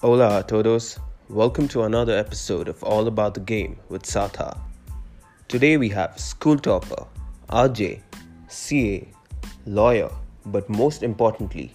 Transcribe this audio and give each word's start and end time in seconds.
Hola 0.00 0.38
a 0.38 0.42
todos. 0.44 1.00
Welcome 1.28 1.66
to 1.70 1.82
another 1.82 2.16
episode 2.16 2.68
of 2.68 2.84
All 2.84 3.08
About 3.08 3.34
the 3.34 3.40
Game 3.40 3.80
with 3.88 4.04
Sartha. 4.04 4.56
Today 5.48 5.76
we 5.76 5.88
have 5.88 6.20
school 6.20 6.56
topper, 6.56 7.04
RJ, 7.48 8.00
CA, 8.46 9.08
lawyer, 9.66 10.08
but 10.46 10.68
most 10.68 11.02
importantly, 11.02 11.74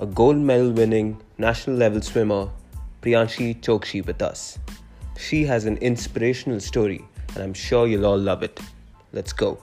a 0.00 0.04
gold 0.04 0.36
medal 0.36 0.70
winning 0.70 1.18
national 1.38 1.76
level 1.76 2.02
swimmer, 2.02 2.50
Priyanshi 3.00 3.58
Chokshi, 3.62 4.04
with 4.04 4.20
us. 4.20 4.58
She 5.18 5.42
has 5.44 5.64
an 5.64 5.78
inspirational 5.78 6.60
story, 6.60 7.02
and 7.34 7.42
I'm 7.42 7.54
sure 7.54 7.86
you'll 7.86 8.04
all 8.04 8.18
love 8.18 8.42
it. 8.42 8.60
Let's 9.14 9.32
go. 9.32 9.58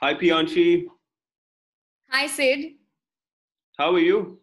Hi, 0.00 0.14
Priyanshi. 0.14 0.97
Hi, 2.10 2.26
Sid. 2.26 2.72
How 3.78 3.92
are 3.92 3.98
you? 3.98 4.40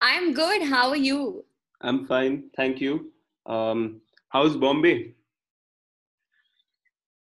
I'm 0.00 0.34
good. 0.34 0.62
How 0.62 0.88
are 0.88 0.96
you? 0.96 1.44
I'm 1.80 2.06
fine, 2.06 2.50
thank 2.56 2.80
you. 2.80 3.12
Um, 3.46 4.00
how's 4.30 4.56
Bombay? 4.56 5.14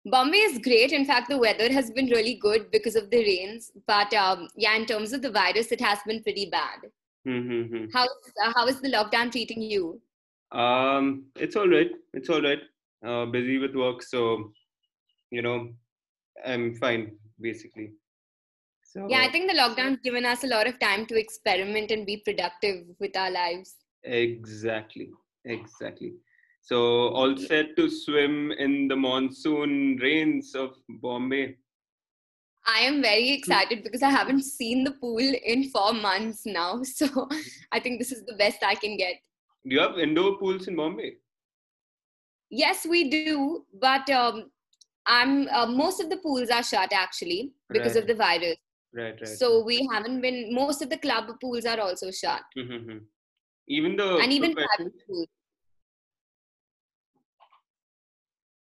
Bombay 0.06 0.38
is 0.38 0.58
great. 0.58 0.92
In 0.92 1.04
fact, 1.04 1.28
the 1.28 1.36
weather 1.36 1.70
has 1.70 1.90
been 1.90 2.06
really 2.06 2.36
good 2.36 2.70
because 2.70 2.96
of 2.96 3.10
the 3.10 3.18
rains. 3.18 3.70
But 3.86 4.14
um, 4.14 4.48
yeah, 4.56 4.76
in 4.76 4.86
terms 4.86 5.12
of 5.12 5.20
the 5.20 5.30
virus, 5.30 5.72
it 5.72 5.80
has 5.80 5.98
been 6.06 6.22
pretty 6.22 6.46
bad. 6.46 6.78
Mm-hmm. 7.28 7.86
How's, 7.92 8.08
uh, 8.42 8.52
how 8.56 8.66
is 8.66 8.80
the 8.80 8.90
lockdown 8.90 9.30
treating 9.30 9.60
you? 9.60 10.00
Um, 10.52 11.26
it's 11.36 11.54
all 11.54 11.68
right. 11.68 11.90
It's 12.14 12.30
all 12.30 12.40
right. 12.40 12.60
Uh, 13.06 13.26
busy 13.26 13.58
with 13.58 13.74
work, 13.74 14.02
so 14.02 14.52
you 15.30 15.42
know, 15.42 15.68
I'm 16.46 16.74
fine 16.76 17.12
basically. 17.38 17.92
So 18.94 19.08
Yeah, 19.10 19.22
I 19.22 19.28
think 19.30 19.50
the 19.50 19.56
lockdown's 19.58 19.98
given 20.04 20.24
us 20.24 20.44
a 20.44 20.46
lot 20.46 20.68
of 20.68 20.78
time 20.78 21.04
to 21.06 21.18
experiment 21.18 21.90
and 21.90 22.06
be 22.06 22.18
productive 22.18 22.86
with 23.00 23.16
our 23.16 23.30
lives. 23.30 23.74
exactly, 24.04 25.08
exactly. 25.44 26.12
So 26.62 27.08
all 27.08 27.36
set 27.36 27.74
to 27.76 27.90
swim 27.90 28.52
in 28.52 28.86
the 28.88 28.96
monsoon 28.96 29.98
rains 30.00 30.54
of 30.54 30.76
Bombay. 30.88 31.56
I 32.66 32.78
am 32.80 33.02
very 33.02 33.30
excited 33.32 33.82
because 33.82 34.02
I 34.02 34.10
haven't 34.10 34.42
seen 34.44 34.84
the 34.84 34.92
pool 34.92 35.18
in 35.18 35.64
four 35.70 35.92
months 35.92 36.46
now. 36.46 36.82
So 36.84 37.28
I 37.72 37.80
think 37.80 37.98
this 37.98 38.12
is 38.12 38.24
the 38.24 38.36
best 38.36 38.62
I 38.62 38.76
can 38.76 38.96
get. 38.96 39.16
Do 39.68 39.74
you 39.74 39.80
have 39.80 39.98
indoor 39.98 40.38
pools 40.38 40.68
in 40.68 40.76
Bombay? 40.76 41.16
Yes, 42.48 42.86
we 42.86 43.10
do, 43.10 43.66
but 43.80 44.08
um, 44.10 44.50
I'm 45.06 45.48
uh, 45.48 45.66
most 45.66 46.00
of 46.00 46.08
the 46.08 46.18
pools 46.18 46.48
are 46.50 46.62
shut 46.62 46.92
actually 46.92 47.52
because 47.70 47.94
Right. 47.96 48.02
of 48.02 48.06
the 48.06 48.14
virus. 48.14 48.56
Right, 48.94 49.20
right. 49.20 49.26
So 49.38 49.64
we 49.64 49.88
haven't 49.92 50.20
been. 50.20 50.54
Most 50.54 50.82
of 50.82 50.88
the 50.90 50.96
club 50.98 51.30
pools 51.40 51.64
are 51.64 51.80
also 51.80 52.10
shut, 52.12 52.42
Mhm. 52.56 53.00
even 53.66 53.96
the 53.96 54.18
and 54.18 54.32
even 54.32 54.54
private 54.54 54.92
pools. 55.06 55.26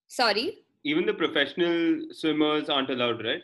Sorry, 0.07 0.65
even 0.83 1.05
the 1.05 1.13
professional 1.13 2.01
swimmers 2.11 2.69
aren't 2.69 2.89
allowed, 2.89 3.23
right? 3.25 3.41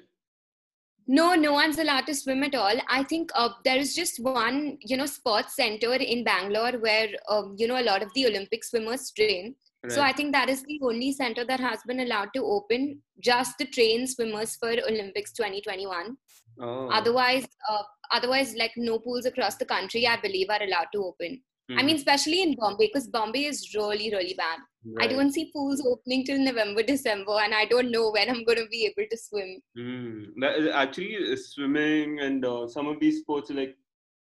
no, 1.10 1.36
no 1.36 1.54
one's 1.54 1.78
allowed 1.80 2.06
to 2.06 2.14
swim 2.14 2.44
at 2.44 2.54
all. 2.54 2.76
I 2.90 3.02
think 3.04 3.30
uh, 3.34 3.50
there 3.64 3.78
is 3.78 3.96
just 3.96 4.20
one, 4.20 4.78
you 4.82 4.98
know, 4.98 5.06
sports 5.06 5.56
center 5.56 5.94
in 5.94 6.26
Bangalore 6.26 6.74
where 6.80 7.08
um, 7.30 7.56
you 7.58 7.68
know 7.68 7.80
a 7.80 7.88
lot 7.90 8.04
of 8.04 8.14
the 8.14 8.26
Olympic 8.28 8.64
swimmers 8.66 9.10
train. 9.12 9.56
So 9.90 10.02
I 10.02 10.12
think 10.14 10.32
that 10.34 10.50
is 10.50 10.64
the 10.64 10.80
only 10.84 11.12
center 11.12 11.46
that 11.46 11.60
has 11.60 11.80
been 11.88 12.00
allowed 12.02 12.30
to 12.36 12.44
open 12.44 13.02
just 13.20 13.58
to 13.60 13.66
train 13.66 14.08
swimmers 14.08 14.56
for 14.56 14.70
Olympics 14.70 15.32
2021. 15.34 16.18
oh. 16.62 16.90
Otherwise, 16.90 17.48
uh, 17.70 17.84
otherwise, 18.12 18.56
like 18.56 18.72
no 18.78 19.00
pools 19.00 19.26
across 19.26 19.56
the 19.56 19.66
country, 19.66 20.08
I 20.08 20.18
believe, 20.20 20.50
are 20.50 20.64
allowed 20.64 20.88
to 20.94 21.04
open. 21.04 21.42
I 21.70 21.74
Mhm. 21.82 21.86
mean, 21.86 21.96
especially 21.98 22.42
in 22.42 22.56
Bombay, 22.56 22.88
because 22.88 23.08
Bombay 23.10 23.46
is 23.46 23.76
really, 23.76 24.10
really 24.12 24.34
bad. 24.34 24.60
I 25.00 25.08
don't 25.08 25.32
see 25.34 25.52
pools 25.54 25.86
opening 25.86 26.24
till 26.26 26.40
November, 26.40 26.82
December, 26.82 27.38
and 27.44 27.54
I 27.54 27.66
don't 27.66 27.92
know 27.92 28.10
when 28.12 28.30
I'm 28.30 28.46
going 28.46 28.58
to 28.60 28.68
be 28.68 28.86
able 28.86 29.06
to 29.10 29.18
swim. 29.18 29.62
Mm. 29.78 30.60
Is 30.60 30.68
actually, 30.74 31.18
uh, 31.34 31.36
swimming 31.36 32.22
and 32.22 32.46
uh, 32.46 32.68
some 32.70 32.88
of 32.88 33.00
these 33.02 33.20
sports 33.20 33.50
like, 33.50 33.76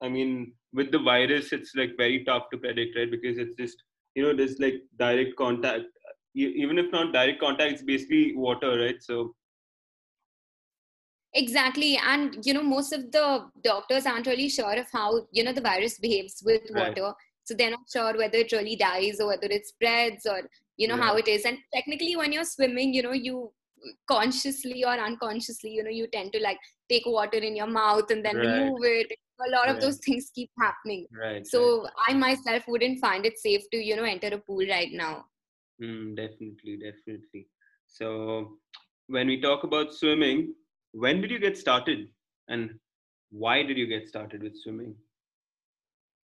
I 0.02 0.08
mean, 0.08 0.54
with 0.72 0.92
the 0.92 1.00
virus, 1.00 1.52
it's 1.52 1.76
like 1.76 1.98
very 1.98 2.24
tough 2.24 2.50
to 2.52 2.58
predict, 2.58 2.96
right? 2.98 3.12
Because 3.12 3.38
it's 3.38 3.56
just, 3.58 3.84
you 4.16 4.24
know, 4.24 4.34
there's 4.36 4.60
like 4.60 4.76
direct 4.98 5.36
contact. 5.38 5.84
Even 6.36 6.80
if 6.80 6.92
not 6.92 7.14
direct 7.14 7.40
contact, 7.40 7.74
it's 7.74 7.84
basically 7.84 8.36
water, 8.36 8.80
right? 8.80 9.02
So, 9.02 9.36
Exactly, 11.36 11.98
and 12.06 12.38
you 12.46 12.54
know, 12.54 12.62
most 12.62 12.94
of 12.94 13.12
the 13.12 13.50
doctors 13.64 14.06
aren't 14.06 14.28
really 14.28 14.50
sure 14.50 14.74
of 14.76 14.86
how 14.92 15.26
you 15.32 15.44
know 15.44 15.52
the 15.52 15.62
virus 15.62 15.98
behaves 15.98 16.44
with 16.46 16.62
Right. 16.72 16.96
water, 16.96 17.14
so 17.44 17.56
they're 17.56 17.72
not 17.72 17.90
sure 17.92 18.16
whether 18.16 18.38
it 18.38 18.52
really 18.52 18.76
dies 18.76 19.20
or 19.20 19.28
whether 19.28 19.48
it 19.48 19.66
spreads 19.66 20.28
or 20.28 20.42
you 20.78 20.88
know 20.88 20.96
how 20.98 21.16
it 21.18 21.28
is. 21.28 21.46
And 21.46 21.58
technically, 21.74 22.16
when 22.16 22.32
you're 22.32 22.44
swimming, 22.46 22.94
you 22.94 23.02
know, 23.02 23.14
you 23.14 23.52
consciously 24.08 24.84
or 24.86 24.92
unconsciously, 24.94 25.72
you 25.72 25.84
know, 25.84 25.90
you 25.90 26.08
tend 26.08 26.34
to 26.34 26.40
like 26.40 26.60
take 26.88 27.04
water 27.08 27.40
in 27.40 27.56
your 27.56 27.68
mouth 27.68 28.12
and 28.12 28.24
then 28.24 28.38
Right. 28.38 28.48
remove 28.48 28.80
it. 28.84 29.12
A 29.48 29.52
lot 29.52 29.70
of 29.70 29.76
Right. 29.76 29.82
those 29.82 29.98
things 30.06 30.32
keep 30.34 30.50
happening. 30.60 31.08
right. 31.12 31.34
right. 31.34 31.48
So 31.48 31.88
I 32.08 32.14
myself 32.14 32.64
wouldn't 32.68 33.00
find 33.00 33.26
it 33.26 33.38
safe 33.38 33.64
to 33.72 33.78
you 33.78 33.96
know 33.96 34.04
enter 34.04 34.28
a 34.28 34.38
pool 34.38 34.66
right 34.70 34.92
now. 34.92 35.26
Mm, 35.82 36.16
definitely, 36.16 36.78
definitely. 36.78 37.48
So, 37.88 38.58
when 39.08 39.28
we 39.28 39.42
talk 39.42 39.64
about 39.64 39.94
swimming, 39.94 40.54
when 40.92 41.22
did 41.22 41.32
you 41.32 41.40
get 41.40 41.58
started, 41.58 42.08
and 42.48 42.80
why 43.32 43.64
did 43.64 43.78
you 43.78 43.88
get 43.88 44.08
started 44.08 44.44
with 44.44 44.56
swimming? 44.62 44.96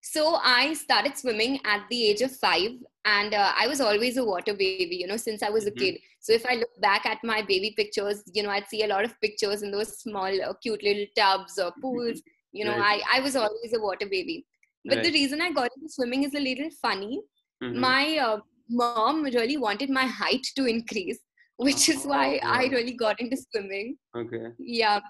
So 0.06 0.34
I 0.42 0.74
started 0.74 1.16
swimming 1.16 1.60
at 1.64 1.86
the 1.88 2.08
age 2.10 2.20
of 2.20 2.30
five, 2.36 2.72
and 3.06 3.32
uh, 3.32 3.52
I 3.58 3.66
was 3.66 3.80
always 3.80 4.18
a 4.18 4.24
water 4.24 4.52
baby, 4.52 4.96
you 4.96 5.06
know, 5.06 5.16
since 5.16 5.42
I 5.42 5.48
was 5.48 5.66
a 5.66 5.70
Mhm. 5.70 5.78
kid. 5.78 6.00
So 6.20 6.32
if 6.32 6.44
I 6.46 6.54
look 6.56 6.78
back 6.80 7.06
at 7.06 7.24
my 7.24 7.40
baby 7.42 7.72
pictures, 7.76 8.22
you 8.32 8.42
know, 8.42 8.50
I'd 8.50 8.68
see 8.68 8.82
a 8.84 8.86
lot 8.86 9.04
of 9.04 9.18
pictures 9.20 9.62
in 9.62 9.70
those 9.70 9.98
small, 9.98 10.42
uh, 10.42 10.52
cute 10.62 10.82
little 10.82 11.06
tubs 11.16 11.58
or 11.58 11.72
pools. 11.80 12.22
You 12.54 12.64
know, 12.64 12.76
Right. 12.78 13.02
I, 13.12 13.18
I 13.18 13.20
was 13.20 13.36
always 13.36 13.72
a 13.76 13.80
water 13.80 14.06
baby. 14.06 14.46
But 14.86 15.02
the 15.02 15.10
reason 15.12 15.40
I 15.40 15.50
got 15.50 15.70
into 15.76 15.88
swimming 15.92 16.24
is 16.24 16.34
a 16.34 16.40
little 16.48 16.70
funny. 16.80 17.20
Mhm. 17.62 17.74
My 17.84 18.18
uh, 18.18 18.40
mom 18.80 19.22
really 19.24 19.56
wanted 19.66 19.90
my 19.98 20.04
height 20.22 20.46
to 20.56 20.66
increase, 20.72 21.20
which 21.68 21.88
is 21.94 22.04
why 22.12 22.24
Oh, 22.42 22.48
I 22.58 22.64
really 22.74 22.94
got 23.04 23.20
into 23.20 23.38
swimming. 23.50 23.96
Okay. 24.22 24.44
Yeah, 24.58 25.00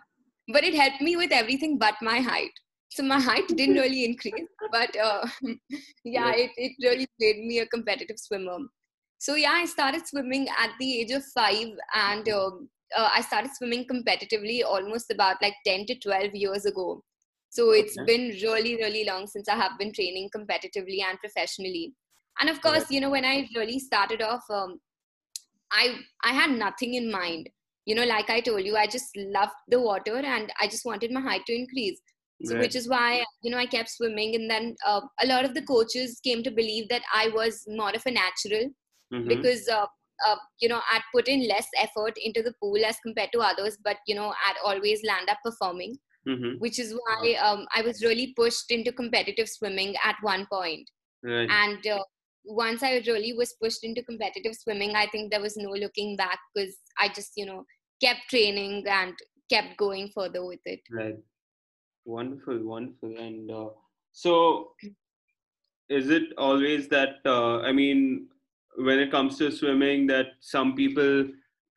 but 0.57 0.65
it 0.65 0.75
helped 0.83 1.01
me 1.09 1.17
with 1.23 1.33
everything 1.33 1.79
but 1.79 1.95
my 2.11 2.19
height. 2.21 2.51
So 2.97 3.03
my 3.03 3.21
height 3.21 3.49
didn't 3.49 3.75
really 3.85 4.05
increase, 4.05 4.51
but 4.71 4.97
uh, 4.97 5.27
yeah, 6.05 6.29
Right. 6.31 6.39
it, 6.45 6.51
it 6.57 6.73
really 6.89 7.07
made 7.25 7.45
me 7.45 7.59
a 7.59 7.67
competitive 7.67 8.19
swimmer. 8.19 8.59
So 9.19 9.35
yeah, 9.35 9.53
I 9.63 9.65
started 9.65 10.07
swimming 10.07 10.47
at 10.65 10.71
the 10.79 11.01
age 11.01 11.11
of 11.11 11.25
five, 11.41 11.73
and 11.95 12.29
um 12.29 12.69
uh, 12.97 13.09
I 13.13 13.23
started 13.23 13.51
swimming 13.57 13.85
competitively 13.93 14.63
almost 14.65 15.11
about 15.11 15.43
like 15.43 15.57
ten 15.67 15.85
to 15.87 15.99
twelve 15.99 16.35
years 16.35 16.65
ago. 16.67 17.03
So 17.55 17.71
it's 17.71 17.97
Okay. 17.97 18.07
been 18.07 18.25
really, 18.43 18.77
really 18.77 19.05
long 19.05 19.27
since 19.29 19.49
I 19.49 19.55
have 19.55 19.79
been 19.79 19.93
training 19.93 20.31
competitively 20.37 21.03
and 21.09 21.19
professionally. 21.21 21.95
And 22.41 22.51
of 22.51 22.61
course, 22.61 22.91
you 22.91 23.01
know, 23.01 23.11
when 23.11 23.25
I 23.25 23.49
really 23.57 23.79
started 23.79 24.23
off, 24.23 24.43
um, 24.51 24.81
I 25.73 25.85
I 26.25 26.33
had 26.33 26.51
nothing 26.51 26.95
in 26.95 27.11
mind. 27.11 27.49
You 27.87 27.95
know, 27.95 28.05
like 28.05 28.31
I 28.31 28.41
told 28.41 28.65
you, 28.65 28.77
I 28.77 28.87
just 28.87 29.17
loved 29.17 29.53
the 29.69 29.81
water 29.81 30.17
and 30.17 30.53
I 30.61 30.67
just 30.69 30.85
wanted 30.87 31.13
my 31.13 31.21
height 31.21 31.43
to 31.47 31.55
increase. 31.55 32.01
So, 32.45 32.57
Right. 32.57 32.65
which 32.65 32.75
is 32.77 32.89
why 32.89 33.25
you 33.43 33.51
know 33.51 33.59
I 33.59 33.67
kept 33.67 33.91
swimming, 33.91 34.35
and 34.35 34.51
then 34.51 34.75
uh, 34.87 35.03
a 35.23 35.27
lot 35.27 35.45
of 35.45 35.55
the 35.55 35.63
coaches 35.73 36.21
came 36.25 36.43
to 36.43 36.51
believe 36.51 36.89
that 36.91 37.03
I 37.23 37.29
was 37.29 37.63
more 37.69 37.95
of 38.01 38.07
a 38.07 38.11
natural 38.11 38.71
Mhm. 39.13 39.29
because 39.29 39.69
uh, 39.69 39.87
uh, 40.27 40.37
you 40.61 40.69
know 40.69 40.81
I'd 40.93 41.09
put 41.15 41.29
in 41.29 41.47
less 41.49 41.69
effort 41.87 42.15
into 42.31 42.43
the 42.43 42.55
pool 42.61 42.85
as 42.85 42.99
compared 43.07 43.33
to 43.33 43.41
others, 43.51 43.79
but 43.85 43.99
you 44.07 44.15
know 44.15 44.35
I'd 44.49 44.63
always 44.65 45.05
land 45.05 45.29
up 45.31 45.39
performing, 45.45 45.97
Mhm. 46.27 46.59
which 46.59 46.79
is 46.79 46.95
why 46.95 47.35
um, 47.35 47.67
I 47.75 47.83
was 47.83 48.03
really 48.03 48.33
pushed 48.37 48.71
into 48.71 48.93
competitive 48.93 49.49
swimming 49.49 49.95
at 50.03 50.17
one 50.23 50.47
point 50.51 50.89
Right. 51.23 51.49
and 51.51 51.87
uh, 51.87 52.03
once 52.45 52.83
i 52.83 53.03
really 53.07 53.33
was 53.33 53.55
pushed 53.63 53.83
into 53.85 54.03
competitive 54.03 54.55
swimming 54.55 54.95
i 54.95 55.07
think 55.07 55.31
there 55.31 55.41
was 55.41 55.57
no 55.57 55.71
looking 55.71 56.15
back 56.17 56.39
because 56.55 56.77
i 57.01 57.09
just 57.09 57.33
you 57.37 57.47
know 57.47 57.65
kept 58.03 58.21
training 58.29 58.85
and 58.87 59.15
kept 59.51 59.79
going 59.79 60.11
further 60.15 60.45
with 60.45 60.61
it 60.67 60.81
Right. 60.91 61.17
Wonderful, 62.05 62.59
wonderful. 62.65 63.17
And 63.17 63.51
uh, 63.51 63.69
so, 64.13 64.73
is 65.89 66.11
it 66.11 66.25
always 66.39 66.89
that, 66.89 67.17
uh, 67.27 67.61
I 67.61 67.73
mean, 67.73 68.29
when 68.77 68.99
it 68.99 69.11
comes 69.11 69.39
to 69.39 69.51
swimming, 69.51 70.07
that 70.09 70.27
some 70.41 70.75
people 70.75 71.29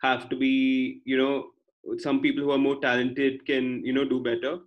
have 0.02 0.30
to 0.30 0.36
be, 0.36 1.02
you 1.06 1.18
know, 1.18 1.52
some 1.98 2.22
people 2.22 2.44
who 2.44 2.52
are 2.52 2.58
more 2.58 2.80
talented 2.80 3.46
can, 3.46 3.84
you 3.86 3.94
know, 3.94 4.06
do 4.06 4.22
better? 4.22 4.60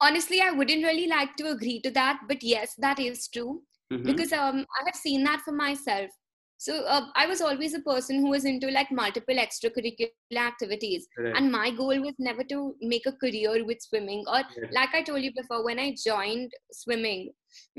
honestly 0.00 0.40
i 0.40 0.50
wouldn't 0.50 0.84
really 0.84 1.06
like 1.06 1.34
to 1.36 1.48
agree 1.50 1.80
to 1.80 1.90
that 1.90 2.20
but 2.28 2.42
yes 2.42 2.74
that 2.78 2.98
is 2.98 3.28
true 3.28 3.62
Mhm. 3.92 4.02
because 4.06 4.32
um, 4.32 4.58
i 4.78 4.82
have 4.86 4.94
seen 4.96 5.24
that 5.24 5.40
for 5.44 5.52
myself 5.52 6.10
so 6.58 6.74
uh, 6.94 7.06
i 7.14 7.26
was 7.26 7.40
always 7.40 7.74
a 7.74 7.80
person 7.88 8.20
who 8.20 8.30
was 8.30 8.44
into 8.44 8.70
like 8.76 8.90
multiple 8.90 9.34
extracurricular 9.44 10.12
activities 10.36 11.06
Right. 11.18 11.34
and 11.36 11.52
my 11.52 11.70
goal 11.70 12.00
was 12.06 12.14
never 12.18 12.44
to 12.52 12.74
make 12.80 13.06
a 13.06 13.12
career 13.12 13.64
with 13.70 13.80
swimming 13.80 14.24
or 14.26 14.42
Yeah. 14.56 14.68
like 14.78 14.94
i 14.94 15.02
told 15.02 15.22
you 15.22 15.32
before 15.40 15.64
when 15.64 15.78
i 15.78 15.94
joined 16.04 16.52
swimming 16.72 17.32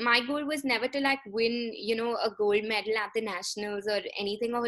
my 0.09 0.19
goal 0.31 0.45
was 0.45 0.63
never 0.63 0.87
to 0.87 0.99
like 0.99 1.19
win 1.27 1.71
you 1.89 1.95
know 1.95 2.11
a 2.15 2.31
gold 2.37 2.63
medal 2.63 2.97
at 3.05 3.11
the 3.15 3.21
nationals 3.21 3.87
or 3.87 4.01
anything 4.19 4.55
of, 4.55 4.65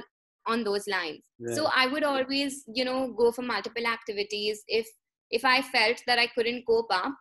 on 0.47 0.63
those 0.63 0.87
lines 0.87 1.19
so 1.47 1.67
i 1.75 1.85
would 1.87 2.03
always 2.03 2.63
you 2.73 2.85
know 2.85 3.13
go 3.17 3.31
for 3.31 3.41
multiple 3.41 3.85
activities 3.85 4.63
if 4.67 4.87
if 5.31 5.45
i 5.45 5.61
felt 5.61 6.01
that 6.07 6.19
i 6.19 6.27
couldn't 6.27 6.65
cope 6.65 6.91
up 6.91 7.13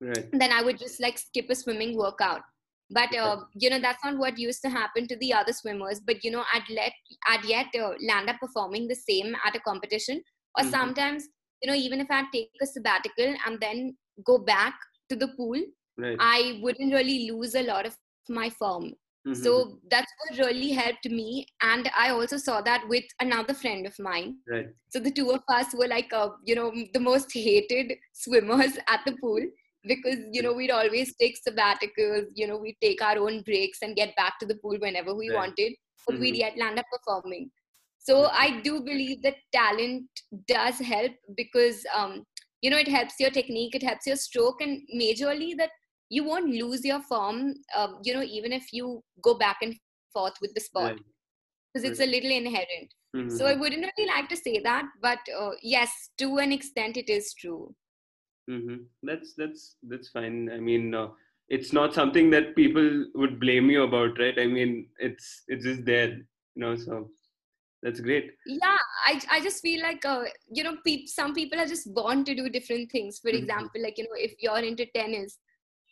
right. 0.00 0.28
then 0.32 0.52
I 0.52 0.62
would 0.62 0.78
just 0.78 1.00
like 1.00 1.18
skip 1.18 1.50
a 1.50 1.54
swimming 1.54 1.96
workout. 1.96 2.42
But 2.90 3.14
uh, 3.16 3.36
you 3.54 3.70
know 3.70 3.78
that's 3.80 4.04
not 4.04 4.18
what 4.18 4.38
used 4.38 4.60
to 4.62 4.70
happen 4.70 5.06
to 5.08 5.16
the 5.16 5.32
other 5.32 5.52
swimmers. 5.52 6.00
But 6.06 6.22
you 6.24 6.30
know 6.30 6.44
I'd 6.52 6.68
let 6.70 6.92
I'd 7.26 7.44
yet 7.44 7.66
uh, 7.78 7.92
land 8.06 8.28
up 8.28 8.36
performing 8.40 8.88
the 8.88 8.94
same 8.94 9.34
at 9.46 9.56
a 9.56 9.60
competition, 9.60 10.22
or 10.58 10.64
Mhm. 10.64 10.70
sometimes 10.70 11.28
you 11.62 11.70
know 11.70 11.76
even 11.76 12.00
if 12.00 12.10
I'd 12.10 12.30
take 12.32 12.50
a 12.60 12.66
sabbatical 12.66 13.34
and 13.46 13.58
then 13.60 13.96
go 14.26 14.38
back 14.38 14.74
to 15.08 15.16
the 15.16 15.28
pool, 15.28 15.60
Right. 15.96 16.16
I 16.20 16.58
wouldn't 16.62 16.92
really 16.92 17.30
lose 17.30 17.54
a 17.54 17.62
lot 17.62 17.86
of 17.86 17.96
my 18.28 18.50
form. 18.50 18.92
Mhm. 19.24 19.42
So 19.42 19.80
that's 19.90 20.12
what 20.18 20.46
really 20.46 20.70
helped 20.72 21.08
me, 21.08 21.46
and 21.62 21.90
I 21.96 22.10
also 22.10 22.36
saw 22.36 22.60
that 22.62 22.86
with 22.88 23.04
another 23.20 23.54
friend 23.54 23.86
of 23.86 23.98
mine. 23.98 24.38
right. 24.46 24.74
So 24.90 25.00
the 25.00 25.10
two 25.10 25.30
of 25.30 25.42
us 25.48 25.74
were 25.74 25.88
like, 25.88 26.12
uh, 26.12 26.30
you 26.44 26.54
know, 26.54 26.72
the 26.92 27.00
most 27.00 27.32
hated 27.34 27.94
swimmers 28.12 28.76
at 28.88 29.00
the 29.06 29.16
pool 29.20 29.40
because, 29.84 30.18
you 30.30 30.42
know, 30.42 30.52
we'd 30.52 30.70
always 30.70 31.14
take 31.16 31.36
sabbaticals, 31.48 32.26
you 32.34 32.46
know, 32.46 32.56
we'd 32.58 32.76
take 32.80 33.02
our 33.02 33.18
own 33.18 33.42
breaks 33.42 33.78
and 33.82 33.96
get 33.96 34.14
back 34.16 34.38
to 34.38 34.46
the 34.46 34.56
pool 34.56 34.76
whenever 34.78 35.14
we 35.14 35.30
Right. 35.30 35.32
wanted, 35.32 35.72
but 36.06 36.18
we'd 36.20 36.34
Mhm. 36.34 36.36
yet 36.36 36.56
land 36.58 36.78
up 36.78 36.86
performing. 36.92 37.50
So 37.98 38.26
I 38.26 38.60
do 38.62 38.80
believe 38.80 39.22
that 39.22 39.36
talent 39.52 40.08
does 40.46 40.78
help 40.78 41.12
because, 41.36 41.84
um, 41.94 42.24
you 42.60 42.70
know, 42.70 42.78
it 42.78 42.88
helps 42.88 43.14
your 43.18 43.30
technique, 43.30 43.74
it 43.74 43.82
helps 43.82 44.06
your 44.06 44.16
stroke, 44.16 44.60
and 44.60 44.82
majorly 44.94 45.56
that 45.58 45.70
you 46.16 46.24
won't 46.24 46.50
lose 46.62 46.84
your 46.84 47.00
form, 47.10 47.38
um, 47.76 47.98
you 48.04 48.14
know, 48.14 48.22
even 48.22 48.52
if 48.52 48.72
you 48.72 49.02
go 49.22 49.34
back 49.42 49.58
and 49.62 49.76
forth 50.12 50.34
with 50.42 50.52
the 50.54 50.60
sport 50.60 50.94
Right. 50.94 51.04
because 51.72 51.88
it's 51.88 52.00
a 52.00 52.06
little 52.06 52.30
inherent. 52.30 52.94
Mhm. 53.14 53.30
So 53.38 53.46
I 53.46 53.54
wouldn't 53.54 53.86
really 53.96 54.08
like 54.08 54.28
to 54.30 54.36
say 54.36 54.58
that, 54.60 54.86
but 55.00 55.20
uh, 55.38 55.52
yes, 55.62 56.10
to 56.18 56.38
an 56.38 56.52
extent, 56.52 56.96
it 56.96 57.08
is 57.18 57.32
true. 57.34 57.74
hmm 58.48 58.76
That's 59.02 59.34
that's 59.34 59.76
that's 59.84 60.08
fine. 60.08 60.50
I 60.52 60.58
mean, 60.58 60.94
uh, 60.94 61.08
it's 61.48 61.72
not 61.72 61.94
something 61.94 62.30
that 62.30 62.56
people 62.56 63.06
would 63.14 63.38
blame 63.40 63.70
you 63.70 63.82
about, 63.84 64.18
right? 64.18 64.38
I 64.38 64.46
mean, 64.46 64.88
it's 64.98 65.44
it's 65.48 65.64
just 65.64 65.84
there, 65.84 66.08
you 66.10 66.60
know. 66.64 66.76
So 66.76 67.10
that's 67.82 68.00
great. 68.00 68.32
Yeah, 68.44 68.78
I, 69.06 69.20
I 69.30 69.40
just 69.40 69.62
feel 69.62 69.82
like 69.82 70.04
uh, 70.04 70.24
you 70.52 70.64
know, 70.64 70.76
peop- 70.84 71.08
some 71.08 71.34
people 71.34 71.60
are 71.60 71.66
just 71.66 71.92
born 71.94 72.24
to 72.24 72.34
do 72.34 72.48
different 72.48 72.90
things. 72.90 73.20
For 73.20 73.30
Mhm. 73.30 73.38
example, 73.38 73.82
like 73.82 73.98
you 73.98 74.04
know, 74.04 74.16
if 74.16 74.34
you're 74.40 74.58
into 74.58 74.86
tennis, 74.94 75.38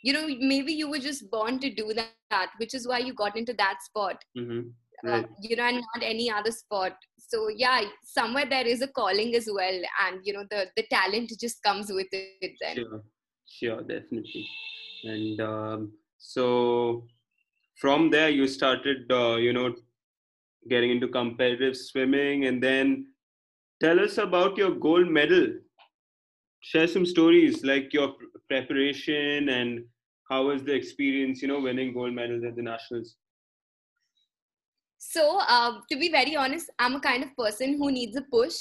you 0.03 0.13
know, 0.13 0.27
maybe 0.41 0.73
you 0.73 0.89
were 0.89 0.99
just 0.99 1.31
born 1.31 1.59
to 1.61 1.71
do 1.71 1.93
that, 1.95 2.49
which 2.59 2.75
is 2.75 2.87
why 2.87 2.99
you 2.99 3.15
got 3.15 3.37
into 3.37 3.55
that 3.55 3.79
sport. 3.89 4.17
hmm 4.37 4.61
Uh, 5.11 5.23
you 5.43 5.57
know, 5.57 5.67
and 5.67 5.77
not 5.77 6.03
any 6.07 6.25
other 6.39 6.51
sport. 6.55 6.93
So 7.29 7.39
yeah, 7.61 7.85
somewhere 8.05 8.49
there 8.49 8.67
is 8.73 8.83
a 8.87 8.89
calling 8.99 9.31
as 9.39 9.47
well, 9.59 9.79
and 10.07 10.27
you 10.27 10.35
know, 10.35 10.43
the 10.51 10.67
the 10.79 10.85
talent 10.91 11.33
just 11.45 11.63
comes 11.69 11.93
with 11.99 12.11
it. 12.19 12.53
Then. 12.63 12.75
Sure. 12.81 12.99
Sure. 13.53 13.79
Definitely. 13.93 14.43
And 15.13 15.41
um, 15.41 15.87
so 16.19 16.45
from 17.85 18.11
there, 18.11 18.29
you 18.41 18.47
started, 18.57 19.11
uh, 19.21 19.37
you 19.47 19.55
know, 19.55 19.69
getting 20.69 20.91
into 20.97 21.09
competitive 21.09 21.77
swimming, 21.77 22.45
and 22.51 22.63
then 22.63 23.07
tell 23.87 23.99
us 24.07 24.19
about 24.19 24.59
your 24.65 24.75
gold 24.87 25.09
medal. 25.09 25.47
Share 26.61 26.87
some 26.87 27.07
stories 27.07 27.65
like 27.65 27.95
your 27.95 28.15
preparation 28.51 29.49
and 29.49 29.85
how 30.31 30.41
was 30.51 30.63
the 30.69 30.75
experience, 30.81 31.43
you 31.43 31.49
know, 31.49 31.61
winning 31.61 31.95
gold 31.95 32.15
medals 32.21 32.45
at 32.49 32.57
the 32.57 32.63
nationals. 32.63 33.17
So, 34.99 35.25
uh, 35.41 35.73
to 35.91 35.99
be 35.99 36.11
very 36.11 36.37
honest, 36.37 36.71
I'm 36.79 36.97
a 36.97 37.01
kind 37.01 37.23
of 37.25 37.37
person 37.37 37.79
who 37.79 37.91
needs 37.91 38.17
a 38.17 38.25
push, 38.33 38.59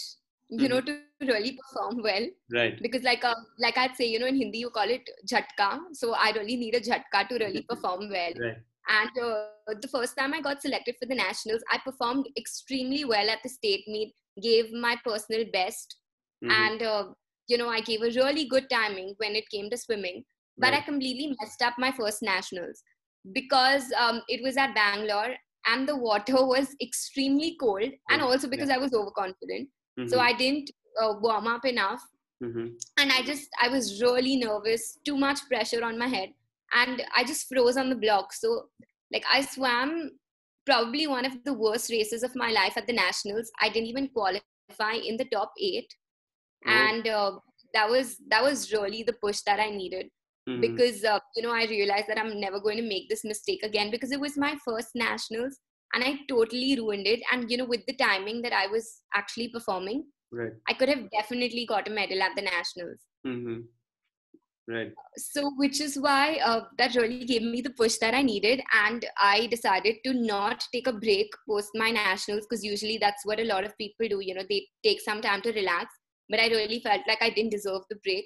you 0.50 0.70
know, 0.70 0.80
to 0.82 0.94
really 1.22 1.58
perform 1.62 2.02
well. 2.02 2.26
Right. 2.60 2.82
Because, 2.82 3.04
like, 3.04 3.24
uh, 3.24 3.36
like 3.60 3.78
I'd 3.78 3.96
say, 3.96 4.08
you 4.14 4.20
know, 4.20 4.26
in 4.34 4.38
Hindi 4.38 4.60
you 4.60 4.70
call 4.70 4.90
it 4.98 5.10
jhatka. 5.32 5.70
So 5.94 6.14
I 6.14 6.32
really 6.38 6.56
need 6.56 6.76
a 6.76 6.82
jhatka 6.90 7.28
to 7.30 7.38
really 7.44 7.64
perform 7.74 8.10
well. 8.10 8.34
Right. 8.40 8.58
And 8.98 9.24
uh, 9.24 9.76
the 9.82 9.90
first 9.96 10.18
time 10.18 10.34
I 10.34 10.42
got 10.42 10.62
selected 10.62 10.96
for 11.00 11.06
the 11.06 11.16
nationals, 11.16 11.62
I 11.72 11.78
performed 11.86 12.28
extremely 12.38 13.06
well 13.06 13.30
at 13.30 13.44
the 13.44 13.50
state 13.50 13.84
meet, 13.88 14.14
gave 14.42 14.72
my 14.88 14.96
personal 15.06 15.46
best, 15.54 15.98
Mhm. 16.44 16.52
and 16.52 16.82
uh, 16.90 17.06
you 17.50 17.58
know, 17.58 17.68
I 17.70 17.82
gave 17.82 18.02
a 18.02 18.12
really 18.12 18.46
good 18.46 18.70
timing 18.70 19.16
when 19.18 19.36
it 19.36 19.50
came 19.50 19.70
to 19.70 19.78
swimming. 19.78 20.24
But 20.62 20.74
I 20.74 20.82
completely 20.82 21.36
messed 21.40 21.62
up 21.62 21.76
my 21.78 21.92
first 21.92 22.22
nationals 22.22 22.84
because 23.32 23.86
um, 23.98 24.22
it 24.28 24.42
was 24.44 24.58
at 24.58 24.76
Bangalore 24.76 25.34
and 25.68 25.88
the 25.88 25.96
water 25.96 26.46
was 26.54 26.76
extremely 26.82 27.56
cold, 27.60 27.92
and 28.10 28.22
also 28.22 28.48
because 28.50 28.70
I 28.70 28.78
was 28.78 28.94
overconfident. 28.94 29.70
So 30.08 30.18
Mhm. 30.18 30.22
I 30.30 30.34
didn't 30.34 30.72
uh, 31.02 31.14
warm 31.22 31.48
up 31.48 31.66
enough, 31.66 32.02
Mhm. 32.44 32.68
and 32.98 33.12
I 33.12 33.22
just 33.22 33.50
I 33.62 33.70
was 33.70 34.02
really 34.02 34.36
nervous, 34.38 35.00
too 35.06 35.18
much 35.18 35.40
pressure 35.48 35.84
on 35.84 35.98
my 35.98 36.08
head, 36.08 36.30
and 36.74 37.04
I 37.16 37.24
just 37.24 37.48
froze 37.48 37.78
on 37.78 37.90
the 37.90 37.96
block. 37.96 38.34
So 38.34 38.70
like 39.14 39.26
I 39.32 39.42
swam 39.42 40.12
probably 40.66 41.08
one 41.08 41.26
of 41.26 41.44
the 41.46 41.54
worst 41.54 41.90
races 41.90 42.24
of 42.24 42.36
my 42.36 42.52
life 42.52 42.78
at 42.78 42.88
the 42.88 42.94
nationals. 42.94 43.52
I 43.62 43.70
didn't 43.70 43.88
even 43.88 44.10
qualify 44.10 44.94
in 44.94 45.18
the 45.18 45.26
top 45.26 45.54
eight. 45.60 45.94
And 46.68 47.08
uh, 47.08 47.32
that 47.74 47.90
was 47.90 48.18
that 48.30 48.44
was 48.44 48.72
really 48.74 49.04
the 49.04 49.14
push 49.22 49.42
that 49.46 49.60
I 49.60 49.70
needed 49.70 50.08
Mhm. 50.48 50.62
because 50.62 51.04
uh, 51.04 51.20
you 51.36 51.44
know 51.44 51.52
I 51.52 51.66
realized 51.66 52.08
that 52.08 52.20
I'm 52.20 52.40
never 52.40 52.60
going 52.60 52.78
to 52.78 52.84
make 52.88 53.10
this 53.10 53.24
mistake 53.24 53.64
again 53.64 53.92
because 53.92 54.12
it 54.12 54.20
was 54.20 54.38
my 54.38 54.56
first 54.66 54.90
nationals 54.96 55.60
and 55.94 56.04
I 56.04 56.20
totally 56.28 56.76
ruined 56.76 57.08
it. 57.08 57.22
And 57.32 57.50
you 57.50 57.58
know, 57.58 57.66
with 57.66 57.86
the 57.88 57.96
timing 57.96 58.42
that 58.44 58.54
I 58.54 58.68
was 58.68 59.02
actually 59.16 59.50
performing, 59.50 60.06
Right. 60.32 60.54
I 60.68 60.74
could 60.74 60.90
have 60.90 61.10
definitely 61.12 61.66
got 61.66 61.88
a 61.88 61.92
medal 61.92 62.22
at 62.22 62.36
the 62.36 62.42
nationals. 62.44 63.00
Mhm. 63.26 63.68
Right. 64.68 64.94
So, 65.18 65.52
which 65.58 65.82
is 65.82 65.98
why 66.00 66.40
uh, 66.46 66.66
that 66.78 66.96
really 66.96 67.26
gave 67.26 67.42
me 67.42 67.62
the 67.62 67.72
push 67.72 67.98
that 67.98 68.14
I 68.14 68.22
needed, 68.22 68.62
and 68.74 69.04
I 69.20 69.48
decided 69.48 69.96
to 70.06 70.14
not 70.14 70.64
take 70.72 70.88
a 70.88 70.94
break 70.94 71.32
post 71.48 71.70
my 71.74 71.90
nationals 71.90 72.46
because 72.48 72.64
usually 72.64 72.98
that's 72.98 73.26
what 73.26 73.40
a 73.40 73.44
lot 73.46 73.64
of 73.64 73.76
people 73.78 74.08
do. 74.08 74.20
You 74.22 74.36
know, 74.36 74.44
they 74.48 74.68
take 74.84 75.02
some 75.02 75.22
time 75.22 75.42
to 75.42 75.52
relax, 75.52 75.94
but 76.30 76.40
I 76.40 76.48
really 76.48 76.80
felt 76.80 77.02
like 77.08 77.22
I 77.22 77.30
didn't 77.30 77.52
deserve 77.52 77.82
the 77.90 77.98
break. 78.04 78.26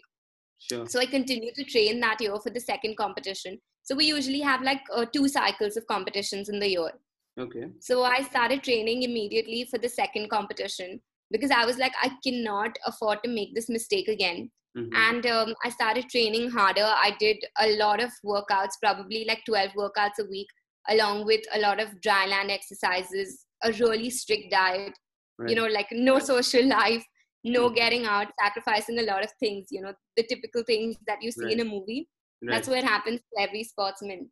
Sure. 0.59 0.85
So 0.87 0.99
I 0.99 1.05
continued 1.05 1.55
to 1.55 1.63
train 1.63 1.99
that 2.01 2.21
year 2.21 2.35
for 2.41 2.49
the 2.49 2.59
second 2.59 2.97
competition. 2.97 3.59
So 3.83 3.95
we 3.95 4.05
usually 4.05 4.39
have 4.39 4.61
like 4.61 4.81
uh, 4.93 5.05
two 5.05 5.27
cycles 5.27 5.75
of 5.75 5.85
competitions 5.87 6.49
in 6.49 6.59
the 6.59 6.69
year. 6.69 6.91
Okay. 7.39 7.65
So 7.79 8.03
I 8.03 8.21
started 8.21 8.63
training 8.63 9.03
immediately 9.03 9.65
for 9.69 9.77
the 9.77 9.89
second 9.89 10.29
competition 10.29 11.01
because 11.31 11.51
I 11.51 11.65
was 11.65 11.77
like, 11.77 11.93
I 12.01 12.11
cannot 12.25 12.77
afford 12.85 13.23
to 13.23 13.29
make 13.29 13.55
this 13.55 13.69
mistake 13.69 14.07
again. 14.07 14.51
Mhm. 14.77 14.89
And 14.95 15.25
um, 15.27 15.55
I 15.63 15.69
started 15.69 16.09
training 16.09 16.49
harder. 16.49 16.83
I 16.85 17.15
did 17.19 17.37
a 17.59 17.75
lot 17.77 18.01
of 18.01 18.11
workouts, 18.25 18.79
probably 18.81 19.25
like 19.25 19.41
12 19.45 19.71
workouts 19.77 20.19
a 20.19 20.25
week, 20.29 20.47
along 20.89 21.25
with 21.25 21.41
a 21.53 21.59
lot 21.59 21.79
of 21.79 21.99
dry 22.01 22.25
land 22.25 22.49
exercises, 22.51 23.45
a 23.63 23.71
really 23.73 24.09
strict 24.09 24.51
diet, 24.51 24.93
Right. 25.39 25.49
you 25.49 25.55
know, 25.55 25.65
like 25.65 25.87
no 25.91 26.19
social 26.19 26.65
life, 26.67 27.03
no 27.43 27.69
Mhm. 27.69 27.75
getting 27.75 28.05
out, 28.05 28.27
sacrificing 28.41 28.99
a 28.99 29.03
lot 29.03 29.23
of 29.23 29.31
things, 29.39 29.67
you 29.71 29.81
know, 29.81 29.93
the 30.17 30.23
typical 30.23 30.63
things 30.63 30.95
that 31.07 31.21
you 31.21 31.31
see 31.31 31.51
in 31.51 31.59
a 31.59 31.65
movie. 31.65 32.09
That's 32.41 32.67
Right. 32.67 32.83
what 32.83 32.83
happens 32.83 33.19
to 33.21 33.41
every 33.41 33.63
sportsman. 33.63 34.31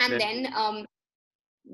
And 0.00 0.12
Right. 0.12 0.20
then 0.20 0.52
um, 0.54 0.86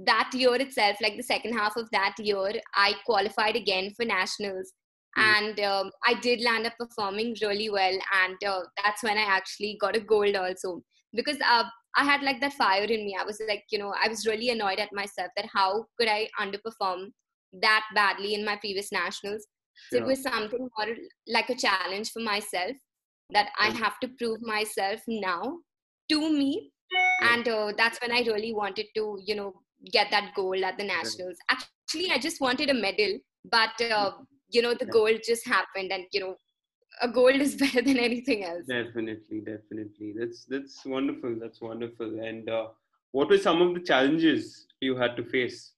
that 0.05 0.31
year 0.35 0.55
itself, 0.57 0.97
like 1.01 1.17
the 1.17 1.23
second 1.23 1.55
half 1.55 1.77
of 1.77 1.91
that 1.93 2.15
year, 2.19 2.53
I 2.75 2.95
qualified 3.05 3.57
again 3.57 3.93
for 3.95 4.05
nationals. 4.05 4.73
Mhm. 5.19 5.23
And 5.25 5.61
um, 5.61 5.91
I 6.07 6.15
did 6.15 6.41
land 6.41 6.67
up 6.67 6.75
performing 6.79 7.37
really 7.43 7.69
well. 7.69 7.99
And 8.25 8.43
uh, 8.45 8.63
that's 8.83 9.03
when 9.03 9.19
I 9.19 9.23
actually 9.23 9.77
got 9.81 9.97
a 9.97 10.01
gold 10.01 10.37
also. 10.37 10.83
Because 11.15 11.37
uh, 11.47 11.65
I 11.97 12.05
had 12.05 12.23
like 12.23 12.41
that 12.41 12.55
fire 12.55 12.85
in 12.85 13.05
me. 13.05 13.15
I 13.19 13.25
was 13.25 13.41
like, 13.47 13.65
you 13.71 13.79
know, 13.79 13.93
I 14.03 14.09
was 14.09 14.27
really 14.27 14.49
annoyed 14.49 14.79
at 14.79 14.93
myself 14.95 15.29
that 15.37 15.47
how 15.53 15.85
could 15.99 16.09
I 16.09 16.29
underperform 16.41 17.13
that 17.61 17.85
badly 17.95 18.33
in 18.33 18.45
my 18.47 18.57
previous 18.57 18.91
nationals. 18.93 19.47
So 19.91 19.99
it 19.99 20.07
was 20.07 20.23
something 20.23 20.69
more 20.79 20.97
like 21.29 21.51
a 21.51 21.55
challenge 21.55 22.11
for 22.13 22.21
myself 22.21 22.77
that 23.31 23.51
I 23.59 23.69
have 23.71 23.99
to 24.01 24.09
prove 24.19 24.41
myself 24.43 25.01
now 25.09 25.59
to 26.11 26.21
me. 26.33 26.71
And 27.23 27.49
uh, 27.49 27.73
that's 27.77 27.99
when 28.01 28.13
I 28.13 28.21
really 28.21 28.53
wanted 28.53 28.87
to, 28.97 29.19
you 29.25 29.35
know, 29.35 29.55
get 29.91 30.11
that 30.11 30.33
gold 30.35 30.63
at 30.63 30.77
the 30.79 30.85
nationals. 30.85 31.37
Actually, 31.51 32.11
I 32.11 32.19
just 32.19 32.41
wanted 32.41 32.71
a 32.71 32.75
medal, 32.75 33.19
but 33.45 33.81
uh, 33.81 34.13
you 34.51 34.63
know, 34.63 34.75
the 34.75 34.85
Yeah. 34.85 34.91
gold 34.93 35.21
just 35.27 35.47
happened, 35.47 35.93
and 35.93 36.05
you 36.13 36.21
know, 36.21 36.37
a 37.01 37.09
gold 37.09 37.37
is 37.37 37.55
better 37.63 37.83
than 37.83 37.99
anything 37.99 38.45
else. 38.45 38.67
Definitely, 38.67 39.41
definitely. 39.41 40.15
That's 40.19 40.45
that's 40.45 40.85
wonderful. 40.85 41.37
That's 41.41 41.61
wonderful. 41.61 42.21
And 42.21 42.49
uh, 42.49 42.69
what 43.13 43.29
were 43.29 43.39
some 43.39 43.63
of 43.63 43.75
the 43.75 43.81
challenges 43.81 44.67
you 44.81 44.97
had 44.97 45.17
to 45.17 45.25
face? 45.25 45.73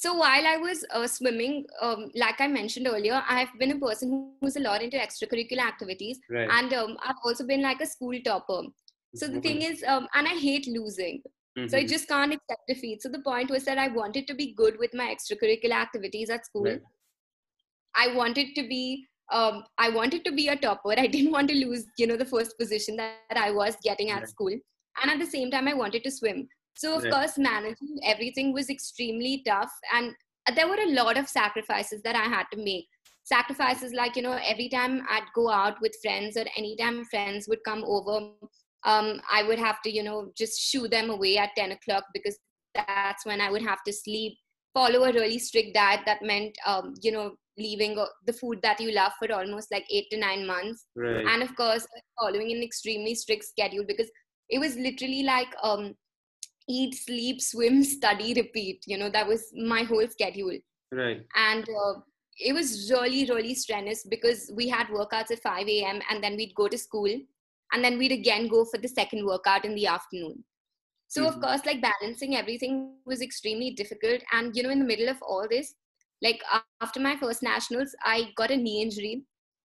So 0.00 0.14
while 0.14 0.46
I 0.46 0.56
was 0.58 0.84
uh, 0.94 1.08
swimming, 1.08 1.66
um, 1.82 2.12
like 2.14 2.40
I 2.40 2.46
mentioned 2.46 2.86
earlier, 2.86 3.20
I 3.28 3.40
have 3.40 3.48
been 3.58 3.72
a 3.72 3.78
person 3.78 4.30
who's 4.40 4.54
a 4.54 4.60
lot 4.60 4.80
into 4.80 4.96
extracurricular 4.96 5.66
activities, 5.66 6.20
right. 6.30 6.48
and 6.48 6.72
um, 6.72 6.96
I've 7.04 7.16
also 7.24 7.44
been 7.44 7.62
like 7.62 7.80
a 7.80 7.86
school 7.86 8.16
topper. 8.24 8.62
So 9.16 9.26
the 9.26 9.40
thing 9.40 9.62
is, 9.62 9.82
um, 9.88 10.06
and 10.14 10.28
I 10.28 10.34
hate 10.34 10.68
losing. 10.68 11.20
Mm-hmm. 11.58 11.66
So 11.66 11.76
I 11.76 11.80
mm-hmm. 11.80 11.88
just 11.88 12.06
can't 12.06 12.32
accept 12.32 12.62
defeat. 12.68 13.02
So 13.02 13.08
the 13.08 13.22
point 13.22 13.50
was 13.50 13.64
that 13.64 13.76
I 13.76 13.88
wanted 13.88 14.28
to 14.28 14.34
be 14.34 14.54
good 14.54 14.78
with 14.78 14.94
my 14.94 15.12
extracurricular 15.12 15.72
activities 15.72 16.30
at 16.30 16.46
school. 16.46 16.66
Right. 16.66 16.82
I 17.96 18.14
wanted 18.14 18.54
to 18.54 18.68
be 18.68 19.04
um, 19.32 19.64
I 19.78 19.90
wanted 19.90 20.24
to 20.26 20.30
be 20.30 20.46
a 20.46 20.54
topper. 20.54 20.94
I 20.96 21.06
didn't 21.16 21.32
want 21.32 21.48
to 21.48 21.56
lose, 21.56 21.86
you 21.96 22.06
know, 22.06 22.16
the 22.16 22.24
first 22.24 22.56
position 22.56 22.94
that, 22.96 23.16
that 23.30 23.42
I 23.42 23.50
was 23.50 23.74
getting 23.82 24.10
at 24.10 24.20
right. 24.20 24.28
school. 24.28 24.56
And 25.02 25.10
at 25.10 25.18
the 25.18 25.26
same 25.26 25.50
time, 25.50 25.66
I 25.66 25.74
wanted 25.74 26.04
to 26.04 26.10
swim. 26.12 26.48
So 26.78 26.96
of 26.96 27.02
course, 27.10 27.36
managing 27.36 27.98
everything 28.04 28.52
was 28.52 28.70
extremely 28.70 29.42
tough, 29.44 29.72
and 29.92 30.14
there 30.54 30.68
were 30.68 30.78
a 30.80 30.92
lot 30.92 31.18
of 31.18 31.28
sacrifices 31.28 32.02
that 32.02 32.14
I 32.14 32.22
had 32.22 32.44
to 32.52 32.56
make. 32.56 32.86
Sacrifices 33.24 33.92
like 33.92 34.14
you 34.14 34.22
know, 34.22 34.38
every 34.46 34.68
time 34.68 35.02
I'd 35.10 35.26
go 35.34 35.50
out 35.50 35.80
with 35.80 35.92
friends, 36.00 36.36
or 36.36 36.44
anytime 36.56 37.04
friends 37.06 37.48
would 37.48 37.64
come 37.64 37.82
over, 37.84 38.30
um, 38.84 39.20
I 39.28 39.42
would 39.42 39.58
have 39.58 39.82
to 39.82 39.90
you 39.90 40.04
know 40.04 40.30
just 40.38 40.60
shoo 40.60 40.86
them 40.86 41.10
away 41.10 41.36
at 41.36 41.50
ten 41.56 41.72
o'clock 41.72 42.04
because 42.14 42.38
that's 42.76 43.26
when 43.26 43.40
I 43.40 43.50
would 43.50 43.62
have 43.62 43.82
to 43.82 43.92
sleep. 43.92 44.38
Follow 44.72 45.02
a 45.02 45.12
really 45.12 45.40
strict 45.40 45.74
diet 45.74 46.02
that 46.06 46.22
meant 46.22 46.56
um, 46.64 46.94
you 47.02 47.10
know 47.10 47.34
leaving 47.58 47.98
the 48.24 48.32
food 48.32 48.60
that 48.62 48.78
you 48.78 48.92
love 48.92 49.10
for 49.18 49.32
almost 49.32 49.72
like 49.72 49.84
eight 49.90 50.06
to 50.12 50.16
nine 50.16 50.46
months 50.46 50.86
right. 50.94 51.26
and 51.26 51.42
of 51.42 51.56
course 51.56 51.84
following 52.20 52.52
an 52.52 52.62
extremely 52.62 53.16
strict 53.16 53.42
schedule 53.42 53.84
because 53.84 54.08
it 54.48 54.60
was 54.60 54.76
literally 54.76 55.24
like 55.24 55.52
um, 55.64 55.92
eat 56.68 56.94
sleep 56.94 57.40
swim 57.40 57.82
study 57.96 58.34
repeat. 58.34 58.84
You 58.86 58.98
know 58.98 59.10
that 59.10 59.26
was 59.26 59.52
my 59.54 59.82
whole 59.82 60.06
schedule. 60.08 60.58
Right. 60.92 61.24
And 61.36 61.64
uh, 61.68 62.00
it 62.38 62.52
was 62.52 62.90
really 62.90 63.24
really 63.26 63.54
strenuous 63.54 64.06
because 64.08 64.50
we 64.54 64.68
had 64.68 64.86
workouts 64.88 65.30
at 65.32 65.42
5 65.42 65.68
a.m 65.68 66.00
and 66.08 66.22
then 66.22 66.36
we'd 66.36 66.54
go 66.54 66.68
to 66.68 66.78
school 66.78 67.10
and 67.72 67.84
then 67.84 67.98
we'd 67.98 68.12
again 68.12 68.46
go 68.46 68.64
for 68.64 68.78
the 68.78 68.88
second 68.88 69.26
workout 69.26 69.64
in 69.64 69.74
the 69.74 69.86
afternoon. 69.86 70.44
So 71.08 71.24
mm-hmm. 71.24 71.34
of 71.34 71.42
course 71.42 71.66
like 71.66 71.82
balancing 71.82 72.36
everything 72.36 72.94
was 73.04 73.20
extremely 73.20 73.72
difficult. 73.72 74.20
And 74.32 74.56
you 74.56 74.62
know 74.62 74.70
in 74.70 74.78
the 74.78 74.84
middle 74.84 75.08
of 75.08 75.20
all 75.20 75.46
this 75.50 75.74
like 76.22 76.42
after 76.80 77.00
my 77.00 77.16
first 77.16 77.42
nationals 77.42 77.94
i 78.04 78.28
got 78.36 78.50
a 78.50 78.56
knee 78.56 78.82
injury 78.82 79.24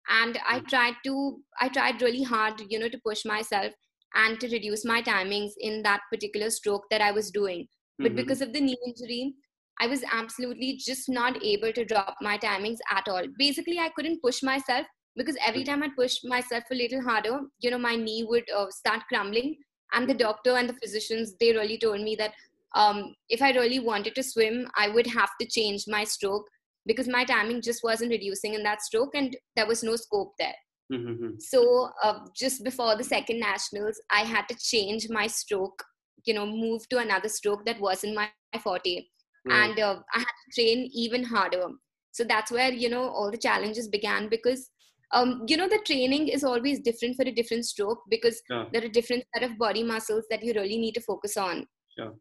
and 0.10 0.38
i 0.48 0.60
mm. 0.60 0.67
tried 0.67 0.95
to 1.03 1.39
i 1.60 1.67
tried 1.67 2.01
really 2.01 2.24
hard 2.24 2.62
you 2.69 2.79
know 2.79 2.89
to 2.89 3.00
push 3.05 3.25
myself 3.25 3.74
and 4.15 4.39
to 4.39 4.48
reduce 4.48 4.86
my 4.86 5.01
timings 5.01 5.51
in 5.60 5.82
that 5.84 6.01
particular 6.12 6.50
stroke 6.50 6.84
that 6.91 7.01
I 7.01 7.12
was 7.12 7.32
doing. 7.32 7.67
But 8.00 8.08
mm-hmm. 8.08 8.15
because 8.17 8.41
of 8.41 8.53
the 8.53 8.62
knee 8.62 8.77
injury, 8.86 9.34
I 9.79 9.88
was 9.88 10.03
absolutely 10.12 10.77
just 10.77 11.10
not 11.10 11.43
able 11.43 11.74
to 11.74 11.86
drop 11.86 12.15
my 12.22 12.38
timings 12.38 12.77
at 12.91 13.08
all. 13.08 13.24
Basically, 13.38 13.79
I 13.79 13.89
couldn't 13.96 14.22
push 14.22 14.43
myself 14.43 14.86
because 15.15 15.38
every 15.46 15.63
time 15.63 15.84
I 15.84 15.89
pushed 15.98 16.25
myself 16.25 16.63
a 16.72 16.75
little 16.75 17.01
harder, 17.01 17.41
you 17.60 17.72
know, 17.72 17.77
my 17.77 17.96
knee 17.96 18.25
would 18.27 18.46
uh, 18.55 18.67
start 18.70 19.01
crumbling. 19.10 19.58
And 19.93 20.10
the 20.10 20.13
doctor 20.13 20.58
and 20.58 20.67
the 20.67 20.74
physicians, 20.74 21.36
they 21.39 21.51
really 21.53 21.77
told 21.77 22.01
me 22.01 22.15
that 22.15 22.34
um, 22.75 23.13
if 23.29 23.41
I 23.41 23.51
really 23.51 23.79
wanted 23.79 24.15
to 24.15 24.24
swim, 24.24 24.67
I 24.75 24.89
would 24.89 25.08
have 25.08 25.29
to 25.39 25.48
change 25.48 25.84
my 25.88 26.03
stroke 26.03 26.48
because 26.86 27.08
my 27.08 27.24
timing 27.24 27.62
just 27.62 27.84
wasn't 27.84 28.12
reducing 28.12 28.55
in 28.55 28.63
that 28.63 28.82
stroke 28.82 29.13
and 29.13 29.36
there 29.55 29.67
was 29.67 29.84
no 29.84 29.96
scope 29.96 30.34
there. 30.39 30.55
Mm-hmm. 30.94 31.30
So 31.40 31.90
uh, 32.04 32.20
just 32.36 32.64
before 32.64 32.96
the 32.96 33.04
second 33.04 33.40
nationals, 33.40 34.00
I 34.12 34.22
had 34.22 34.48
to 34.50 34.56
change 34.56 35.10
my 35.10 35.28
stroke. 35.28 35.84
You 36.26 36.34
know, 36.34 36.46
move 36.46 36.88
to 36.90 37.00
another 37.00 37.28
stroke 37.28 37.66
that 37.66 37.82
wasn't 37.82 38.16
my 38.16 38.30
forte, 38.64 39.06
right. 39.46 39.70
and 39.70 39.80
uh, 39.80 40.00
I 40.14 40.20
had 40.20 40.26
to 40.26 40.62
train 40.62 40.90
even 40.94 41.24
harder. 41.24 41.68
So 42.12 42.24
that's 42.24 42.52
where 42.52 42.72
you 42.72 42.90
know 42.90 43.10
all 43.10 43.30
the 43.30 43.38
challenges 43.38 43.90
began 43.90 44.30
because 44.30 44.70
um, 45.12 45.44
you 45.48 45.58
know 45.58 45.68
the 45.68 45.82
training 45.86 46.30
is 46.30 46.44
always 46.44 46.80
different 46.80 47.18
for 47.18 47.24
a 47.24 47.32
different 47.32 47.66
stroke 47.66 48.04
because 48.10 48.42
sure. 48.50 48.68
there 48.72 48.86
are 48.86 48.88
different 48.88 49.26
set 49.34 49.44
of 49.44 49.58
body 49.58 49.84
muscles 49.84 50.24
that 50.30 50.44
you 50.44 50.54
really 50.54 50.78
need 50.78 50.94
to 50.94 51.02
focus 51.02 51.36
on. 51.36 51.68
Sure. 51.98 52.14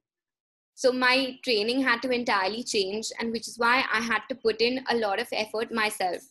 So 0.75 0.91
my 0.91 1.37
training 1.45 1.83
had 1.83 2.03
to 2.03 2.11
entirely 2.11 2.65
change, 2.65 3.13
and 3.21 3.31
which 3.31 3.47
is 3.47 3.59
why 3.59 3.85
I 3.93 4.01
had 4.01 4.23
to 4.31 4.35
put 4.35 4.61
in 4.61 4.85
a 4.89 4.97
lot 4.97 5.21
of 5.21 5.29
effort 5.33 5.73
myself. 5.73 6.23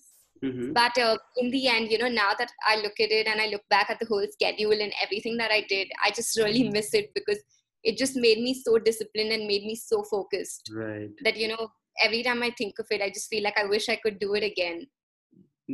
Mm-hmm. 0.44 0.74
But 0.74 0.98
uh, 0.98 1.18
in 1.38 1.52
the 1.52 1.68
end, 1.68 1.92
you 1.92 2.00
know, 2.00 2.08
now 2.08 2.32
that 2.38 2.52
I 2.68 2.78
look 2.78 3.00
at 3.00 3.12
it 3.12 3.28
and 3.28 3.40
I 3.40 3.48
look 3.48 3.62
back 3.70 3.90
at 3.90 4.00
the 4.00 4.08
whole 4.08 4.26
schedule 4.32 4.72
and 4.72 4.92
everything 5.02 5.38
that 5.38 5.52
I 5.52 5.66
did, 5.70 5.88
I 6.04 6.12
just 6.12 6.36
really 6.38 6.64
mm-hmm. 6.64 6.74
miss 6.74 6.94
it 6.94 7.12
because 7.14 7.38
it 7.84 7.98
just 7.98 8.16
made 8.16 8.40
me 8.40 8.54
so 8.54 8.78
disciplined 8.78 9.32
and 9.32 9.48
made 9.48 9.66
me 9.66 9.76
so 9.76 10.04
focused. 10.04 10.72
Right. 10.74 11.10
That, 11.24 11.38
you 11.38 11.48
know, 11.48 11.70
every 12.04 12.24
time 12.24 12.42
I 12.42 12.52
think 12.58 12.80
of 12.80 12.88
it, 12.90 13.02
I 13.02 13.10
just 13.10 13.30
feel 13.30 13.44
like 13.44 13.58
I 13.58 13.66
wish 13.66 13.90
I 13.90 13.98
could 13.98 14.20
do 14.20 14.34
it 14.34 14.44
again. 14.44 14.88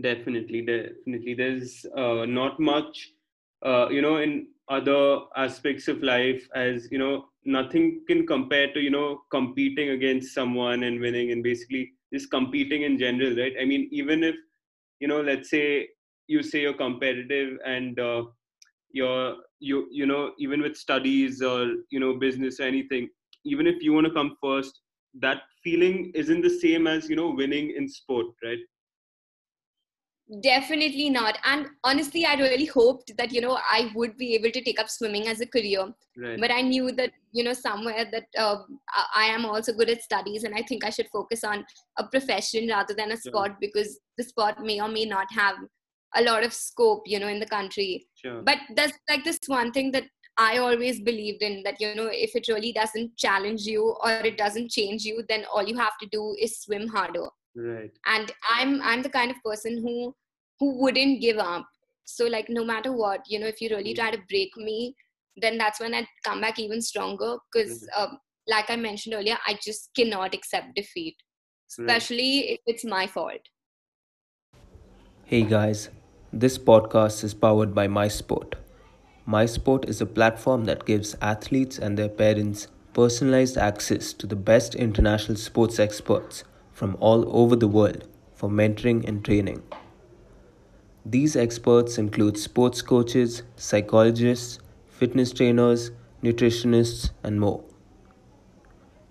Definitely, 0.02 0.62
definitely. 0.62 1.34
There's 1.34 1.86
uh, 1.96 2.26
not 2.26 2.60
much, 2.60 3.12
uh, 3.66 3.88
you 3.90 4.02
know, 4.02 4.18
in 4.18 4.48
other 4.70 5.20
aspects 5.38 5.88
of 5.88 6.04
life 6.04 6.46
as, 6.54 6.90
you 6.92 6.98
know, 6.98 7.26
nothing 7.46 8.02
can 8.08 8.28
compare 8.28 8.72
to, 8.74 8.82
you 8.82 8.90
know, 8.90 9.22
competing 9.32 9.90
against 9.92 10.34
someone 10.34 10.84
and 10.84 11.00
winning 11.00 11.32
and 11.32 11.42
basically 11.42 11.94
just 12.14 12.30
competing 12.30 12.84
in 12.84 12.98
general, 12.98 13.36
right? 13.36 13.54
I 13.60 13.66
mean, 13.66 13.88
even 13.92 14.24
if 14.24 14.36
you 15.00 15.08
know 15.08 15.22
let's 15.22 15.50
say 15.50 15.88
you 16.28 16.44
say 16.44 16.62
you're 16.62 16.74
competitive 16.74 17.58
and 17.66 18.00
uh, 18.00 18.24
you're 18.92 19.36
you 19.60 19.88
you 19.92 20.06
know 20.06 20.32
even 20.40 20.62
with 20.62 20.76
studies 20.78 21.42
or 21.42 21.74
you 21.90 22.00
know 22.00 22.14
business 22.18 22.60
or 22.60 22.64
anything 22.64 23.10
even 23.46 23.68
if 23.68 23.82
you 23.82 23.94
want 23.94 24.06
to 24.06 24.14
come 24.14 24.36
first 24.42 24.82
that 25.20 25.42
feeling 25.64 26.12
isn't 26.14 26.42
the 26.42 26.50
same 26.50 26.88
as 26.88 27.10
you 27.10 27.16
know 27.16 27.30
winning 27.30 27.74
in 27.76 27.88
sport 27.88 28.28
right 28.44 28.60
definitely 30.44 31.10
not 31.10 31.38
and 31.46 31.68
honestly 31.86 32.26
i 32.26 32.34
really 32.36 32.66
hoped 32.66 33.16
that 33.18 33.32
you 33.32 33.40
know 33.40 33.58
i 33.72 33.90
would 33.96 34.18
be 34.18 34.36
able 34.36 34.52
to 34.52 34.62
take 34.62 34.80
up 34.80 34.90
swimming 34.90 35.26
as 35.28 35.40
a 35.40 35.48
career 35.48 35.88
right. 36.18 36.40
but 36.40 36.52
i 36.52 36.62
knew 36.62 36.92
that 36.92 37.12
you 37.32 37.44
know 37.44 37.54
somewhere 37.54 38.06
that 38.12 38.26
uh, 38.38 38.58
i 39.16 39.24
am 39.24 39.46
also 39.46 39.72
good 39.72 39.90
at 39.90 40.04
studies 40.04 40.44
and 40.44 40.54
i 40.54 40.62
think 40.64 40.84
i 40.84 40.90
should 40.90 41.08
focus 41.14 41.46
on 41.46 41.66
a 41.98 42.04
profession 42.08 42.68
rather 42.68 42.94
than 42.94 43.12
a 43.12 43.18
sport 43.18 43.52
sure. 43.52 43.58
because 43.62 44.00
the 44.18 44.24
sport 44.24 44.60
may 44.62 44.82
or 44.82 44.90
may 44.90 45.06
not 45.06 45.28
have 45.32 45.56
a 46.16 46.22
lot 46.22 46.44
of 46.44 46.54
scope 46.54 47.04
you 47.06 47.20
know 47.20 47.28
in 47.28 47.40
the 47.40 47.46
country 47.46 48.06
sure. 48.16 48.42
but 48.42 48.58
that's 48.76 48.98
like 49.10 49.24
this 49.24 49.40
one 49.48 49.72
thing 49.72 49.92
that 49.92 50.04
i 50.38 50.58
always 50.58 51.00
believed 51.00 51.42
in 51.42 51.64
that 51.64 51.80
you 51.80 51.96
know 51.96 52.10
if 52.12 52.36
it 52.36 52.50
really 52.50 52.74
doesn't 52.74 53.16
challenge 53.16 53.62
you 53.62 53.96
or 54.04 54.12
it 54.12 54.38
doesn't 54.38 54.70
change 54.70 55.06
you 55.06 55.24
then 55.30 55.46
all 55.54 55.64
you 55.64 55.78
have 55.78 55.98
to 56.02 56.08
do 56.12 56.36
is 56.38 56.60
swim 56.60 56.86
harder 56.90 57.28
right. 57.58 57.92
And 58.06 58.32
i'm 58.50 58.82
i'm 58.82 59.02
the 59.02 59.10
kind 59.10 59.32
of 59.32 59.38
person 59.44 59.82
who 59.82 60.16
who 60.60 60.82
wouldn't 60.82 61.22
give 61.22 61.38
up. 61.38 61.68
So 62.06 62.26
like 62.26 62.50
no 62.50 62.64
matter 62.64 62.94
what 62.94 63.22
you 63.28 63.40
know 63.40 63.48
if 63.48 63.60
you 63.60 63.70
really 63.70 63.94
try 63.94 64.12
to 64.12 64.22
break 64.30 64.56
me 64.56 64.96
then 65.40 65.58
that's 65.58 65.80
when 65.80 65.94
i'd 65.94 66.08
come 66.24 66.40
back 66.42 66.58
even 66.58 66.82
stronger 66.82 67.36
because 67.52 67.84
mm-hmm. 67.84 68.04
um, 68.04 68.18
like 68.48 68.70
i 68.70 68.76
mentioned 68.76 69.14
earlier 69.14 69.38
i 69.46 69.56
just 69.62 69.90
cannot 69.94 70.34
accept 70.34 70.74
defeat 70.74 71.16
especially 71.70 72.40
right. 72.40 72.52
if 72.52 72.60
it's 72.66 72.86
my 72.86 73.08
fault. 73.08 73.42
Hey 75.26 75.44
guys. 75.44 75.90
This 76.32 76.58
podcast 76.58 77.24
is 77.24 77.34
powered 77.34 77.74
by 77.74 77.88
mysport. 77.88 78.54
Mysport 79.28 79.88
is 79.88 80.02
a 80.02 80.06
platform 80.06 80.66
that 80.66 80.86
gives 80.86 81.16
athletes 81.22 81.78
and 81.78 81.98
their 81.98 82.10
parents 82.10 82.68
personalized 82.94 83.58
access 83.58 84.14
to 84.14 84.28
the 84.28 84.36
best 84.36 84.76
international 84.76 85.38
sports 85.38 85.80
experts 85.80 86.44
from 86.78 86.96
all 87.00 87.26
over 87.36 87.56
the 87.56 87.68
world 87.68 88.04
for 88.40 88.48
mentoring 88.58 89.04
and 89.08 89.26
training. 89.26 89.64
These 91.04 91.36
experts 91.36 91.98
include 91.98 92.38
sports 92.38 92.84
coaches, 92.84 93.42
psychologists, 93.56 94.60
fitness 94.88 95.32
trainers, 95.32 95.90
nutritionists, 96.24 97.10
and 97.24 97.40
more. 97.40 97.64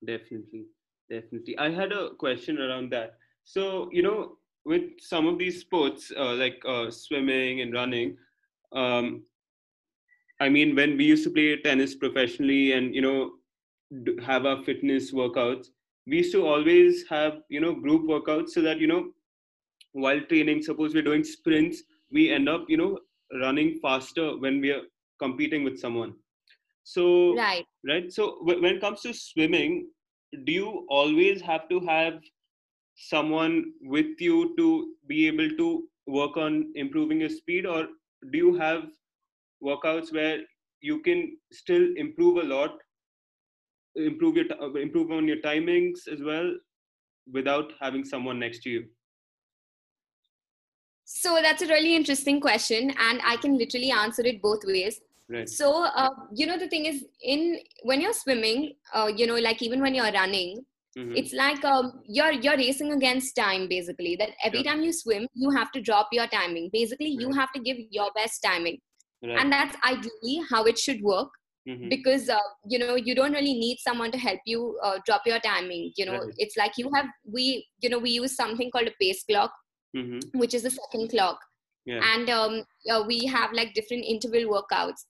definitely. 0.05 0.65
Definitely. 1.09 1.57
I 1.57 1.69
had 1.69 1.91
a 1.91 2.15
question 2.15 2.59
around 2.59 2.91
that. 2.91 3.17
So 3.43 3.89
you 3.91 4.01
know 4.03 4.37
with 4.65 4.83
some 4.99 5.27
of 5.27 5.37
these 5.37 5.61
sports 5.61 6.11
uh, 6.17 6.33
like 6.33 6.61
uh, 6.67 6.89
swimming 6.89 7.61
and 7.61 7.73
running 7.73 8.17
um, 8.73 9.23
i 10.41 10.49
mean 10.49 10.75
when 10.75 10.97
we 10.97 11.05
used 11.05 11.23
to 11.23 11.29
play 11.29 11.55
tennis 11.57 11.95
professionally 11.95 12.73
and 12.73 12.95
you 12.95 13.01
know 13.01 13.33
have 14.25 14.45
our 14.45 14.63
fitness 14.63 15.13
workouts 15.13 15.67
we 16.07 16.17
used 16.17 16.31
to 16.31 16.45
always 16.45 17.07
have 17.07 17.33
you 17.49 17.61
know 17.61 17.73
group 17.73 18.07
workouts 18.09 18.49
so 18.49 18.61
that 18.61 18.79
you 18.79 18.87
know 18.87 19.11
while 19.93 20.19
training 20.21 20.61
suppose 20.61 20.93
we're 20.93 21.09
doing 21.09 21.23
sprints 21.23 21.83
we 22.11 22.31
end 22.31 22.49
up 22.49 22.65
you 22.67 22.77
know 22.77 22.97
running 23.41 23.79
faster 23.81 24.37
when 24.37 24.61
we 24.61 24.71
are 24.71 24.81
competing 25.19 25.63
with 25.63 25.79
someone. 25.79 26.13
So 26.83 27.35
right. 27.35 27.65
right. 27.87 28.11
So 28.11 28.37
w- 28.45 28.61
when 28.61 28.75
it 28.75 28.81
comes 28.81 29.01
to 29.01 29.13
swimming, 29.13 29.87
do 30.45 30.51
you 30.51 30.85
always 30.89 31.41
have 31.41 31.67
to 31.69 31.79
have 31.81 32.19
someone 32.95 33.73
with 33.81 34.19
you 34.19 34.55
to 34.57 34.93
be 35.07 35.27
able 35.27 35.49
to 35.57 35.87
work 36.07 36.37
on 36.37 36.71
improving 36.75 37.19
your 37.21 37.29
speed, 37.29 37.65
or 37.65 37.87
do 38.31 38.37
you 38.37 38.55
have 38.55 38.83
workouts 39.63 40.13
where 40.13 40.39
you 40.81 41.01
can 41.01 41.37
still 41.51 41.87
improve 41.97 42.37
a 42.37 42.47
lot, 42.47 42.77
improve 43.95 44.35
your 44.35 44.77
improve 44.77 45.11
on 45.11 45.27
your 45.27 45.37
timings 45.37 46.07
as 46.11 46.21
well, 46.21 46.53
without 47.31 47.73
having 47.79 48.05
someone 48.05 48.39
next 48.39 48.61
to 48.63 48.69
you? 48.69 48.85
so 51.05 51.39
that's 51.39 51.61
a 51.61 51.67
really 51.67 51.95
interesting 51.95 52.41
question 52.41 52.91
and 52.99 53.21
i 53.23 53.37
can 53.37 53.55
literally 53.57 53.91
answer 53.91 54.23
it 54.23 54.41
both 54.41 54.65
ways 54.65 55.01
Right. 55.29 55.49
so 55.49 55.85
uh, 55.85 56.09
you 56.35 56.45
know 56.45 56.57
the 56.57 56.67
thing 56.67 56.85
is 56.85 57.03
in 57.23 57.59
when 57.83 57.99
you're 57.99 58.13
swimming 58.13 58.73
uh, 58.93 59.11
you 59.15 59.25
know 59.25 59.35
like 59.35 59.61
even 59.61 59.81
when 59.81 59.95
you're 59.95 60.11
running 60.11 60.63
Mhm. 60.97 61.15
it's 61.19 61.33
like 61.33 61.63
um, 61.65 62.01
you're 62.07 62.31
you're 62.31 62.57
racing 62.57 62.91
against 62.93 63.35
time 63.35 63.67
basically 63.67 64.15
that 64.15 64.29
every 64.43 64.61
Yeah. 64.61 64.71
time 64.71 64.83
you 64.83 64.93
swim 64.93 65.27
you 65.33 65.49
have 65.49 65.71
to 65.71 65.81
drop 65.81 66.07
your 66.11 66.27
timing 66.27 66.69
basically 66.71 67.09
you 67.09 67.27
Right. 67.29 67.39
have 67.39 67.51
to 67.53 67.59
give 67.59 67.77
your 67.89 68.11
best 68.15 68.41
timing 68.43 68.77
Right. 69.23 69.37
and 69.39 69.51
that's 69.51 69.75
ideally 69.83 70.37
how 70.51 70.63
it 70.65 70.77
should 70.77 71.01
work 71.01 71.29
Mhm. 71.67 71.89
because 71.89 72.29
uh, 72.29 72.47
you 72.75 72.79
know 72.79 72.95
you 72.95 73.15
don't 73.15 73.33
really 73.39 73.55
need 73.65 73.79
someone 73.87 74.11
to 74.11 74.17
help 74.27 74.39
you 74.45 74.61
uh, 74.83 74.99
drop 75.07 75.25
your 75.25 75.39
timing 75.39 75.91
you 75.97 76.05
know 76.05 76.19
Right. 76.19 76.33
it's 76.37 76.55
like 76.55 76.77
you 76.77 76.91
have 76.95 77.07
we 77.39 77.67
you 77.81 77.89
know 77.89 77.97
we 78.07 78.11
use 78.11 78.35
something 78.35 78.69
called 78.71 78.87
a 78.93 78.95
pace 79.01 79.23
clock 79.31 79.51
Mhm. 79.97 80.21
which 80.43 80.53
is 80.53 80.63
the 80.63 80.73
second 80.79 81.09
clock 81.09 81.39
Yeah. 81.85 82.01
and 82.13 82.29
um, 82.29 82.63
uh, 82.91 83.03
we 83.07 83.25
have 83.25 83.51
like 83.53 83.73
different 83.73 84.05
interval 84.15 84.45
workouts 84.55 85.05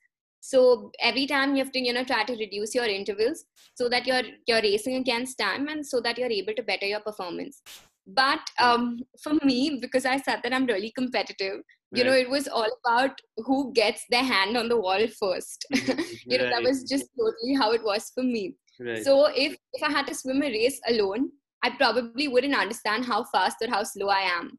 so 0.46 0.92
every 1.00 1.26
time 1.26 1.56
you 1.56 1.64
have 1.64 1.72
to 1.72 1.82
you 1.88 1.94
know 1.94 2.04
try 2.04 2.24
to 2.24 2.34
reduce 2.42 2.76
your 2.76 2.86
intervals 2.86 3.46
so 3.74 3.90
that 3.90 4.06
you're 4.06 4.28
you're 4.48 4.62
racing 4.62 4.96
against 4.98 5.40
time 5.40 5.68
and 5.68 5.86
so 5.92 6.00
that 6.00 6.20
you're 6.20 6.36
able 6.40 6.54
to 6.54 6.64
better 6.64 6.86
your 6.86 7.00
performance. 7.00 7.62
But 8.08 8.42
um, 8.62 9.00
for 9.24 9.34
me 9.50 9.80
because 9.82 10.06
i 10.06 10.18
said 10.26 10.42
that 10.44 10.54
i'm 10.56 10.68
really 10.72 10.92
competitive 10.98 11.62
you 12.00 12.04
know 12.04 12.18
it 12.24 12.30
was 12.30 12.48
all 12.48 12.72
about 12.82 13.22
who 13.48 13.58
gets 13.74 14.04
their 14.12 14.24
hand 14.24 14.58
on 14.58 14.70
the 14.70 14.80
wall 14.86 15.08
first. 15.22 15.66
You 16.32 16.38
know 16.40 16.50
that 16.50 16.64
was 16.68 16.84
just 16.92 17.10
totally 17.18 17.56
how 17.62 17.72
it 17.72 17.84
was 17.84 18.12
for 18.14 18.24
me. 18.24 18.44
Right. 18.80 19.04
so 19.08 19.14
if 19.46 19.58
if 19.74 19.84
i 19.90 19.92
had 19.98 20.08
to 20.08 20.16
swim 20.22 20.44
a 20.44 20.50
race 20.56 20.80
alone 20.90 21.30
i 21.64 21.70
probably 21.82 22.28
wouldn't 22.28 22.62
understand 22.64 23.06
how 23.12 23.20
fast 23.34 23.62
or 23.66 23.70
how 23.76 23.84
slow 23.84 24.10
i 24.22 24.24
am. 24.40 24.50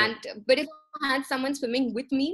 And 0.00 0.28
but 0.46 0.58
if 0.64 0.68
i 1.02 1.08
had 1.14 1.24
someone 1.32 1.54
swimming 1.60 1.94
with 1.98 2.12
me 2.20 2.28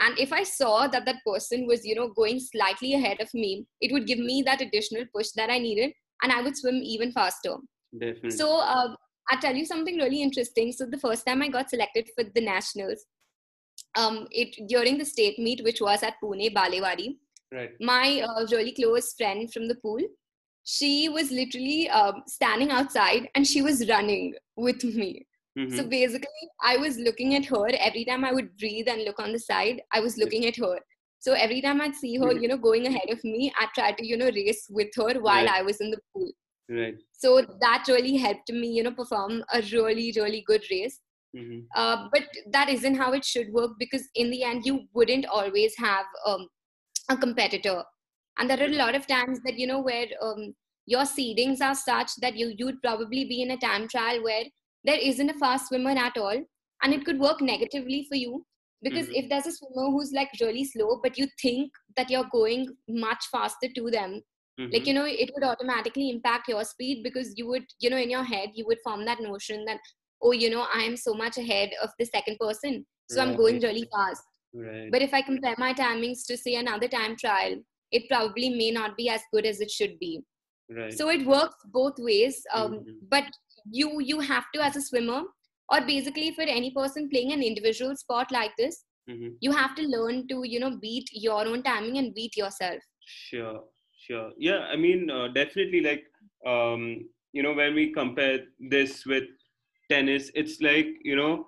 and 0.00 0.18
if 0.18 0.32
i 0.32 0.42
saw 0.42 0.86
that 0.86 1.04
that 1.04 1.22
person 1.26 1.66
was 1.66 1.84
you 1.84 1.94
know 1.94 2.08
going 2.08 2.38
slightly 2.38 2.94
ahead 2.94 3.20
of 3.20 3.32
me 3.34 3.66
it 3.80 3.92
would 3.92 4.06
give 4.06 4.18
me 4.18 4.42
that 4.42 4.60
additional 4.60 5.04
push 5.14 5.28
that 5.36 5.50
i 5.50 5.58
needed 5.58 5.92
and 6.22 6.32
i 6.32 6.40
would 6.40 6.56
swim 6.56 6.76
even 6.82 7.12
faster 7.12 7.56
Definitely. 7.92 8.30
so 8.30 8.58
uh, 8.58 8.94
i'll 9.30 9.40
tell 9.40 9.54
you 9.54 9.64
something 9.64 9.96
really 9.96 10.22
interesting 10.22 10.72
so 10.72 10.86
the 10.86 10.98
first 10.98 11.26
time 11.26 11.42
i 11.42 11.48
got 11.48 11.70
selected 11.70 12.08
for 12.14 12.24
the 12.34 12.40
nationals 12.40 13.06
um 13.96 14.26
it 14.30 14.56
during 14.68 14.98
the 14.98 15.04
state 15.04 15.38
meet 15.38 15.62
which 15.64 15.80
was 15.80 16.02
at 16.02 16.14
pune 16.22 16.52
balewadi 16.54 17.16
right. 17.52 17.72
my 17.80 18.22
uh, 18.28 18.46
really 18.52 18.72
close 18.72 19.14
friend 19.14 19.52
from 19.52 19.68
the 19.68 19.76
pool 19.76 20.00
she 20.68 21.08
was 21.08 21.30
literally 21.30 21.88
um, 21.90 22.24
standing 22.26 22.70
outside 22.72 23.28
and 23.36 23.46
she 23.46 23.62
was 23.62 23.88
running 23.88 24.34
with 24.56 24.82
me 24.82 25.24
Mhm. 25.58 25.74
so 25.76 25.86
basically, 25.88 26.48
I 26.62 26.76
was 26.76 26.98
looking 26.98 27.34
at 27.34 27.46
her 27.46 27.66
every 27.78 28.04
time 28.04 28.24
I 28.24 28.32
would 28.32 28.56
breathe 28.58 28.88
and 28.88 29.04
look 29.04 29.18
on 29.18 29.32
the 29.32 29.38
side. 29.38 29.82
I 29.92 30.00
was 30.00 30.18
looking 30.18 30.46
at 30.46 30.56
her. 30.56 30.78
So 31.18 31.32
every 31.32 31.60
time 31.62 31.80
I'd 31.80 31.94
see 31.96 32.16
her, 32.18 32.34
Mhm. 32.34 32.42
you 32.42 32.48
know, 32.48 32.58
going 32.58 32.86
ahead 32.86 33.08
of 33.10 33.24
me, 33.24 33.52
I 33.58 33.66
tried 33.74 33.96
to, 33.98 34.06
you 34.06 34.16
know, 34.16 34.26
race 34.30 34.66
with 34.68 34.88
her 34.96 35.18
while 35.20 35.46
Right. 35.46 35.48
I 35.48 35.62
was 35.62 35.80
in 35.80 35.90
the 35.90 36.00
pool. 36.12 36.30
Right. 36.68 36.96
So 37.12 37.40
that 37.60 37.84
really 37.88 38.16
helped 38.16 38.52
me, 38.52 38.68
you 38.68 38.82
know, 38.82 38.92
perform 38.92 39.42
a 39.52 39.62
really, 39.72 40.12
really 40.16 40.42
good 40.46 40.64
race. 40.70 41.00
Mhm. 41.34 41.66
Uh, 41.74 42.08
but 42.12 42.24
that 42.50 42.68
isn't 42.68 42.96
how 42.96 43.12
it 43.14 43.24
should 43.24 43.52
work 43.52 43.72
because 43.78 44.08
in 44.14 44.30
the 44.30 44.42
end, 44.42 44.66
you 44.66 44.88
wouldn't 44.92 45.26
always 45.26 45.74
have 45.78 46.06
um, 46.26 46.48
a 47.08 47.16
competitor. 47.16 47.82
And 48.38 48.50
there 48.50 48.60
are 48.60 48.66
a 48.70 48.76
lot 48.76 48.94
of 48.94 49.06
times 49.06 49.40
that, 49.44 49.58
you 49.58 49.66
know, 49.66 49.80
where 49.80 50.06
um, 50.20 50.54
your 50.86 51.02
seedings 51.02 51.60
are 51.62 51.74
such 51.74 52.14
that 52.20 52.36
you 52.36 52.54
you'd 52.58 52.80
probably 52.82 53.24
be 53.24 53.42
in 53.42 53.50
a 53.52 53.56
time 53.56 53.88
trial 53.88 54.22
where 54.22 54.44
there 54.86 54.98
isn't 55.10 55.30
a 55.30 55.38
fast 55.38 55.68
swimmer 55.68 55.90
at 55.90 56.16
all 56.16 56.38
and 56.82 56.94
it 56.94 57.04
could 57.04 57.18
work 57.18 57.40
negatively 57.40 58.04
for 58.08 58.16
you 58.16 58.44
because 58.82 59.08
Mhm. 59.08 59.18
if 59.20 59.28
there's 59.30 59.46
a 59.46 59.52
swimmer 59.52 59.86
who's 59.94 60.12
like 60.12 60.30
really 60.40 60.64
slow 60.64 61.00
but 61.02 61.18
you 61.18 61.26
think 61.42 61.72
that 61.96 62.10
you're 62.10 62.30
going 62.32 62.66
much 62.88 63.26
faster 63.34 63.68
to 63.78 63.90
them 63.96 64.20
like 64.72 64.82
Mhm. 64.82 64.86
you 64.88 64.94
know 64.98 65.06
it 65.24 65.30
would 65.34 65.44
automatically 65.50 66.10
impact 66.10 66.48
your 66.48 66.64
speed 66.72 67.02
because 67.08 67.32
you 67.38 67.46
would 67.52 67.66
you 67.80 67.90
know 67.90 68.02
in 68.06 68.10
your 68.16 68.24
head 68.32 68.50
you 68.54 68.66
would 68.66 68.80
form 68.84 69.04
that 69.10 69.20
notion 69.28 69.64
that 69.70 69.80
oh 70.22 70.32
you 70.42 70.50
know 70.50 70.66
i 70.74 70.82
am 70.90 70.96
so 70.96 71.14
much 71.22 71.38
ahead 71.44 71.70
of 71.82 71.90
the 71.98 72.06
second 72.12 72.38
person 72.44 72.84
so 73.08 73.22
i'm 73.22 73.34
going 73.42 73.60
really 73.68 73.88
fast 73.96 74.24
Right. 74.54 74.90
but 74.92 75.02
if 75.02 75.12
i 75.14 75.22
compare 75.22 75.54
my 75.58 75.72
timings 75.74 76.24
to 76.28 76.36
say 76.36 76.54
another 76.56 76.88
time 76.88 77.16
trial 77.16 77.56
it 77.92 78.08
probably 78.08 78.48
may 78.50 78.70
not 78.70 78.96
be 78.96 79.08
as 79.08 79.22
good 79.32 79.46
as 79.46 79.60
it 79.60 79.70
should 79.70 79.98
be 79.98 80.12
right. 80.70 80.92
so 80.92 81.08
it 81.10 81.26
works 81.26 81.56
both 81.80 81.98
ways 81.98 82.42
um, 82.54 82.72
Mhm. 82.74 82.98
but 83.16 83.24
you 83.70 84.00
you 84.00 84.20
have 84.20 84.44
to 84.54 84.62
as 84.62 84.76
a 84.76 84.82
swimmer 84.82 85.22
or 85.68 85.80
basically 85.86 86.32
for 86.34 86.42
any 86.42 86.70
person 86.72 87.08
playing 87.08 87.32
an 87.32 87.42
individual 87.42 87.96
sport 87.96 88.30
like 88.30 88.52
this 88.58 88.84
Mhm. 89.08 89.36
you 89.40 89.52
have 89.52 89.74
to 89.76 89.82
learn 89.82 90.26
to 90.28 90.42
you 90.52 90.58
know 90.60 90.76
beat 90.84 91.08
your 91.12 91.46
own 91.46 91.62
timing 91.62 91.98
and 91.98 92.14
beat 92.14 92.36
yourself 92.36 92.80
Sure. 93.06 93.62
Sure. 93.98 94.30
Yeah. 94.36 94.58
I 94.72 94.76
mean, 94.76 95.10
uh, 95.10 95.28
definitely. 95.28 95.80
Like, 95.80 96.04
um, 96.44 97.08
you 97.32 97.42
know, 97.42 97.52
when 97.54 97.74
we 97.74 97.92
compare 97.92 98.40
this 98.70 99.04
with 99.06 99.24
tennis, 99.90 100.30
it's 100.34 100.60
like 100.60 100.86
you 101.02 101.16
know, 101.16 101.46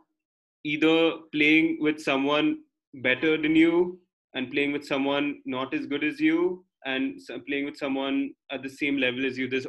either 0.64 1.18
playing 1.33 1.78
with 1.81 2.00
someone 2.00 2.59
better 2.94 3.37
than 3.37 3.54
you 3.54 4.00
and 4.35 4.50
playing 4.50 4.72
with 4.72 4.85
someone 4.85 5.40
not 5.46 5.74
as 5.74 5.87
good 5.87 6.02
as 6.04 6.18
you 6.20 6.64
and 6.85 7.20
playing 7.46 7.64
with 7.64 7.76
someone 7.76 8.31
at 8.50 8.62
the 8.62 8.68
same 8.68 8.96
level 8.98 9.26
as 9.26 9.37
you 9.37 9.48
there's 9.48 9.66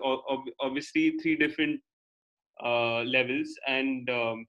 obviously 0.61 1.17
three 1.21 1.35
different 1.35 1.79
uh, 2.63 3.01
levels 3.03 3.49
and 3.67 4.09
um, 4.09 4.45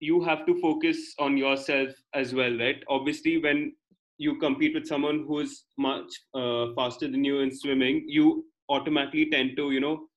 you 0.00 0.22
have 0.22 0.44
to 0.46 0.58
focus 0.60 1.14
on 1.18 1.36
yourself 1.36 1.90
as 2.14 2.34
well 2.34 2.56
right? 2.58 2.82
Obviously 2.88 3.38
when 3.38 3.74
you 4.18 4.38
compete 4.38 4.74
with 4.74 4.86
someone 4.86 5.24
who's 5.26 5.66
much 5.78 6.08
uh, 6.34 6.72
faster 6.74 7.08
than 7.08 7.24
you 7.24 7.40
in 7.40 7.50
swimming 7.54 8.04
you 8.08 8.46
automatically 8.68 9.28
tend 9.30 9.56
to 9.56 9.70
you 9.70 9.80
know 9.80 10.08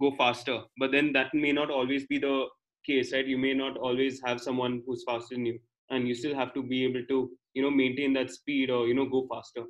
go 0.00 0.12
faster. 0.16 0.62
But 0.78 0.92
then 0.92 1.12
that 1.14 1.34
may 1.34 1.52
not 1.52 1.70
always 1.70 2.06
be 2.06 2.18
the 2.18 2.48
case 2.86 3.12
right? 3.12 3.26
You 3.26 3.38
may 3.38 3.54
not 3.54 3.76
always 3.78 4.20
have 4.24 4.40
someone 4.40 4.82
who's 4.86 5.04
faster 5.06 5.34
than 5.36 5.46
you 5.46 5.60
and 5.90 6.08
you 6.08 6.14
still 6.14 6.34
have 6.34 6.54
to 6.54 6.62
be 6.62 6.84
able 6.84 7.04
to 7.06 7.30
you 7.54 7.62
know 7.62 7.70
maintain 7.70 8.12
that 8.14 8.30
speed 8.30 8.70
or 8.70 8.86
you 8.88 8.94
know 8.94 9.06
go 9.08 9.26
faster. 9.32 9.64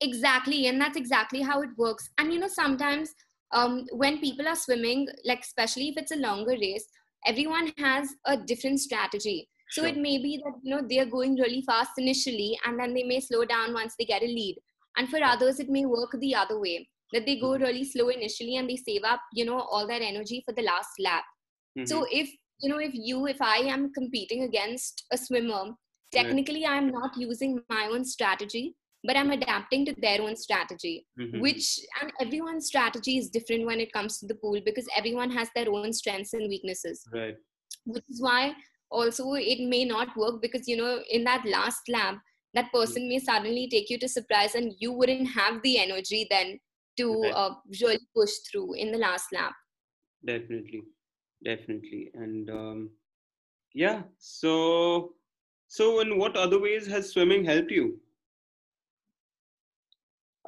Exactly 0.00 0.66
and 0.66 0.80
that's 0.80 0.96
exactly 0.96 1.40
how 1.42 1.62
it 1.62 1.70
works. 1.76 2.10
And 2.18 2.32
you 2.32 2.38
know 2.38 2.48
sometimes 2.48 3.14
um, 3.52 3.86
when 3.92 4.18
people 4.20 4.46
are 4.48 4.56
swimming 4.56 5.06
like 5.24 5.40
especially 5.40 5.88
if 5.88 5.96
it's 5.96 6.12
a 6.12 6.16
longer 6.16 6.52
race 6.60 6.86
everyone 7.26 7.72
has 7.78 8.08
a 8.26 8.36
different 8.36 8.80
strategy 8.80 9.48
so 9.70 9.82
Sure. 9.82 9.88
it 9.90 9.96
may 9.96 10.18
be 10.18 10.36
that 10.44 10.54
you 10.62 10.74
know 10.74 10.82
they're 10.88 11.06
going 11.06 11.34
really 11.36 11.62
fast 11.62 11.90
initially 11.98 12.58
and 12.64 12.78
then 12.78 12.94
they 12.94 13.02
may 13.02 13.20
slow 13.20 13.44
down 13.44 13.72
once 13.72 13.94
they 13.98 14.04
get 14.04 14.22
a 14.22 14.26
lead 14.26 14.56
and 14.96 15.08
for 15.08 15.22
others 15.22 15.58
it 15.60 15.68
may 15.68 15.84
work 15.86 16.10
the 16.20 16.34
other 16.34 16.58
way 16.60 16.88
that 17.12 17.24
they 17.26 17.38
go 17.38 17.50
Mhm. 17.50 17.60
really 17.62 17.84
slow 17.84 18.08
initially 18.08 18.56
and 18.56 18.68
they 18.70 18.76
save 18.76 19.04
up 19.04 19.20
you 19.32 19.44
know 19.44 19.58
all 19.60 19.86
their 19.86 20.02
energy 20.02 20.42
for 20.44 20.52
the 20.52 20.62
last 20.62 20.90
lap 20.98 21.24
so 21.84 22.00
Mhm. 22.02 22.08
if 22.20 22.28
you 22.60 22.68
know 22.70 22.78
if 22.78 22.94
you 22.94 23.26
if 23.26 23.40
i 23.42 23.58
am 23.74 23.92
competing 23.92 24.42
against 24.44 25.04
a 25.12 25.18
swimmer 25.18 25.64
technically 26.12 26.64
i'm 26.66 26.90
not 26.90 27.16
using 27.16 27.60
my 27.68 27.86
own 27.86 28.04
strategy 28.04 28.74
but 29.06 29.16
i'm 29.16 29.30
adapting 29.30 29.84
to 29.88 29.94
their 30.04 30.20
own 30.26 30.36
strategy 30.44 30.94
Mhm. 31.18 31.40
which 31.44 31.66
and 32.00 32.12
everyone's 32.24 32.66
strategy 32.72 33.14
is 33.20 33.28
different 33.36 33.66
when 33.70 33.80
it 33.84 33.92
comes 33.96 34.18
to 34.18 34.26
the 34.30 34.38
pool 34.42 34.60
because 34.68 34.86
everyone 35.00 35.30
has 35.38 35.48
their 35.54 35.70
own 35.70 35.92
strengths 35.92 36.32
and 36.38 36.48
weaknesses. 36.54 37.04
Right. 37.12 37.36
Which 37.84 38.04
is 38.14 38.20
why 38.26 38.40
also 38.90 39.34
it 39.52 39.60
may 39.74 39.84
not 39.84 40.16
work 40.16 40.40
because 40.42 40.68
you 40.72 40.76
know 40.80 40.92
in 41.10 41.24
that 41.24 41.44
last 41.56 41.88
lap 41.88 42.18
that 42.54 42.70
person 42.72 43.08
may 43.08 43.18
suddenly 43.18 43.68
take 43.74 43.88
you 43.90 43.98
to 44.04 44.08
surprise 44.08 44.54
and 44.54 44.72
you 44.78 44.92
wouldn't 44.92 45.28
have 45.40 45.62
the 45.62 45.78
energy 45.86 46.26
then 46.30 46.58
to 47.00 47.06
Right. 47.22 47.32
uh, 47.40 47.54
really 47.82 47.98
push 48.18 48.34
through 48.48 48.68
in 48.74 48.92
the 48.92 48.98
last 49.06 49.32
lap 49.38 49.54
definitely. 50.24 50.82
Definitely. 51.44 52.10
And 52.14 52.50
um, 52.50 52.90
yeah 53.74 54.02
so 54.18 55.14
so 55.68 56.00
in 56.00 56.18
what 56.18 56.36
other 56.36 56.58
ways 56.66 56.86
has 56.86 57.10
swimming 57.10 57.44
helped 57.44 57.70
you 57.70 57.86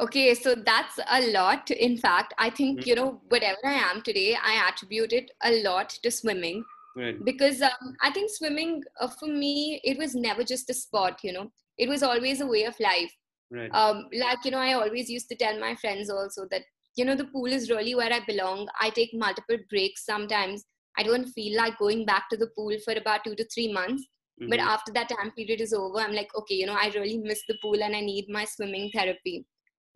Okay, 0.01 0.35
so 0.35 0.55
that's 0.55 0.99
a 1.11 1.31
lot. 1.33 1.71
In 1.71 1.97
fact, 1.99 2.33
I 2.39 2.51
think, 2.51 2.81
Mhm. 2.81 2.87
you 2.87 2.95
know, 2.95 3.21
whatever 3.29 3.59
I 3.65 3.75
am 3.75 4.03
today, 4.03 4.37
I 4.37 4.69
attribute 4.69 5.13
it 5.13 5.31
a 5.43 5.63
lot 5.63 5.91
to 6.03 6.11
swimming 6.11 6.65
right 6.97 7.25
because 7.25 7.63
um, 7.63 7.97
I 8.03 8.11
think 8.11 8.31
swimming, 8.31 8.83
uh, 9.01 9.09
for 9.09 9.27
me, 9.27 9.81
it 9.85 9.99
was 9.99 10.15
never 10.15 10.45
just 10.45 10.71
a 10.71 10.75
sport, 10.75 11.21
you 11.23 11.33
know, 11.33 11.51
it 11.79 11.89
was 11.89 12.03
always 12.03 12.41
a 12.41 12.47
way 12.47 12.65
of 12.65 12.79
life. 12.81 13.15
right. 13.51 13.71
um, 13.73 14.07
like 14.13 14.45
you 14.45 14.51
know 14.51 14.59
i 14.59 14.73
always 14.75 15.09
used 15.09 15.29
to 15.29 15.37
tell 15.43 15.59
my 15.59 15.75
friends 15.75 16.11
also 16.11 16.47
that 16.51 16.65
you 16.97 17.05
know 17.05 17.15
the 17.15 17.25
pool 17.35 17.47
is 17.47 17.71
really 17.71 17.95
where 17.95 18.13
i 18.13 18.21
belong 18.27 18.69
i 18.81 18.91
take 18.91 19.15
multiple 19.15 19.57
breaks 19.71 20.05
sometimes 20.05 20.65
i 20.99 21.03
don't 21.03 21.29
feel 21.37 21.57
like 21.57 21.79
going 21.79 22.05
back 22.05 22.29
to 22.29 22.37
the 22.37 22.51
pool 22.57 22.77
for 22.85 22.93
about 22.93 23.25
two 23.25 23.35
to 23.35 23.47
three 23.55 23.73
months 23.73 24.03
mm-hmm. 24.03 24.51
but 24.51 24.61
after 24.61 24.93
that 24.93 25.09
time 25.09 25.31
period 25.31 25.63
is 25.67 25.73
over 25.73 25.99
i'm 26.01 26.13
like 26.13 26.29
okay 26.41 26.55
you 26.57 26.67
know 26.67 26.77
i 26.83 26.91
really 26.95 27.17
miss 27.31 27.43
the 27.49 27.57
pool 27.63 27.83
and 27.83 27.97
i 27.97 28.01
need 28.01 28.27
my 28.29 28.45
swimming 28.45 28.91
therapy 28.95 29.47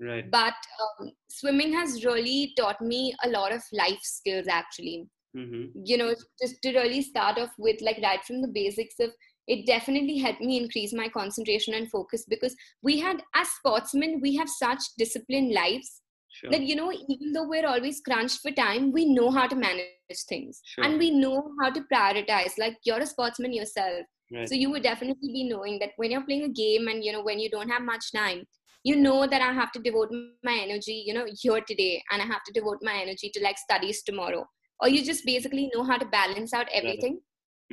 right 0.00 0.30
but 0.30 0.54
um, 1.00 1.10
swimming 1.28 1.72
has 1.72 2.04
really 2.04 2.52
taught 2.56 2.80
me 2.80 3.14
a 3.24 3.28
lot 3.28 3.52
of 3.52 3.62
life 3.72 4.00
skills 4.02 4.46
actually 4.48 5.06
mm-hmm. 5.36 5.66
you 5.84 5.96
know 5.96 6.14
just 6.40 6.56
to 6.62 6.72
really 6.72 7.02
start 7.02 7.38
off 7.38 7.50
with 7.58 7.80
like 7.80 7.98
right 8.02 8.24
from 8.24 8.42
the 8.42 8.48
basics 8.48 8.96
of 9.00 9.10
it 9.48 9.66
definitely 9.66 10.18
helped 10.18 10.40
me 10.40 10.56
increase 10.56 10.92
my 10.94 11.08
concentration 11.08 11.74
and 11.74 11.90
focus 11.90 12.24
because 12.28 12.54
we 12.82 12.98
had 13.00 13.22
as 13.34 13.48
sportsmen 13.48 14.20
we 14.20 14.36
have 14.36 14.48
such 14.48 14.80
disciplined 14.98 15.52
lives 15.52 16.02
sure. 16.32 16.50
that 16.50 16.62
you 16.62 16.76
know 16.76 16.92
even 17.08 17.32
though 17.32 17.48
we're 17.48 17.66
always 17.66 18.00
crunched 18.00 18.40
for 18.40 18.50
time 18.52 18.92
we 18.92 19.04
know 19.04 19.30
how 19.30 19.46
to 19.46 19.56
manage 19.56 19.86
things 20.28 20.60
sure. 20.64 20.84
and 20.84 20.98
we 20.98 21.10
know 21.10 21.52
how 21.60 21.70
to 21.70 21.82
prioritize 21.92 22.52
like 22.58 22.76
you're 22.84 23.00
a 23.00 23.06
sportsman 23.06 23.52
yourself 23.52 24.04
right. 24.32 24.48
so 24.48 24.54
you 24.54 24.70
would 24.70 24.82
definitely 24.82 25.32
be 25.32 25.44
knowing 25.44 25.78
that 25.78 25.90
when 25.96 26.10
you're 26.10 26.24
playing 26.24 26.44
a 26.44 26.48
game 26.48 26.88
and 26.88 27.04
you 27.04 27.12
know 27.12 27.22
when 27.22 27.38
you 27.38 27.50
don't 27.50 27.68
have 27.68 27.82
much 27.82 28.12
time 28.12 28.44
you 28.84 28.96
know 28.96 29.26
that 29.26 29.42
i 29.42 29.52
have 29.52 29.70
to 29.72 29.80
devote 29.80 30.10
my 30.42 30.54
energy 30.62 31.02
you 31.06 31.14
know 31.14 31.26
here 31.40 31.60
today 31.66 32.02
and 32.10 32.22
i 32.22 32.24
have 32.24 32.42
to 32.44 32.52
devote 32.52 32.78
my 32.82 32.94
energy 33.00 33.30
to 33.34 33.42
like 33.42 33.58
studies 33.58 34.02
tomorrow. 34.02 34.46
Or 34.80 34.88
you 34.88 35.04
just 35.04 35.24
basically 35.24 35.70
know 35.72 35.84
how 35.84 35.96
to 35.96 36.06
balance 36.06 36.52
out 36.52 36.66
everything. 36.72 37.20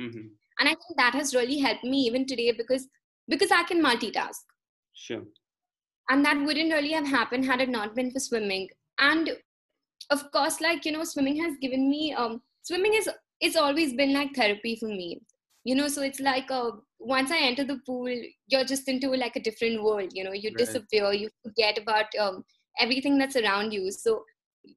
Mm-hmm. 0.00 0.28
and 0.60 0.68
i 0.68 0.74
think 0.80 0.96
that 0.96 1.14
has 1.14 1.34
really 1.34 1.58
helped 1.58 1.82
me 1.84 1.98
even 2.02 2.26
today 2.26 2.52
because 2.52 2.86
because 3.28 3.50
i 3.50 3.62
can 3.64 3.82
multitask. 3.82 4.44
Sure. 4.94 5.22
And 6.10 6.24
that 6.24 6.40
wouldn't 6.44 6.72
really 6.72 6.92
have 6.92 7.06
happened 7.06 7.44
had 7.44 7.60
it 7.60 7.68
not 7.68 7.94
been 7.94 8.10
for 8.10 8.20
swimming. 8.20 8.68
And 8.98 9.30
of 10.10 10.30
course 10.32 10.60
like 10.60 10.84
you 10.84 10.92
know 10.92 11.04
swimming 11.04 11.42
has 11.42 11.56
given 11.60 11.88
me 11.88 12.14
um 12.14 12.40
swimming 12.62 12.94
is 12.94 13.08
it's 13.40 13.56
always 13.56 13.94
been 13.94 14.12
like 14.12 14.34
therapy 14.34 14.76
for 14.76 14.88
me. 14.88 15.20
You 15.64 15.74
know 15.74 15.88
so 15.88 16.02
it's 16.02 16.20
like 16.20 16.50
uh, 16.50 16.70
once 17.00 17.30
i 17.30 17.38
enter 17.38 17.64
the 17.64 17.80
pool 17.86 18.08
you're 18.48 18.64
just 18.64 18.88
into 18.88 19.10
like 19.10 19.34
a 19.34 19.40
different 19.40 19.82
world 19.82 20.10
you 20.12 20.22
know 20.22 20.32
you 20.32 20.50
right. 20.50 20.58
disappear 20.58 21.12
you 21.12 21.28
forget 21.42 21.78
about 21.78 22.06
um, 22.20 22.44
everything 22.78 23.18
that's 23.18 23.36
around 23.36 23.72
you 23.72 23.90
so 23.90 24.22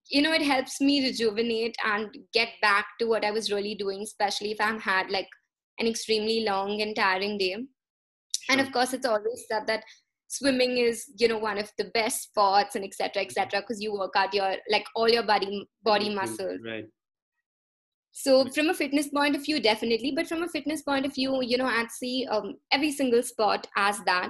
you 0.10 0.22
know 0.22 0.32
it 0.32 0.42
helps 0.42 0.80
me 0.80 1.06
rejuvenate 1.06 1.76
and 1.86 2.16
get 2.34 2.50
back 2.62 2.86
to 2.98 3.06
what 3.06 3.26
i 3.26 3.32
was 3.32 3.52
really 3.52 3.76
doing 3.76 4.02
especially 4.02 4.52
if 4.52 4.62
i've 4.62 4.82
had 4.82 5.12
like 5.12 5.28
an 5.80 5.88
extremely 5.88 6.46
long 6.46 6.82
and 6.82 6.96
tiring 6.96 7.38
day 7.38 7.52
sure. 7.52 7.64
and 8.50 8.62
of 8.62 8.72
course 8.72 8.94
it's 8.94 9.06
always 9.06 9.46
said 9.50 9.68
that 9.68 9.84
swimming 10.30 10.78
is 10.78 11.06
you 11.18 11.28
know 11.28 11.38
one 11.38 11.58
of 11.58 11.70
the 11.78 11.92
best 11.94 12.24
sports 12.24 12.76
and 12.76 12.86
etc 12.86 13.22
etc 13.22 13.60
because 13.60 13.82
you 13.82 13.94
work 13.94 14.14
out 14.16 14.34
your 14.34 14.56
like 14.70 14.86
all 14.96 15.10
your 15.10 15.24
body 15.24 15.68
body 15.84 16.14
muscles 16.16 16.60
right 16.66 16.86
so 18.14 18.48
from 18.50 18.70
a 18.70 18.74
fitness 18.74 19.08
point 19.10 19.36
of 19.36 19.44
view 19.44 19.60
definitely 19.60 20.14
but 20.16 20.28
from 20.28 20.44
a 20.44 20.48
fitness 20.48 20.84
point 20.84 21.06
of 21.06 21.14
view 21.14 21.42
you 21.42 21.58
know 21.58 21.66
i'd 21.66 21.92
see 21.92 22.26
um, 22.30 22.56
every 22.72 22.92
single 22.92 23.24
sport 23.24 23.68
as 23.76 24.00
that 24.06 24.30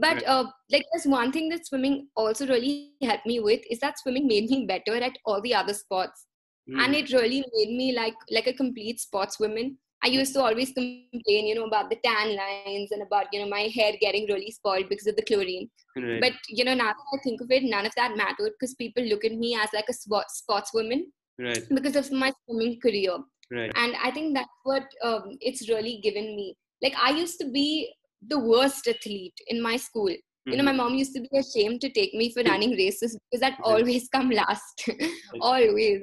but 0.00 0.14
right. 0.14 0.24
uh, 0.26 0.44
like 0.70 0.84
there's 0.92 1.06
one 1.06 1.32
thing 1.32 1.48
that 1.48 1.66
swimming 1.66 2.08
also 2.16 2.46
really 2.46 2.92
helped 3.02 3.26
me 3.26 3.40
with 3.40 3.60
is 3.70 3.80
that 3.80 3.98
swimming 3.98 4.26
made 4.26 4.48
me 4.48 4.66
better 4.66 4.96
at 4.96 5.18
all 5.26 5.40
the 5.42 5.54
other 5.54 5.74
sports 5.74 6.26
mm. 6.70 6.80
and 6.80 6.94
it 6.94 7.12
really 7.12 7.44
made 7.54 7.76
me 7.76 7.92
like 7.94 8.14
like 8.30 8.46
a 8.46 8.52
complete 8.52 9.00
sportswoman 9.00 9.74
i 10.04 10.06
used 10.06 10.32
to 10.32 10.40
always 10.40 10.72
complain 10.72 11.46
you 11.48 11.56
know 11.56 11.64
about 11.64 11.90
the 11.90 11.98
tan 12.04 12.36
lines 12.36 12.92
and 12.92 13.02
about 13.02 13.26
you 13.32 13.40
know 13.40 13.48
my 13.48 13.68
hair 13.74 13.92
getting 14.00 14.26
really 14.26 14.50
spoiled 14.52 14.88
because 14.88 15.08
of 15.08 15.16
the 15.16 15.22
chlorine 15.22 15.68
right. 15.96 16.20
but 16.20 16.32
you 16.48 16.64
know 16.64 16.74
now 16.74 16.92
that 16.92 17.18
i 17.18 17.22
think 17.24 17.40
of 17.40 17.50
it 17.50 17.64
none 17.64 17.84
of 17.84 17.92
that 17.96 18.16
mattered 18.16 18.52
because 18.58 18.74
people 18.76 19.02
look 19.02 19.24
at 19.24 19.32
me 19.32 19.56
as 19.60 19.68
like 19.74 19.86
a 19.88 19.92
sport, 19.92 20.26
sportswoman 20.40 21.02
right. 21.38 21.62
because 21.70 21.96
of 21.96 22.10
my 22.12 22.32
swimming 22.44 22.78
career 22.80 23.16
right. 23.50 23.72
and 23.76 23.94
i 24.02 24.10
think 24.10 24.34
that's 24.34 24.48
what 24.64 24.84
um, 25.02 25.36
it's 25.40 25.68
really 25.68 26.00
given 26.02 26.36
me 26.36 26.54
like 26.82 26.94
i 27.02 27.10
used 27.10 27.38
to 27.38 27.50
be 27.50 27.92
the 28.28 28.38
worst 28.38 28.86
athlete 28.86 29.34
in 29.48 29.62
my 29.62 29.76
school. 29.76 30.08
Mm-hmm. 30.08 30.50
You 30.50 30.58
know, 30.58 30.64
my 30.64 30.70
mm-hmm. 30.70 30.78
mom 30.78 30.94
used 30.94 31.14
to 31.14 31.20
be 31.20 31.38
ashamed 31.38 31.80
to 31.82 31.90
take 31.90 32.14
me 32.14 32.32
for 32.32 32.42
running 32.46 32.72
races 32.72 33.16
because 33.30 33.42
I'd 33.42 33.60
always 33.62 34.08
come 34.08 34.30
last, 34.30 34.90
always. 35.40 36.02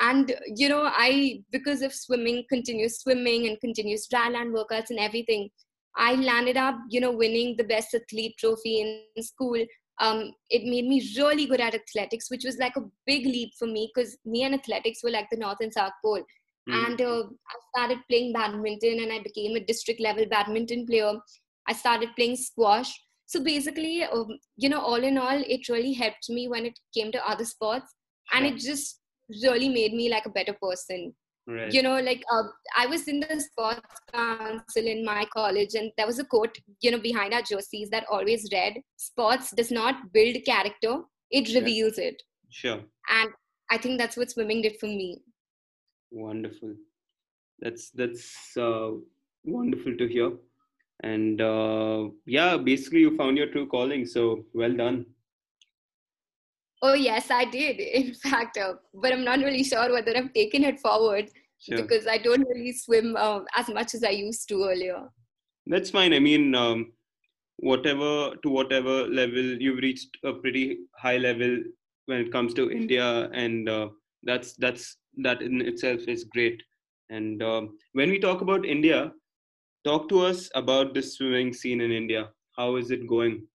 And 0.00 0.34
you 0.54 0.68
know, 0.68 0.90
I 0.92 1.40
because 1.50 1.82
of 1.82 1.94
swimming, 1.94 2.44
continuous 2.48 3.00
swimming 3.00 3.46
and 3.46 3.60
continuous 3.60 4.06
dry 4.08 4.28
land 4.28 4.54
workouts 4.54 4.90
and 4.90 4.98
everything, 4.98 5.48
I 5.96 6.14
landed 6.14 6.56
up, 6.56 6.76
you 6.90 7.00
know, 7.00 7.12
winning 7.12 7.56
the 7.56 7.64
best 7.64 7.94
athlete 7.94 8.34
trophy 8.38 8.80
in 8.80 9.22
school. 9.22 9.64
Um, 9.98 10.32
it 10.50 10.64
made 10.64 10.86
me 10.86 11.10
really 11.16 11.46
good 11.46 11.60
at 11.60 11.74
athletics, 11.74 12.30
which 12.30 12.44
was 12.44 12.58
like 12.58 12.76
a 12.76 12.84
big 13.06 13.24
leap 13.24 13.52
for 13.58 13.66
me 13.66 13.90
because 13.94 14.16
me 14.24 14.42
and 14.42 14.54
athletics 14.54 15.02
were 15.02 15.10
like 15.10 15.28
the 15.30 15.38
North 15.38 15.58
and 15.60 15.72
South 15.72 15.92
Pole. 16.04 16.22
Mm-hmm. 16.68 16.84
And 16.84 17.00
uh, 17.00 17.22
I 17.22 17.54
started 17.74 17.98
playing 18.10 18.32
badminton 18.32 19.00
and 19.00 19.12
I 19.12 19.22
became 19.22 19.56
a 19.56 19.64
district 19.64 20.00
level 20.00 20.26
badminton 20.26 20.86
player. 20.86 21.14
I 21.68 21.72
started 21.72 22.10
playing 22.16 22.36
squash. 22.36 22.92
So 23.26 23.42
basically, 23.42 24.04
um, 24.04 24.38
you 24.56 24.68
know, 24.68 24.80
all 24.80 25.02
in 25.02 25.18
all, 25.18 25.42
it 25.46 25.68
really 25.68 25.92
helped 25.92 26.28
me 26.28 26.48
when 26.48 26.66
it 26.66 26.78
came 26.94 27.10
to 27.12 27.28
other 27.28 27.44
sports, 27.44 27.92
and 28.32 28.46
it 28.46 28.56
just 28.56 29.00
really 29.42 29.68
made 29.68 29.92
me 29.92 30.08
like 30.08 30.26
a 30.26 30.30
better 30.30 30.56
person. 30.62 31.12
Right. 31.48 31.72
You 31.72 31.82
know, 31.82 32.00
like 32.00 32.24
uh, 32.32 32.42
I 32.76 32.86
was 32.86 33.06
in 33.06 33.20
the 33.20 33.40
sports 33.40 34.00
council 34.12 34.86
in 34.86 35.04
my 35.04 35.26
college, 35.32 35.74
and 35.74 35.92
there 35.96 36.06
was 36.06 36.18
a 36.18 36.24
quote, 36.24 36.58
you 36.80 36.90
know, 36.90 36.98
behind 36.98 37.32
our 37.32 37.42
jerseys 37.42 37.88
that 37.90 38.04
always 38.10 38.48
read, 38.52 38.80
"Sports 38.96 39.52
does 39.52 39.70
not 39.70 40.12
build 40.12 40.36
character; 40.44 41.02
it 41.30 41.54
reveals 41.54 41.98
yeah. 41.98 42.04
it." 42.06 42.22
Sure. 42.50 42.80
And 43.08 43.30
I 43.70 43.78
think 43.78 43.98
that's 43.98 44.16
what 44.16 44.30
swimming 44.30 44.62
did 44.62 44.76
for 44.80 44.86
me. 44.86 45.22
Wonderful. 46.10 46.74
That's 47.60 47.90
that's 47.90 48.56
uh, 48.56 48.90
wonderful 49.44 49.96
to 49.96 50.08
hear 50.08 50.32
and 51.00 51.40
uh, 51.40 52.08
yeah 52.24 52.56
basically 52.56 53.00
you 53.00 53.16
found 53.16 53.36
your 53.36 53.48
true 53.48 53.66
calling 53.66 54.06
so 54.06 54.44
well 54.54 54.72
done 54.72 55.04
oh 56.86 56.94
yes 56.94 57.30
i 57.30 57.44
did 57.44 57.80
in 58.00 58.14
fact 58.26 58.58
uh, 58.58 58.74
but 58.94 59.12
i'm 59.12 59.24
not 59.24 59.38
really 59.48 59.64
sure 59.70 59.92
whether 59.92 60.16
i've 60.16 60.32
taken 60.32 60.64
it 60.70 60.80
forward 60.86 61.30
sure. 61.58 61.76
because 61.80 62.06
i 62.06 62.18
don't 62.26 62.48
really 62.52 62.72
swim 62.72 63.16
uh, 63.16 63.40
as 63.54 63.68
much 63.78 63.94
as 63.94 64.04
i 64.04 64.14
used 64.26 64.48
to 64.48 64.64
earlier 64.70 65.00
that's 65.66 65.90
fine 65.98 66.12
i 66.12 66.18
mean 66.18 66.54
um, 66.54 66.92
whatever 67.70 68.10
to 68.42 68.50
whatever 68.58 68.96
level 69.20 69.46
you've 69.64 69.82
reached 69.88 70.16
a 70.24 70.32
pretty 70.32 70.78
high 71.04 71.16
level 71.16 71.58
when 72.06 72.20
it 72.20 72.32
comes 72.32 72.54
to 72.54 72.70
india 72.70 73.28
and 73.44 73.68
uh, 73.68 73.88
that's 74.22 74.54
that's 74.64 74.96
that 75.26 75.40
in 75.42 75.60
itself 75.60 76.00
is 76.14 76.24
great 76.24 76.62
and 77.10 77.42
um, 77.42 77.70
when 77.92 78.10
we 78.10 78.18
talk 78.18 78.40
about 78.42 78.66
india 78.66 79.00
Talk 79.86 80.08
to 80.08 80.18
us 80.18 80.50
about 80.56 80.94
the 80.94 81.00
swimming 81.00 81.52
scene 81.52 81.80
in 81.80 81.92
India. 81.92 82.30
How 82.56 82.74
is 82.74 82.90
it 82.90 83.06
going? 83.06 83.46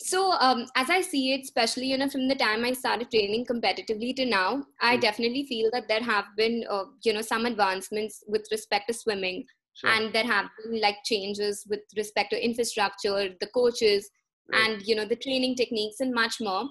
So, 0.00 0.32
um, 0.32 0.66
as 0.76 0.90
I 0.90 1.00
see 1.00 1.34
it, 1.34 1.42
especially 1.42 1.86
you 1.86 1.98
know 1.98 2.08
from 2.08 2.28
the 2.28 2.34
time 2.34 2.64
I 2.64 2.72
started 2.72 3.10
training 3.10 3.46
competitively 3.46 4.14
to 4.16 4.24
now, 4.24 4.64
I 4.80 4.96
mm. 4.96 5.00
definitely 5.00 5.44
feel 5.44 5.70
that 5.72 5.88
there 5.88 6.02
have 6.02 6.26
been 6.36 6.64
uh, 6.70 6.84
you 7.04 7.12
know 7.12 7.22
some 7.22 7.46
advancements 7.46 8.22
with 8.26 8.46
respect 8.50 8.88
to 8.88 8.94
swimming, 8.94 9.44
sure. 9.74 9.90
and 9.90 10.12
there 10.12 10.24
have 10.24 10.46
been 10.62 10.80
like 10.80 10.96
changes 11.04 11.66
with 11.68 11.80
respect 11.96 12.30
to 12.30 12.44
infrastructure, 12.44 13.30
the 13.40 13.48
coaches, 13.54 14.08
right. 14.52 14.70
and 14.70 14.82
you 14.86 14.94
know 14.94 15.04
the 15.04 15.16
training 15.16 15.56
techniques 15.56 16.00
and 16.00 16.14
much 16.14 16.36
more. 16.40 16.68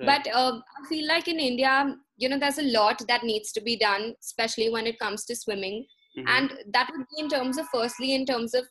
Right. 0.00 0.24
But 0.24 0.34
uh, 0.34 0.58
I 0.58 0.88
feel 0.88 1.06
like 1.06 1.28
in 1.28 1.38
India, 1.38 1.94
you 2.16 2.30
know, 2.30 2.38
there's 2.38 2.58
a 2.58 2.72
lot 2.72 3.02
that 3.08 3.22
needs 3.22 3.52
to 3.52 3.60
be 3.60 3.76
done, 3.76 4.14
especially 4.22 4.70
when 4.70 4.86
it 4.86 4.98
comes 4.98 5.26
to 5.26 5.36
swimming 5.36 5.84
mm-hmm. 6.16 6.28
and 6.28 6.52
that 6.72 6.90
would 6.90 7.06
be 7.14 7.22
in 7.22 7.28
terms 7.28 7.58
of 7.58 7.66
firstly 7.72 8.14
in 8.14 8.26
terms 8.26 8.54
of 8.54 8.64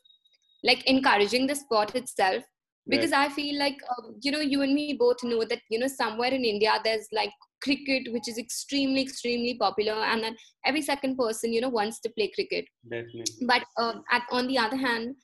like 0.64 0.84
encouraging 0.88 1.48
the 1.48 1.56
sport 1.56 1.96
itself 1.96 2.44
because 2.88 3.12
right. 3.12 3.30
i 3.30 3.34
feel 3.34 3.58
like 3.60 3.78
um, 3.96 4.16
you 4.22 4.32
know 4.32 4.40
you 4.40 4.62
and 4.62 4.74
me 4.74 4.94
both 5.00 5.24
know 5.24 5.44
that 5.44 5.62
you 5.70 5.80
know 5.80 5.88
somewhere 5.88 6.34
in 6.34 6.44
india 6.44 6.80
there's 6.84 7.08
like 7.12 7.32
cricket 7.62 8.12
which 8.12 8.28
is 8.28 8.38
extremely 8.38 9.02
extremely 9.02 9.56
popular 9.56 9.94
and 9.94 10.24
then 10.24 10.36
every 10.66 10.82
second 10.82 11.16
person 11.16 11.54
you 11.54 11.62
know 11.62 11.70
wants 11.70 12.00
to 12.00 12.10
play 12.18 12.32
cricket 12.34 12.66
Definitely. 12.90 13.24
but 13.48 13.64
uh, 13.78 13.94
at, 14.12 14.24
on 14.32 14.48
the 14.48 14.58
other 14.58 14.78
hand 14.78 15.16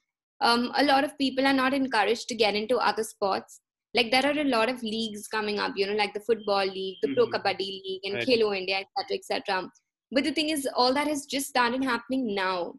um, 0.42 0.72
a 0.76 0.84
lot 0.84 1.04
of 1.04 1.18
people 1.18 1.48
are 1.48 1.54
not 1.54 1.74
encouraged 1.74 2.28
to 2.28 2.36
get 2.36 2.54
into 2.54 2.78
other 2.78 3.04
sports 3.04 3.62
like 3.96 4.12
there 4.12 4.26
are 4.26 4.40
a 4.40 4.44
lot 4.44 4.70
of 4.70 4.84
leagues 4.84 5.28
coming 5.28 5.60
up 5.60 5.74
you 5.76 5.88
know 5.88 5.94
like 5.94 6.14
the 6.14 6.20
football 6.20 6.66
league 6.66 6.98
the 7.02 7.08
mm-hmm. 7.08 7.16
pro 7.16 7.28
kabaddi 7.28 7.70
league 7.86 8.02
and 8.04 8.16
right. 8.16 8.28
Khelo 8.28 8.56
India 8.56 8.82
etc 8.82 9.18
etc 9.18 9.70
but 10.12 10.24
the 10.24 10.32
thing 10.32 10.50
is 10.50 10.68
all 10.76 10.94
that 10.94 11.08
has 11.08 11.26
just 11.26 11.48
started 11.48 11.84
happening 11.84 12.36
now 12.36 12.74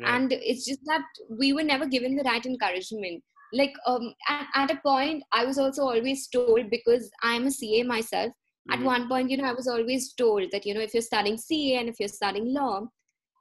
right. 0.00 0.14
and 0.14 0.32
it's 0.32 0.66
just 0.66 0.80
that 0.84 1.04
we 1.30 1.52
were 1.52 1.62
never 1.62 1.86
given 1.86 2.14
the 2.14 2.24
right 2.24 2.44
encouragement 2.44 3.22
like 3.52 3.72
um, 3.86 4.12
at, 4.28 4.46
at, 4.54 4.70
a 4.70 4.80
point 4.84 5.22
i 5.32 5.44
was 5.44 5.58
also 5.58 5.82
always 5.82 6.28
told 6.28 6.70
because 6.70 7.10
i'm 7.22 7.46
a 7.46 7.50
ca 7.50 7.82
myself 7.82 8.30
mm-hmm. 8.30 8.72
at 8.72 8.84
one 8.84 9.08
point 9.08 9.30
you 9.30 9.36
know 9.36 9.44
i 9.44 9.52
was 9.52 9.68
always 9.68 10.12
told 10.14 10.50
that 10.52 10.66
you 10.66 10.74
know 10.74 10.80
if 10.80 10.94
you're 10.94 11.02
studying 11.02 11.38
ca 11.38 11.76
and 11.76 11.88
if 11.88 11.96
you're 11.98 12.08
studying 12.08 12.52
law 12.52 12.86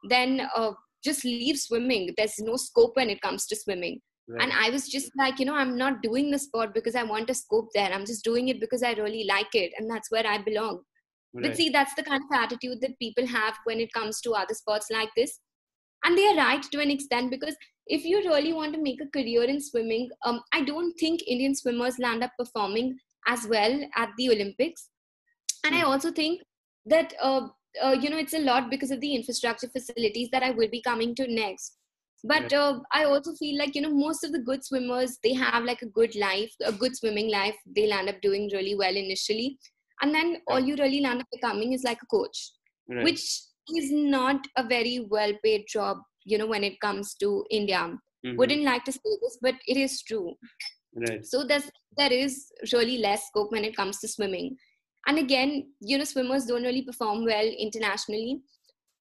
then 0.09 0.47
uh, 0.55 0.71
just 1.03 1.25
leave 1.25 1.57
swimming 1.57 2.13
there's 2.17 2.39
no 2.39 2.55
scope 2.55 2.95
when 2.95 3.09
it 3.09 3.21
comes 3.21 3.45
to 3.47 3.55
swimming 3.55 3.99
Right. 4.29 4.43
And 4.43 4.51
I 4.51 4.69
was 4.69 4.89
just 4.89 5.11
like, 5.17 5.39
you 5.39 5.45
know, 5.45 5.55
I'm 5.55 5.77
not 5.77 6.01
doing 6.01 6.31
the 6.31 6.39
sport 6.39 6.73
because 6.73 6.95
I 6.95 7.03
want 7.03 7.29
a 7.29 7.33
scope 7.33 7.69
there. 7.73 7.91
I'm 7.93 8.05
just 8.05 8.25
doing 8.25 8.49
it 8.49 8.59
because 8.59 8.83
I 8.83 8.91
really 8.93 9.25
like 9.25 9.53
it. 9.53 9.71
And 9.77 9.89
that's 9.89 10.11
where 10.11 10.27
I 10.27 10.37
belong. 10.39 10.81
Right. 11.33 11.43
But 11.43 11.55
see, 11.55 11.69
that's 11.69 11.93
the 11.95 12.03
kind 12.03 12.21
of 12.21 12.37
attitude 12.37 12.81
that 12.81 12.99
people 12.99 13.25
have 13.25 13.55
when 13.63 13.79
it 13.79 13.93
comes 13.93 14.19
to 14.21 14.31
other 14.31 14.53
sports 14.53 14.87
like 14.91 15.09
this. 15.15 15.39
And 16.07 16.17
they 16.17 16.25
are 16.27 16.37
right 16.37 16.63
to 16.63 16.79
an 16.79 16.89
extent 16.89 17.31
because 17.31 17.53
if 17.85 18.05
you 18.05 18.19
really 18.19 18.53
want 18.53 18.73
to 18.73 18.81
make 18.81 19.01
a 19.01 19.07
career 19.07 19.43
in 19.43 19.59
swimming, 19.59 20.09
um, 20.23 20.39
I 20.53 20.63
don't 20.63 20.93
think 20.93 21.19
Indian 21.27 21.53
swimmers 21.53 21.99
land 21.99 22.23
up 22.23 22.31
performing 22.39 22.97
as 23.27 23.45
well 23.49 23.77
at 23.97 24.09
the 24.17 24.29
Olympics. 24.29 24.87
And 25.65 25.75
I 25.75 25.81
hmm. 25.81 25.87
also 25.87 26.09
think 26.09 26.41
that, 26.85 27.13
uh, 27.21 27.47
uh, 27.83 27.91
you 27.91 28.09
know, 28.09 28.17
it's 28.17 28.33
a 28.33 28.39
lot 28.39 28.69
because 28.69 28.89
of 28.89 29.01
the 29.01 29.15
infrastructure 29.15 29.67
facilities 29.67 30.29
that 30.31 30.43
I 30.43 30.51
will 30.51 30.69
be 30.69 30.81
coming 30.81 31.13
to 31.15 31.27
next 31.27 31.73
but 32.23 32.51
uh, 32.51 32.79
i 32.91 33.03
also 33.03 33.31
feel 33.35 33.57
like 33.59 33.75
you 33.75 33.81
know 33.81 33.93
most 33.93 34.23
of 34.23 34.31
the 34.31 34.39
good 34.39 34.63
swimmers 34.63 35.19
they 35.23 35.33
have 35.33 35.63
like 35.63 35.83
a 35.83 35.93
good 35.97 36.15
life 36.15 36.51
a 36.65 36.71
good 36.71 36.95
swimming 36.95 37.29
life 37.29 37.55
they 37.75 37.85
land 37.85 38.09
up 38.09 38.19
doing 38.21 38.49
really 38.53 38.75
well 38.75 38.95
initially 38.95 39.57
and 40.01 40.13
then 40.13 40.37
all 40.47 40.59
you 40.59 40.75
really 40.77 41.01
land 41.01 41.21
up 41.21 41.27
becoming 41.31 41.73
is 41.73 41.83
like 41.83 42.01
a 42.01 42.05
coach 42.07 42.51
right. 42.89 43.03
which 43.03 43.21
is 43.75 43.91
not 43.91 44.47
a 44.57 44.63
very 44.63 45.07
well 45.09 45.33
paid 45.43 45.65
job 45.67 45.97
you 46.25 46.37
know 46.37 46.47
when 46.47 46.63
it 46.63 46.79
comes 46.79 47.15
to 47.15 47.45
india. 47.49 47.79
Mm-hmm. 48.25 48.37
wouldn't 48.37 48.63
like 48.63 48.83
to 48.83 48.91
say 48.91 49.11
this 49.21 49.37
but 49.41 49.55
it 49.67 49.77
is 49.77 50.01
true. 50.01 50.33
Right. 50.95 51.23
So 51.23 51.43
there's 51.45 51.69
there 51.97 52.11
is 52.11 52.51
really 52.73 52.97
less 52.97 53.27
scope 53.27 53.51
when 53.51 53.63
it 53.63 53.75
comes 53.75 53.99
to 53.99 54.07
swimming. 54.07 54.57
And 55.05 55.19
again 55.19 55.67
you 55.79 55.97
know 55.97 56.03
swimmers 56.03 56.45
don't 56.45 56.63
really 56.63 56.81
perform 56.81 57.25
well 57.25 57.49
internationally 57.65 58.41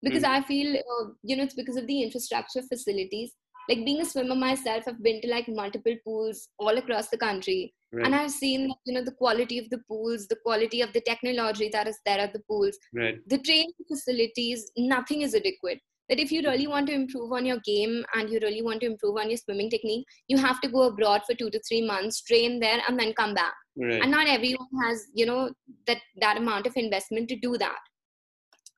because 0.03 0.23
mm. 0.23 0.29
i 0.29 0.43
feel 0.43 0.77
uh, 0.77 1.07
you 1.23 1.37
know 1.37 1.45
it's 1.45 1.55
because 1.55 1.77
of 1.77 1.87
the 1.87 2.03
infrastructure 2.03 2.63
facilities. 2.63 3.33
Like 3.69 3.85
being 3.85 4.01
a 4.03 4.05
swimmer 4.05 4.37
myself 4.37 4.85
i've 4.87 5.03
been 5.03 5.21
to 5.23 5.29
like 5.29 5.49
multiple 5.49 5.97
pools 6.05 6.49
all 6.59 6.79
across 6.79 7.09
the 7.09 7.19
country 7.19 7.75
right. 7.93 8.07
and 8.07 8.15
i've 8.15 8.31
seen 8.31 8.73
you 8.85 8.95
know 8.95 9.03
the 9.03 9.19
quality 9.23 9.59
of 9.59 9.69
the 9.71 9.79
pools 9.89 10.27
the 10.29 10.37
quality 10.45 10.81
of 10.81 10.93
the 10.93 11.01
technology 11.01 11.69
that 11.73 11.89
is 11.89 11.99
there 12.05 12.19
at 12.19 12.33
the 12.33 12.43
pools 12.49 12.77
right. 12.95 13.19
the 13.29 13.39
training 13.39 13.73
facilities 13.89 14.71
nothing 14.77 15.23
is 15.23 15.35
adequate 15.35 15.81
that 16.09 16.21
if 16.21 16.31
you 16.31 16.41
really 16.43 16.69
want 16.69 16.87
to 16.87 16.95
improve 16.95 17.33
on 17.33 17.45
your 17.45 17.59
game 17.65 18.05
and 18.15 18.31
you 18.31 18.39
really 18.41 18.63
want 18.63 18.81
to 18.81 18.87
improve 18.87 19.17
on 19.17 19.29
your 19.29 19.37
swimming 19.39 19.71
technique 19.71 20.07
you 20.29 20.37
have 20.37 20.61
to 20.61 20.69
go 20.69 20.83
abroad 20.83 21.23
for 21.27 21.35
two 21.35 21.51
to 21.51 21.61
three 21.69 21.85
months 21.85 22.23
train 22.23 22.61
there 22.61 22.81
and 22.89 22.99
then 22.99 23.13
come 23.15 23.35
back 23.35 23.55
right. 23.77 24.03
and 24.03 24.11
not 24.11 24.27
everyone 24.27 24.69
has 24.85 25.07
you 25.15 25.27
know 25.27 25.51
that 25.87 25.99
that 26.21 26.37
amount 26.37 26.67
of 26.67 26.73
investment 26.77 27.29
to 27.29 27.37
do 27.37 27.57
that 27.57 27.79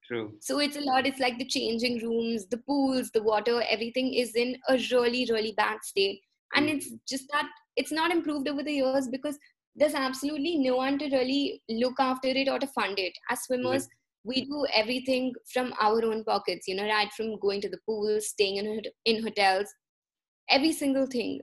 True. 0.09 0.33
So 0.40 0.59
it's 0.59 0.77
a 0.77 0.81
lot. 0.81 1.07
It's 1.07 1.21
like 1.21 1.38
the 1.38 1.44
changing 1.44 1.99
rooms, 1.99 2.47
the 2.47 2.57
pools, 2.57 3.11
the 3.11 3.23
water, 3.23 3.62
everything 3.68 4.14
is 4.14 4.35
in 4.35 4.57
a 4.68 4.79
really, 4.90 5.29
really 5.31 5.53
bad 5.55 5.79
state. 5.83 6.21
And 6.55 6.66
mm. 6.66 6.77
it's 6.77 6.90
just 7.07 7.25
that 7.31 7.47
it's 7.79 7.93
not 7.93 8.11
improved 8.11 8.49
over 8.49 8.62
the 8.62 8.73
years 8.73 9.09
because 9.09 9.38
there's 9.75 9.95
absolutely 9.95 10.57
no 10.59 10.77
one 10.77 10.99
to 10.99 11.09
really 11.11 11.62
look 11.69 11.95
after 12.01 12.29
it 12.29 12.49
or 12.49 12.59
to 12.59 12.67
fund 12.67 12.99
it. 12.99 13.12
As 13.31 13.45
swimmers, 13.45 13.85
mm. 13.85 13.91
we 14.25 14.45
do 14.45 14.67
everything 14.75 15.33
from 15.53 15.73
our 15.81 16.05
own 16.05 16.25
pockets, 16.25 16.67
you 16.69 16.75
know, 16.75 16.87
right 16.87 17.12
from 17.17 17.38
going 17.38 17.61
to 17.62 17.69
the 17.69 17.79
pool, 17.87 18.19
staying 18.21 18.57
in, 18.57 18.83
in 19.05 19.23
hotels, 19.23 19.73
every 20.51 20.73
single 20.73 21.07
thing. 21.07 21.41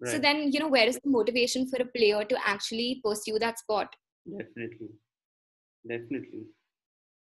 Right. 0.00 0.12
So 0.12 0.18
then, 0.18 0.52
you 0.52 0.60
know, 0.60 0.68
where 0.68 0.86
is 0.86 1.00
the 1.02 1.10
motivation 1.10 1.68
for 1.68 1.80
a 1.82 1.86
player 1.96 2.24
to 2.24 2.36
actually 2.46 3.00
pursue 3.04 3.38
that 3.38 3.58
sport? 3.58 3.88
Definitely. 4.26 4.88
Definitely 5.88 6.44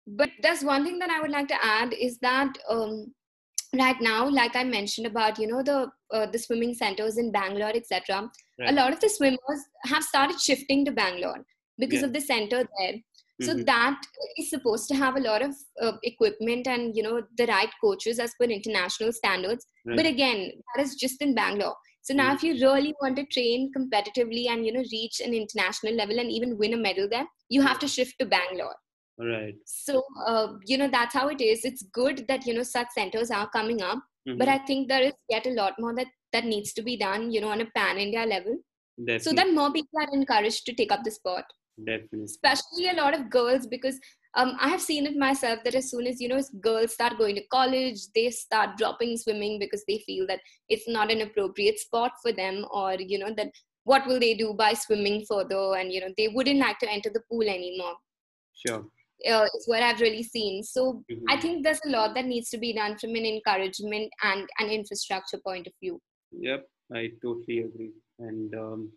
but 0.08 0.30
there's 0.42 0.64
one 0.64 0.86
thing 0.86 0.98
that 1.00 1.10
i 1.10 1.22
would 1.22 1.32
like 1.32 1.48
to 1.48 1.66
add 1.66 1.94
is 1.94 2.18
that 2.20 2.58
um, 2.70 3.14
right 3.76 4.00
now 4.00 4.28
like 4.28 4.56
i 4.56 4.64
mentioned 4.64 5.08
about 5.08 5.38
you 5.38 5.48
know 5.48 5.62
the 5.62 5.90
uh, 6.14 6.26
the 6.32 6.40
swimming 6.40 6.74
centers 6.74 7.18
in 7.18 7.32
bangalore 7.32 7.76
etc 7.76 8.30
right. 8.60 8.70
a 8.70 8.72
lot 8.72 8.94
of 8.94 9.00
the 9.00 9.10
swimmers 9.10 9.62
have 9.84 10.04
started 10.04 10.40
shifting 10.40 10.86
to 10.86 10.92
bangalore 10.92 11.44
because 11.78 12.00
yeah. 12.00 12.06
of 12.06 12.14
the 12.14 12.22
center 12.22 12.64
there 12.80 12.96
so 13.40 13.54
mm-hmm. 13.54 13.64
that 13.66 14.02
is 14.38 14.50
supposed 14.50 14.88
to 14.88 14.96
have 14.96 15.16
a 15.16 15.20
lot 15.20 15.44
of 15.44 15.54
uh, 15.82 15.92
equipment 16.04 16.66
and 16.66 16.96
you 16.96 17.04
know 17.04 17.22
the 17.38 17.46
right 17.48 17.70
coaches 17.84 18.20
as 18.20 18.34
per 18.40 18.46
international 18.46 19.12
standards 19.12 19.68
right. 19.86 19.98
but 19.98 20.06
again 20.06 20.52
that 20.76 20.84
is 20.84 20.96
just 20.96 21.22
in 21.22 21.36
bangalore 21.36 21.76
so 22.02 22.14
now 22.14 22.28
mm-hmm. 22.28 22.36
if 22.36 22.44
you 22.44 22.54
really 22.68 22.96
want 23.02 23.16
to 23.18 23.26
train 23.26 23.72
competitively 23.78 24.50
and 24.50 24.66
you 24.66 24.72
know 24.72 24.84
reach 24.92 25.20
an 25.20 25.34
international 25.34 25.94
level 25.94 26.20
and 26.20 26.32
even 26.32 26.58
win 26.58 26.74
a 26.74 26.78
medal 26.78 27.08
there 27.10 27.28
you 27.50 27.62
have 27.62 27.80
to 27.80 27.88
shift 27.88 28.18
to 28.18 28.26
bangalore 28.26 28.76
right 29.20 29.56
so 29.66 30.04
uh, 30.26 30.48
you 30.66 30.78
know 30.78 30.90
that's 30.92 31.14
how 31.14 31.28
it 31.28 31.42
is 31.42 31.66
it's 31.66 31.84
good 31.92 32.26
that 32.28 32.46
you 32.46 32.54
know 32.54 32.64
such 32.64 32.88
centers 32.92 33.32
are 33.32 33.50
coming 33.50 33.82
up 33.82 34.00
mm-hmm. 34.28 34.38
but 34.38 34.48
i 34.48 34.58
think 34.60 34.88
there 34.88 35.02
is 35.02 35.14
yet 35.30 35.46
a 35.48 35.52
lot 35.52 35.74
more 35.80 35.96
that 35.96 36.08
that 36.34 36.46
needs 36.46 36.74
to 36.74 36.84
be 36.84 36.96
done 36.98 37.32
you 37.32 37.42
know 37.42 37.50
on 37.50 37.62
a 37.62 37.72
pan 37.76 37.98
india 37.98 38.26
level 38.26 38.58
Definitely. 39.00 39.20
so 39.20 39.34
that 39.34 39.54
more 39.54 39.72
people 39.72 40.00
are 40.00 40.14
encouraged 40.14 40.66
to 40.66 40.74
take 40.74 40.92
up 40.92 41.04
the 41.04 41.12
sport 41.12 41.46
Definitely. 41.80 42.24
especially 42.26 42.90
a 42.90 42.94
lot 42.94 43.14
of 43.14 43.30
girls 43.30 43.66
because 43.66 44.00
um, 44.36 44.56
i 44.60 44.70
have 44.70 44.82
seen 44.82 45.06
it 45.06 45.16
myself 45.16 45.64
that 45.64 45.76
as 45.76 45.90
soon 45.90 46.06
as 46.06 46.22
you 46.22 46.28
know 46.28 46.42
girls 46.62 46.94
start 46.94 47.18
going 47.18 47.36
to 47.36 47.48
college 47.52 48.00
they 48.14 48.30
start 48.30 48.78
dropping 48.78 49.18
swimming 49.18 49.58
because 49.60 49.84
they 49.88 50.00
feel 50.00 50.28
that 50.28 50.42
it's 50.70 50.88
not 50.88 51.12
an 51.12 51.22
appropriate 51.22 51.80
sport 51.80 52.12
for 52.22 52.32
them 52.32 52.66
or 52.72 52.96
you 53.00 53.18
know 53.18 53.34
that 53.36 53.50
what 53.84 54.06
will 54.06 54.20
they 54.20 54.34
do 54.36 54.54
by 54.54 54.74
swimming 54.74 55.24
further 55.28 55.76
and 55.78 55.92
you 55.92 56.02
know 56.02 56.14
they 56.18 56.28
wouldn't 56.28 56.60
like 56.60 56.78
to 56.80 56.92
enter 56.92 57.10
the 57.14 57.22
pool 57.32 57.44
anymore 57.44 57.96
sure 58.54 58.86
uh, 59.30 59.46
is 59.56 59.68
what 59.68 59.82
I've 59.84 60.00
really 60.00 60.24
seen. 60.24 60.64
So 60.64 61.04
mm-hmm. 61.12 61.26
I 61.30 61.40
think 61.40 61.64
there's 61.64 61.80
a 61.86 61.90
lot 61.90 62.14
that 62.16 62.26
needs 62.26 62.50
to 62.52 62.58
be 62.58 62.74
done 62.74 62.98
from 62.98 63.12
an 63.12 63.26
encouragement 63.26 64.12
and 64.24 64.48
an 64.60 64.70
infrastructure 64.70 65.40
point 65.46 65.68
of 65.68 65.74
view. 65.82 66.00
Yep, 66.32 66.68
I 66.94 67.12
totally 67.22 67.60
agree. 67.60 67.92
And 68.20 68.54
um, 68.56 68.92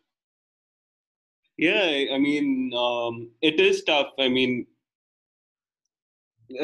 yeah, 1.57 2.15
I 2.15 2.19
mean, 2.19 2.73
um, 2.77 3.31
it 3.43 3.61
is 3.61 3.85
tough. 3.85 4.09
I 4.19 4.29
mean, 4.29 4.67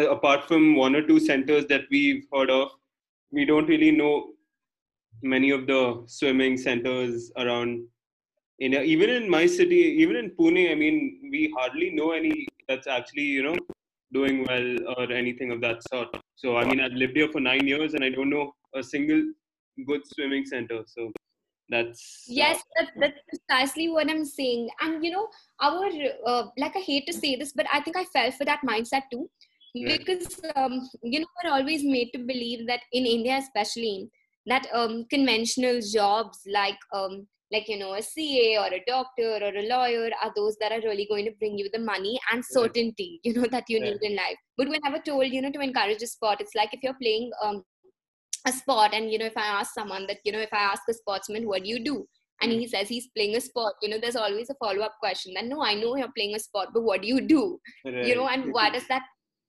apart 0.09 0.49
from 0.49 0.77
one 0.77 0.97
or 0.97 1.07
two 1.07 1.21
centers 1.21 1.67
that 1.67 1.83
we've 1.91 2.25
heard 2.33 2.51
of, 2.51 2.71
we 3.31 3.45
don't 3.45 3.69
really 3.69 3.91
know 3.91 4.31
many 5.23 5.51
of 5.51 5.67
the 5.67 6.05
swimming 6.07 6.57
centers 6.57 7.33
around 7.37 7.85
India. 8.59 8.83
Even 8.83 9.11
in 9.11 9.29
my 9.29 9.47
city, 9.47 9.77
even 9.77 10.17
in 10.17 10.31
Pune, 10.31 10.71
I 10.71 10.75
mean, 10.75 11.29
we 11.31 11.53
hardly 11.57 11.91
know 11.91 12.13
any 12.13 12.47
that's 12.69 12.87
actually 12.87 13.23
you 13.23 13.43
know 13.43 13.57
doing 14.13 14.45
well 14.49 14.97
or 14.97 15.13
anything 15.13 15.51
of 15.51 15.61
that 15.61 15.83
sort. 15.89 16.09
So 16.37 16.57
I 16.57 16.65
mean, 16.65 16.81
I've 16.81 16.93
lived 16.93 17.17
here 17.17 17.29
for 17.29 17.41
nine 17.41 17.67
years 17.67 17.95
and 17.95 18.05
I 18.05 18.11
don't 18.11 18.31
know 18.31 18.53
a 18.75 18.83
single 18.83 19.23
good 19.87 20.03
swimming 20.15 20.45
center. 20.45 20.83
So 20.87 21.13
that's 21.69 22.25
yes, 22.29 22.59
uh, 22.59 22.85
that's, 22.85 22.91
that's 23.01 23.21
precisely 23.29 23.89
what 23.89 24.09
I'm 24.09 24.25
saying. 24.25 24.69
And 24.81 25.05
you 25.05 25.11
know, 25.11 25.29
our 25.61 25.89
uh, 26.27 26.45
like 26.57 26.77
I 26.77 26.81
hate 26.81 27.07
to 27.07 27.13
say 27.13 27.37
this, 27.37 27.53
but 27.53 27.67
I 27.73 27.81
think 27.81 27.97
I 27.97 28.05
fell 28.05 28.31
for 28.31 28.45
that 28.45 28.61
mindset 28.65 29.03
too, 29.11 29.29
because 29.75 30.41
um, 30.55 30.89
you 31.03 31.21
know 31.21 31.27
we're 31.43 31.51
always 31.51 31.83
made 31.83 32.11
to 32.13 32.19
believe 32.19 32.67
that 32.69 32.81
in 32.93 33.05
India, 33.05 33.39
especially, 33.39 34.11
that 34.47 34.67
um, 34.73 35.07
conventional 35.11 35.81
jobs 35.81 36.41
like 36.47 36.79
um, 36.93 37.27
like 37.53 37.69
you 37.69 37.79
know 37.79 37.95
a 37.95 38.03
ca 38.03 38.59
or 38.59 38.75
a 38.75 38.83
doctor 38.87 39.39
or 39.43 39.53
a 39.55 39.69
lawyer 39.69 40.11
are 40.23 40.33
those 40.35 40.57
that 40.61 40.73
are 40.73 40.81
really 40.81 41.07
going 41.09 41.25
to 41.25 41.33
bring 41.39 41.57
you 41.57 41.69
the 41.73 41.79
money 41.79 42.19
and 42.33 42.45
certainty 42.45 43.21
you 43.25 43.35
know 43.35 43.47
that 43.51 43.65
you 43.69 43.81
need 43.81 43.99
in 44.03 44.17
life. 44.17 44.37
But 44.57 44.69
when 44.69 44.81
i 44.85 44.91
was 44.91 45.01
told 45.05 45.33
you 45.33 45.43
know 45.43 45.53
to 45.53 45.61
encourage 45.61 46.03
a 46.03 46.07
sport 46.07 46.41
it's 46.41 46.55
like 46.55 46.71
if 46.73 46.83
you're 46.83 47.01
playing 47.01 47.31
um, 47.43 47.63
a 48.47 48.53
sport 48.53 48.93
and 48.93 49.11
you 49.11 49.19
know 49.19 49.27
if 49.27 49.37
i 49.37 49.47
ask 49.47 49.73
someone 49.75 50.07
that 50.07 50.19
you 50.25 50.33
know 50.33 50.41
if 50.41 50.53
i 50.53 50.63
ask 50.73 50.83
a 50.89 50.95
sportsman 50.95 51.47
what 51.47 51.63
do 51.63 51.69
you 51.69 51.83
do? 51.83 52.07
And 52.43 52.53
he 52.53 52.67
says 52.69 52.87
he's 52.89 53.09
playing 53.17 53.35
a 53.37 53.41
sport 53.41 53.75
you 53.81 53.89
know 53.89 53.99
there's 53.99 54.17
always 54.17 54.51
a 54.51 54.55
follow-up 54.63 54.97
question 55.01 55.33
that 55.35 55.47
no 55.47 55.63
i 55.63 55.73
know 55.75 55.97
you're 55.97 56.13
playing 56.17 56.35
a 56.35 56.39
sport 56.39 56.69
but 56.75 56.83
what 56.83 57.03
do 57.03 57.09
you 57.09 57.21
do? 57.21 57.59
Right. 57.85 58.05
you 58.07 58.15
know 58.15 58.29
and 58.29 58.53
why 58.53 58.69
does 58.71 58.87
that 58.89 59.03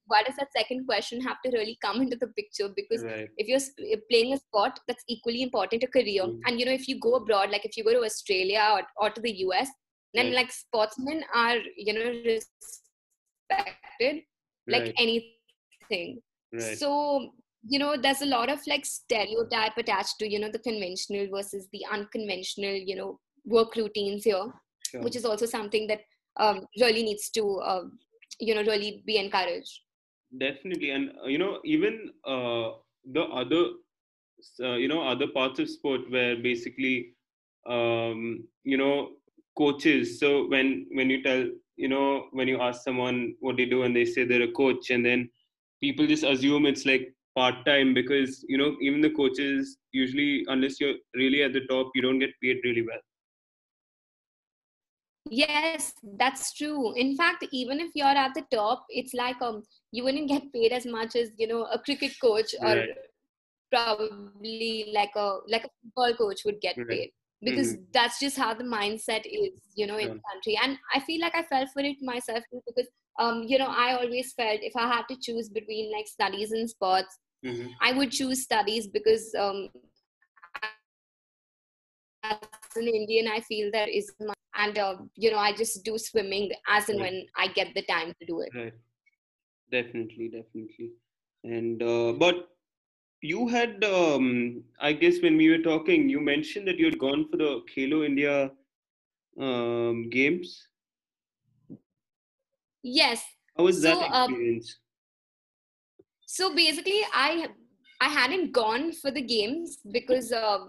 why 0.07 0.23
does 0.23 0.35
that 0.37 0.51
second 0.55 0.85
question 0.85 1.21
have 1.21 1.37
to 1.43 1.51
really 1.51 1.77
come 1.83 2.01
into 2.01 2.17
the 2.17 2.27
picture 2.27 2.69
because 2.75 3.03
right. 3.03 3.29
if 3.37 3.47
you're 3.47 3.99
playing 4.09 4.33
a 4.33 4.37
sport 4.37 4.79
that's 4.87 5.03
equally 5.07 5.41
important 5.41 5.81
to 5.81 5.87
career 5.87 6.23
mm. 6.23 6.39
and 6.45 6.59
you 6.59 6.65
know 6.65 6.71
if 6.71 6.87
you 6.87 6.99
go 6.99 7.15
abroad 7.15 7.49
like 7.51 7.65
if 7.65 7.77
you 7.77 7.83
go 7.83 7.93
to 7.93 8.03
australia 8.03 8.67
or, 8.73 8.81
or 8.97 9.09
to 9.09 9.21
the 9.21 9.31
us 9.31 9.67
then 10.13 10.27
right. 10.27 10.35
like 10.35 10.51
sportsmen 10.51 11.23
are 11.33 11.57
you 11.77 11.93
know 11.93 12.07
respected 12.25 14.23
like 14.67 14.83
right. 14.83 14.95
anything 14.97 16.19
so 16.75 17.31
you 17.67 17.79
know 17.79 17.95
there's 17.97 18.21
a 18.21 18.25
lot 18.25 18.49
of 18.49 18.59
like 18.67 18.85
stereotype 18.85 19.77
attached 19.77 20.15
to 20.19 20.29
you 20.29 20.39
know 20.39 20.49
the 20.49 20.59
conventional 20.59 21.27
versus 21.33 21.67
the 21.71 21.83
unconventional 21.91 22.73
you 22.73 22.95
know 22.95 23.19
work 23.45 23.75
routines 23.75 24.23
here 24.23 24.45
sure. 24.89 25.01
which 25.01 25.15
is 25.15 25.25
also 25.25 25.45
something 25.45 25.87
that 25.87 26.01
um, 26.39 26.65
really 26.79 27.03
needs 27.03 27.29
to 27.29 27.57
uh, 27.57 27.83
you 28.39 28.53
know 28.55 28.61
really 28.61 29.03
be 29.05 29.17
encouraged 29.17 29.81
definitely. 30.35 30.91
And 30.91 31.11
uh, 31.23 31.27
you 31.27 31.37
know 31.37 31.59
even 31.63 32.11
uh, 32.25 32.71
the 33.11 33.23
other 33.23 33.63
uh, 34.59 34.75
you 34.75 34.87
know 34.87 35.01
other 35.01 35.27
parts 35.27 35.59
of 35.59 35.69
sport 35.69 36.01
where 36.09 36.35
basically 36.35 37.13
um, 37.67 38.43
you 38.63 38.77
know 38.77 39.09
coaches 39.57 40.19
so 40.19 40.47
when 40.47 40.85
when 40.91 41.09
you 41.09 41.23
tell 41.23 41.45
you 41.75 41.87
know 41.87 42.27
when 42.31 42.47
you 42.47 42.59
ask 42.61 42.83
someone 42.83 43.35
what 43.39 43.57
they 43.57 43.65
do 43.65 43.83
and 43.83 43.95
they 43.95 44.05
say 44.05 44.23
they're 44.23 44.43
a 44.43 44.51
coach 44.51 44.91
and 44.91 45.03
then 45.05 45.27
people 45.81 46.05
just 46.05 46.23
assume 46.23 46.65
it's 46.65 46.85
like 46.85 47.13
part 47.35 47.65
time 47.65 47.93
because 47.93 48.45
you 48.47 48.57
know 48.57 48.75
even 48.81 49.01
the 49.01 49.09
coaches 49.09 49.77
usually 49.91 50.45
unless 50.49 50.79
you're 50.79 50.95
really 51.15 51.41
at 51.43 51.53
the 51.53 51.65
top 51.67 51.89
you 51.95 52.01
don't 52.01 52.19
get 52.19 52.29
paid 52.41 52.57
really 52.63 52.83
well 52.83 53.06
yes 55.31 55.93
that's 56.17 56.53
true 56.53 56.93
in 56.95 57.15
fact 57.15 57.45
even 57.51 57.79
if 57.79 57.91
you're 57.95 58.17
at 58.25 58.33
the 58.33 58.43
top 58.53 58.85
it's 58.89 59.13
like 59.13 59.41
um 59.41 59.63
you 59.91 60.03
wouldn't 60.03 60.27
get 60.29 60.51
paid 60.53 60.71
as 60.71 60.85
much 60.85 61.15
as 61.15 61.29
you 61.37 61.47
know 61.47 61.63
a 61.65 61.79
cricket 61.79 62.13
coach 62.21 62.53
or 62.61 62.75
Right. 62.75 62.89
probably 63.71 64.91
like 64.93 65.11
a 65.15 65.37
like 65.47 65.65
a 65.65 65.69
football 65.83 66.13
coach 66.15 66.41
would 66.45 66.59
get 66.61 66.77
Right. 66.77 66.87
paid 66.89 67.11
because 67.43 67.77
that's 67.93 68.19
just 68.19 68.37
how 68.37 68.53
the 68.53 68.63
mindset 68.63 69.21
is 69.25 69.51
you 69.75 69.85
know 69.87 69.97
in 69.97 70.07
Sure. 70.07 70.15
the 70.15 70.21
country 70.31 70.57
and 70.63 70.77
i 70.93 70.99
feel 70.99 71.21
like 71.21 71.35
i 71.35 71.43
fell 71.43 71.65
for 71.73 71.81
it 71.81 71.97
myself 72.01 72.43
too 72.51 72.61
because 72.67 72.89
um 73.19 73.43
you 73.47 73.57
know 73.57 73.67
i 73.69 73.93
always 73.93 74.33
felt 74.33 74.59
if 74.61 74.75
i 74.75 74.87
had 74.87 75.03
to 75.09 75.17
choose 75.21 75.49
between 75.49 75.91
like 75.91 76.07
studies 76.07 76.51
and 76.51 76.69
sports 76.69 77.19
Mhm. 77.45 77.69
I 77.81 77.93
would 77.93 78.11
choose 78.11 78.43
studies 78.43 78.87
because 78.87 79.33
um, 79.37 79.69
an 82.77 82.87
Indian, 82.87 83.27
I 83.27 83.41
feel 83.41 83.69
that 83.73 83.89
is 83.89 84.11
my, 84.19 84.33
and 84.55 84.77
uh, 84.77 84.95
you 85.15 85.31
know, 85.31 85.37
I 85.37 85.53
just 85.53 85.83
do 85.83 85.97
swimming 85.97 86.51
as 86.67 86.89
and 86.89 86.99
Right. 86.99 87.11
when 87.11 87.25
I 87.35 87.47
get 87.47 87.73
the 87.75 87.83
time 87.83 88.13
to 88.19 88.25
do 88.25 88.41
it. 88.41 88.49
Right. 88.55 88.73
Definitely, 89.71 90.29
definitely. 90.29 90.91
And 91.43 91.83
uh, 91.83 92.13
but 92.13 92.49
you 93.21 93.47
had, 93.47 93.83
um, 93.83 94.63
I 94.79 94.93
guess, 94.93 95.21
when 95.21 95.37
we 95.37 95.49
were 95.49 95.63
talking, 95.63 96.07
you 96.09 96.19
mentioned 96.21 96.67
that 96.67 96.77
you 96.77 96.85
had 96.85 96.99
gone 96.99 97.27
for 97.29 97.37
the 97.37 97.61
Khelo 97.75 98.05
India 98.05 98.51
um, 99.39 100.09
games. 100.09 100.67
Yes. 102.83 103.23
How 103.57 103.63
was 103.63 103.81
that 103.81 103.97
So, 103.97 104.03
um, 104.03 104.31
experience? 104.31 104.77
So 106.25 106.55
basically, 106.55 107.01
I 107.13 107.47
I 107.99 108.09
hadn't 108.09 108.51
gone 108.51 108.91
for 108.93 109.11
the 109.11 109.21
games 109.21 109.79
because 109.91 110.31
uh, 110.31 110.59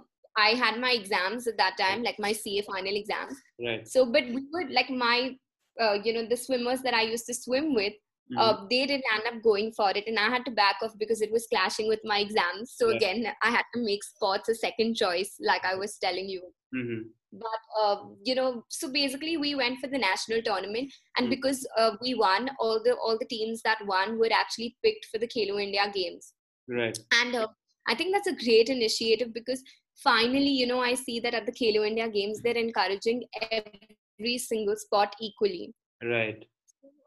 I 0.46 0.48
had 0.62 0.81
my 0.87 0.90
exams 1.01 1.46
at 1.53 1.57
that 1.62 1.77
time, 1.85 2.03
like 2.09 2.18
my 2.27 2.33
CA 2.42 2.62
final 2.72 2.96
exams. 3.03 3.37
right. 3.68 3.87
So, 3.94 4.05
but 4.16 4.24
we 4.37 4.42
would 4.57 4.70
like 4.81 4.90
my, 5.07 5.16
uh, 5.85 5.96
you 6.05 6.12
know, 6.16 6.27
the 6.35 6.37
swimmers 6.46 6.81
that 6.88 6.94
I 6.94 7.03
used 7.14 7.27
to 7.33 7.35
swim 7.46 7.74
with. 7.81 7.96
Mhm. 8.33 8.38
uh, 8.44 8.57
they 8.70 8.79
didn't 8.88 9.07
end 9.12 9.27
up 9.29 9.37
going 9.44 9.68
for 9.77 9.87
it 9.98 10.07
and 10.11 10.18
i 10.22 10.24
had 10.33 10.42
to 10.48 10.51
back 10.57 10.81
off 10.87 10.96
because 11.03 11.20
it 11.27 11.31
was 11.37 11.44
clashing 11.53 11.87
with 11.92 12.03
my 12.11 12.16
exams 12.24 12.72
so 12.81 12.88
Right. 12.88 12.96
again 12.98 13.20
i 13.48 13.51
had 13.55 13.68
to 13.77 13.81
make 13.85 14.03
sports 14.09 14.51
a 14.55 14.57
second 14.64 14.98
choice 15.03 15.31
like 15.51 15.64
i 15.70 15.72
was 15.83 15.94
telling 16.05 16.29
you 16.35 16.42
mm-hmm. 16.79 16.98
but 17.44 17.62
uh, 17.83 17.96
you 18.29 18.35
know 18.40 18.51
so 18.81 18.90
basically 18.98 19.35
we 19.46 19.55
went 19.62 19.81
for 19.85 19.88
the 19.94 20.03
national 20.11 20.42
tournament 20.51 20.92
and 21.16 21.27
Mm. 21.29 21.35
because 21.37 21.61
uh, 21.81 21.92
we 22.05 22.12
won 22.27 22.51
all 22.66 22.77
the 22.88 22.94
all 23.07 23.16
the 23.22 23.31
teams 23.35 23.64
that 23.68 23.81
won 23.94 24.18
were 24.24 24.33
actually 24.42 24.70
picked 24.88 25.07
for 25.12 25.18
the 25.24 25.31
Khelo 25.37 25.57
India 25.68 25.87
games 25.98 26.33
Right. 26.83 26.98
and 27.22 27.40
uh, 27.44 27.48
i 27.94 27.94
think 28.01 28.12
that's 28.16 28.33
a 28.35 28.38
great 28.44 28.68
initiative 28.79 29.33
because 29.40 29.62
finally 30.02 30.48
you 30.61 30.66
know 30.66 30.80
i 30.80 30.94
see 30.94 31.18
that 31.20 31.34
at 31.34 31.46
the 31.46 31.52
Khelo 31.52 31.87
India 31.87 32.08
games 32.08 32.40
they're 32.42 32.56
encouraging 32.56 33.24
every 33.50 34.38
single 34.38 34.76
sport 34.76 35.14
equally 35.20 35.74
Right. 36.02 36.44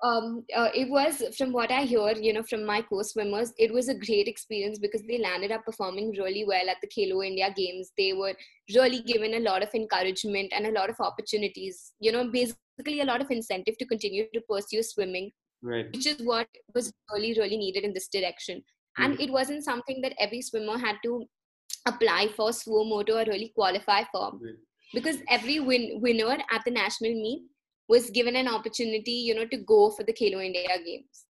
um, 0.04 0.44
uh, 0.56 0.70
it 0.74 0.90
was 0.90 1.24
from 1.38 1.54
what 1.54 1.72
I 1.72 1.84
hear, 1.84 2.12
you 2.14 2.34
know, 2.34 2.42
from 2.44 2.66
my 2.66 2.82
co-swimmers, 2.82 3.54
it 3.58 3.72
was 3.72 3.88
a 3.88 3.94
great 3.94 4.28
experience 4.28 4.80
because 4.80 5.04
they 5.04 5.20
landed 5.20 5.52
up 5.52 5.64
performing 5.64 6.12
really 6.18 6.44
well 6.46 6.68
at 6.70 6.78
the 6.82 6.88
Khelo 6.88 7.26
India 7.26 7.54
Games. 7.56 7.92
They 7.98 8.14
were 8.14 8.34
really 8.76 9.02
given 9.02 9.36
a 9.36 9.40
lot 9.40 9.62
of 9.64 9.70
encouragement 9.76 10.52
and 10.56 10.66
a 10.66 10.72
lot 10.72 10.90
of 10.90 10.96
opportunities. 11.00 11.94
You 12.00 12.12
know, 12.12 12.30
basically 12.30 13.02
a 13.02 13.06
lot 13.06 13.22
of 13.22 13.30
incentive 13.30 13.78
to 13.78 13.86
continue 13.86 14.26
to 14.34 14.42
pursue 14.50 14.82
swimming, 14.84 15.32
Right. 15.62 15.86
which 15.94 16.08
is 16.08 16.20
what 16.22 16.48
was 16.74 16.92
really, 17.14 17.36
really 17.38 17.58
needed 17.58 17.84
in 17.84 17.94
this 17.94 18.08
direction. 18.08 18.64
And 18.98 19.14
Mhm. 19.18 19.24
it 19.26 19.32
wasn't 19.32 19.64
something 19.64 20.02
that 20.02 20.16
every 20.20 20.42
swimmer 20.42 20.78
had 20.80 20.98
to 21.04 21.26
apply 21.86 22.28
for, 22.36 22.52
suo 22.54 22.84
motu, 22.84 23.14
or 23.14 23.26
really 23.26 23.52
qualify 23.56 24.04
for 24.12 24.32
Right. 24.34 24.56
because 24.94 25.18
every 25.30 25.60
win- 25.60 26.00
winner 26.02 26.38
at 26.52 26.62
the 26.66 26.72
national 26.72 27.14
meet 27.14 27.44
was 27.88 28.10
given 28.12 28.36
an 28.36 28.48
opportunity 28.48 29.12
you 29.28 29.36
know 29.36 29.46
to 29.46 29.58
go 29.58 29.90
for 29.92 30.04
the 30.04 30.14
Khelo 30.14 30.44
India 30.46 30.68
games 30.86 31.26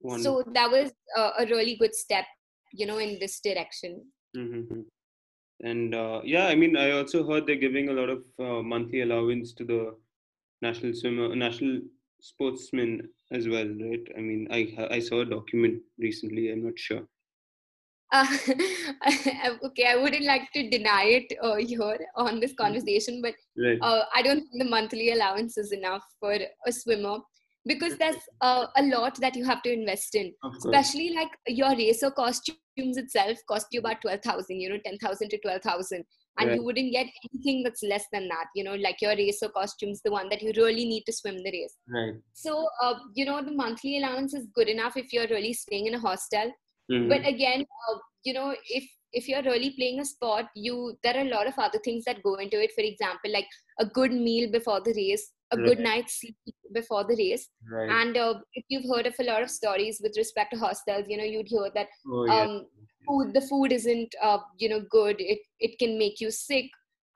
Wonderful. 0.00 0.44
so 0.44 0.50
that 0.52 0.70
was 0.70 0.92
uh, 1.16 1.30
a 1.38 1.46
really 1.46 1.76
good 1.76 1.94
step 1.94 2.26
you 2.72 2.86
know 2.86 2.98
in 2.98 3.18
this 3.20 3.40
direction 3.40 4.02
Mm-hmm. 4.36 4.80
And 5.62 5.94
uh, 5.94 6.20
yeah, 6.24 6.46
I 6.48 6.56
mean, 6.56 6.76
I 6.76 6.90
also 6.90 7.24
heard 7.26 7.46
they're 7.46 7.54
giving 7.54 7.88
a 7.88 7.92
lot 7.92 8.08
of 8.10 8.24
uh, 8.40 8.62
monthly 8.62 9.02
allowance 9.02 9.52
to 9.54 9.64
the 9.64 9.94
national 10.60 10.92
swimmer, 10.94 11.34
national 11.36 11.82
sportsmen 12.20 13.08
as 13.30 13.46
well, 13.48 13.68
right? 13.80 14.02
I 14.18 14.20
mean, 14.20 14.48
I 14.50 14.74
I 14.90 14.98
saw 14.98 15.20
a 15.20 15.24
document 15.24 15.80
recently. 15.98 16.50
I'm 16.50 16.64
not 16.64 16.76
sure. 16.78 17.06
Uh, 18.12 18.26
okay 19.64 19.86
i 19.86 19.96
wouldn't 19.96 20.24
like 20.24 20.50
to 20.52 20.68
deny 20.70 21.04
it 21.04 21.32
uh, 21.42 21.56
here 21.56 21.98
on 22.16 22.40
this 22.40 22.54
conversation 22.54 23.20
but 23.22 23.34
Right. 23.56 23.78
uh, 23.82 24.04
i 24.14 24.22
don't 24.22 24.40
think 24.40 24.62
the 24.62 24.70
monthly 24.70 25.12
allowance 25.12 25.56
is 25.58 25.72
enough 25.72 26.04
for 26.20 26.34
a 26.66 26.72
swimmer 26.72 27.18
because 27.66 27.96
there's 27.96 28.16
uh, 28.40 28.66
a 28.76 28.82
lot 28.82 29.18
that 29.20 29.36
you 29.36 29.44
have 29.44 29.62
to 29.62 29.72
invest 29.72 30.14
in 30.14 30.32
especially 30.56 31.10
like 31.14 31.30
your 31.46 31.70
racer 31.70 32.10
costumes 32.10 32.96
itself 32.96 33.38
cost 33.48 33.66
you 33.72 33.80
about 33.80 34.00
12000 34.02 34.60
you 34.60 34.68
know 34.68 34.78
10000 34.84 35.30
to 35.30 35.38
12000 35.38 36.04
and 36.38 36.48
Right. 36.48 36.56
you 36.56 36.64
wouldn't 36.64 36.92
get 36.92 37.06
anything 37.32 37.62
that's 37.62 37.82
less 37.82 38.04
than 38.12 38.28
that 38.28 38.46
you 38.54 38.64
know 38.64 38.74
like 38.74 39.00
your 39.00 39.16
racer 39.16 39.48
costumes 39.48 40.00
the 40.04 40.10
one 40.10 40.28
that 40.28 40.42
you 40.42 40.52
really 40.56 40.84
need 40.84 41.04
to 41.06 41.12
swim 41.12 41.36
the 41.42 41.52
race 41.52 41.76
Right. 41.88 42.14
so 42.32 42.68
uh, 42.82 42.94
you 43.14 43.24
know 43.24 43.42
the 43.42 43.52
monthly 43.52 43.98
allowance 43.98 44.34
is 44.34 44.46
good 44.54 44.68
enough 44.68 44.96
if 44.96 45.12
you're 45.12 45.28
really 45.28 45.52
staying 45.52 45.86
in 45.86 45.94
a 45.94 46.00
hostel 46.00 46.52
Mhm. 46.90 47.08
but 47.08 47.26
again 47.26 47.64
uh, 47.88 47.98
you 48.24 48.32
know 48.32 48.54
if 48.70 48.84
if 49.12 49.28
you're 49.28 49.42
really 49.42 49.70
playing 49.78 50.00
a 50.00 50.04
sport 50.04 50.46
you 50.54 50.96
there 51.02 51.16
are 51.16 51.26
a 51.26 51.30
lot 51.30 51.46
of 51.46 51.58
other 51.58 51.78
things 51.84 52.04
that 52.04 52.22
go 52.22 52.34
into 52.34 52.60
it 52.62 52.72
for 52.74 52.82
example 52.82 53.30
like 53.32 53.46
a 53.80 53.86
good 53.86 54.12
meal 54.12 54.50
before 54.50 54.80
the 54.80 54.94
race 54.94 55.32
a 55.52 55.56
good 55.56 55.78
Right. 55.78 55.86
night's 55.88 56.20
sleep 56.20 56.36
before 56.72 57.04
the 57.04 57.16
race 57.16 57.48
right. 57.70 57.90
and 58.00 58.16
uh, 58.16 58.34
if 58.54 58.64
you've 58.68 58.88
heard 58.92 59.06
of 59.06 59.14
a 59.20 59.24
lot 59.24 59.42
of 59.42 59.50
stories 59.50 60.00
with 60.02 60.16
respect 60.16 60.52
to 60.52 60.58
hostels 60.58 61.06
you 61.08 61.16
know 61.16 61.24
you'd 61.24 61.48
hear 61.48 61.70
that 61.74 61.88
oh 62.08 62.24
yeah. 62.26 62.42
um, 62.42 62.66
food 63.06 63.34
the 63.34 63.40
food 63.42 63.72
isn't 63.72 64.14
uh, 64.22 64.38
you 64.58 64.68
know 64.68 64.80
good 64.90 65.16
it 65.18 65.40
it 65.60 65.78
can 65.78 65.98
make 65.98 66.20
you 66.20 66.30
sick 66.30 66.66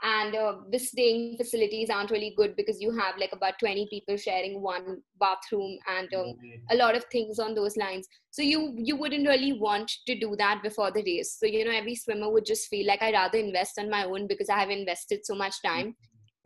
and 0.03 0.35
uh, 0.37 0.57
the 0.71 0.79
staying 0.79 1.37
facilities 1.37 1.91
aren't 1.91 2.11
really 2.11 2.33
good 2.37 2.55
because 2.57 2.81
you 2.81 2.97
have 2.97 3.17
like 3.19 3.33
about 3.33 3.59
20 3.59 3.87
people 3.91 4.17
sharing 4.17 4.63
one 4.63 5.03
bathroom 5.19 5.79
and 5.89 6.13
um, 6.15 6.35
Right. 6.43 6.61
a 6.71 6.77
lot 6.77 6.97
of 6.97 7.05
things 7.11 7.39
on 7.39 7.55
those 7.55 7.77
lines 7.77 8.07
so 8.31 8.43
you 8.43 8.75
you 8.77 8.97
wouldn't 8.97 9.27
really 9.27 9.55
want 9.55 9.91
to 10.07 10.19
do 10.19 10.37
that 10.37 10.63
before 10.63 10.91
the 10.93 11.03
race 11.03 11.37
so 11.39 11.47
you 11.47 11.65
know 11.65 11.73
every 11.73 11.95
swimmer 11.95 12.31
would 12.31 12.47
just 12.47 12.69
feel 12.69 12.87
like 12.87 13.03
i 13.03 13.11
rather 13.11 13.39
invest 13.39 13.79
on 13.79 13.91
my 13.91 14.05
own 14.05 14.27
because 14.27 14.49
i 14.49 14.59
have 14.59 14.71
invested 14.71 15.25
so 15.25 15.35
much 15.35 15.55
time 15.65 15.95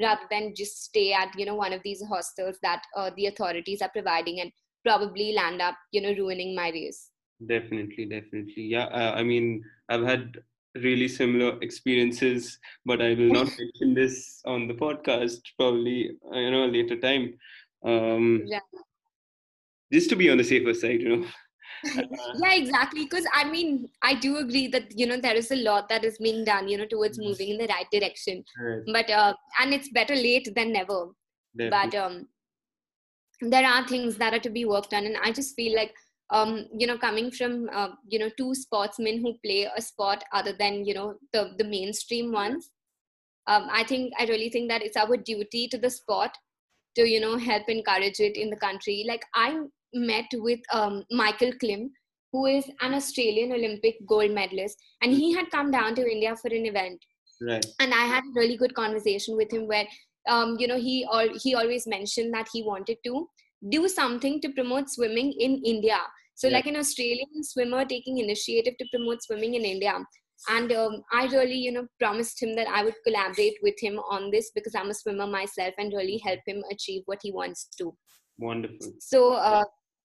rather 0.00 0.22
than 0.30 0.54
just 0.56 0.84
stay 0.84 1.12
at 1.12 1.38
you 1.38 1.44
know 1.44 1.54
one 1.54 1.72
of 1.72 1.82
these 1.84 2.02
hostels 2.08 2.56
that 2.62 2.82
uh, 2.96 3.10
the 3.16 3.26
authorities 3.26 3.82
are 3.82 3.90
providing 3.90 4.40
and 4.40 4.50
probably 4.84 5.32
land 5.32 5.60
up 5.60 5.76
you 5.92 6.00
know 6.00 6.14
ruining 6.14 6.54
my 6.54 6.70
race 6.70 7.10
Definitely, 7.48 8.06
definitely. 8.06 8.62
Yeah, 8.62 8.84
uh, 8.84 9.14
I 9.16 9.22
mean, 9.22 9.64
I've 9.88 10.04
had 10.04 10.36
really 10.74 11.08
similar 11.08 11.58
experiences, 11.61 12.58
but 12.85 13.02
I 13.02 13.14
will 13.14 13.30
not 13.32 13.48
mention 13.58 13.94
this 13.94 14.40
on 14.46 14.68
the 14.68 14.74
podcast. 14.74 15.40
Probably, 15.58 16.11
you 16.32 16.50
know, 16.50 16.66
later 16.66 16.98
time. 16.98 17.35
Um, 17.85 18.42
Yeah. 18.46 18.61
Just 19.92 20.08
to 20.11 20.16
be 20.16 20.30
on 20.30 20.38
the 20.38 20.44
safer 20.44 20.72
side, 20.72 21.02
you 21.02 21.16
know. 21.16 21.26
yeah 22.40 22.54
exactly 22.54 23.04
because 23.04 23.26
i 23.32 23.42
mean 23.42 23.88
i 24.02 24.14
do 24.14 24.37
agree 24.37 24.68
that 24.68 24.85
you 24.96 25.04
know 25.04 25.16
there 25.16 25.35
is 25.35 25.50
a 25.50 25.56
lot 25.56 25.88
that 25.88 26.04
is 26.04 26.16
being 26.18 26.44
done 26.44 26.68
you 26.68 26.78
know 26.78 26.87
towards 26.87 27.18
moving 27.18 27.48
in 27.48 27.58
the 27.58 27.66
right 27.66 27.87
direction 27.90 28.44
Right. 28.61 28.82
but 28.92 29.11
uh, 29.11 29.35
and 29.61 29.74
it's 29.74 29.88
better 29.88 30.14
late 30.14 30.48
than 30.54 30.72
never 30.72 31.08
but 31.70 31.94
um 31.94 32.28
there 33.40 33.66
are 33.66 33.87
things 33.88 34.16
that 34.16 34.32
are 34.32 34.38
to 34.38 34.50
be 34.50 34.64
worked 34.64 34.94
on 34.94 35.06
and 35.06 35.16
i 35.24 35.32
just 35.32 35.56
feel 35.56 35.74
like 35.74 35.92
um 36.33 36.66
you 36.77 36.87
know 36.87 36.99
coming 36.99 37.31
from 37.31 37.68
uh, 37.73 37.88
you 38.09 38.18
know 38.18 38.31
two 38.37 38.55
sportsmen 38.55 39.21
who 39.21 39.35
play 39.45 39.68
a 39.77 39.83
sport 39.83 40.25
other 40.33 40.55
than 40.59 40.85
you 40.85 40.95
know 40.95 41.14
the 41.33 41.51
the 41.59 41.64
mainstream 41.64 42.33
ones 42.33 42.70
um 43.47 43.68
i 43.70 43.85
think 43.85 44.12
i 44.18 44.24
really 44.24 44.51
think 44.51 44.70
that 44.70 44.83
it's 44.83 44.97
our 44.97 45.16
duty 45.16 45.68
to 45.68 45.78
the 45.78 45.91
sport 45.91 46.30
to 46.97 47.09
you 47.09 47.20
know 47.20 47.37
help 47.37 47.68
encourage 47.68 48.20
it 48.20 48.37
in 48.37 48.51
the 48.51 48.62
country 48.64 49.05
like 49.07 49.24
i 49.35 49.59
met 49.95 50.26
with 50.49 50.61
um 50.72 51.05
michael 51.11 51.53
klim 51.61 51.91
who 52.33 52.47
is 52.47 52.64
an 52.80 52.95
australian 52.95 53.53
olympic 53.53 53.97
gold 54.07 54.30
medalist 54.30 54.76
and 55.03 55.12
he 55.12 55.33
had 55.33 55.51
come 55.51 55.70
down 55.70 55.95
to 55.95 56.11
india 56.11 56.35
for 56.37 56.49
an 56.49 56.66
event 56.66 57.01
right. 57.43 57.66
and 57.80 57.93
I 57.93 58.05
had 58.05 58.24
a 58.24 58.35
really 58.35 58.57
good 58.57 58.74
conversation 58.74 59.37
with 59.37 59.53
him 59.53 59.66
where 59.66 59.87
um, 60.28 60.57
you 60.59 60.66
know 60.68 60.78
he 60.78 61.05
all 61.11 61.28
he 61.43 61.55
always 61.55 61.87
mentioned 61.87 62.33
that 62.35 62.49
he 62.53 62.62
wanted 62.62 62.99
to 63.05 63.28
do 63.68 63.89
something 63.89 64.41
to 64.41 64.51
promote 64.51 64.91
swimming 64.91 65.33
in 65.39 65.62
India. 65.64 65.99
So 66.43 66.49
Yeah. 66.49 66.55
like 66.55 66.66
an 66.66 66.76
Australian 66.76 67.45
swimmer 67.45 67.84
taking 67.84 68.18
initiative 68.18 68.76
to 68.78 68.86
promote 68.93 69.22
swimming 69.22 69.55
in 69.55 69.64
India. 69.64 69.93
And 70.49 70.72
um, 70.72 71.05
I 71.12 71.26
really, 71.26 71.55
you 71.66 71.70
know, 71.70 71.86
promised 72.01 72.43
him 72.43 72.57
that 72.57 72.66
I 72.66 72.82
would 72.82 72.97
collaborate 73.07 73.59
with 73.62 73.76
him 73.78 74.01
on 74.14 74.32
this 74.32 74.51
because 74.53 74.74
I'm 74.74 74.90
a 74.90 74.95
swimmer 74.95 75.28
myself 75.28 75.72
and 75.78 75.93
really 75.93 76.18
help 76.24 76.40
him 76.45 76.64
achieve 76.72 77.03
what 77.07 77.20
he 77.22 77.30
wants 77.30 77.68
to. 77.78 77.95
Wonderful. 78.38 78.90
So 78.99 79.34
uh, 79.34 79.62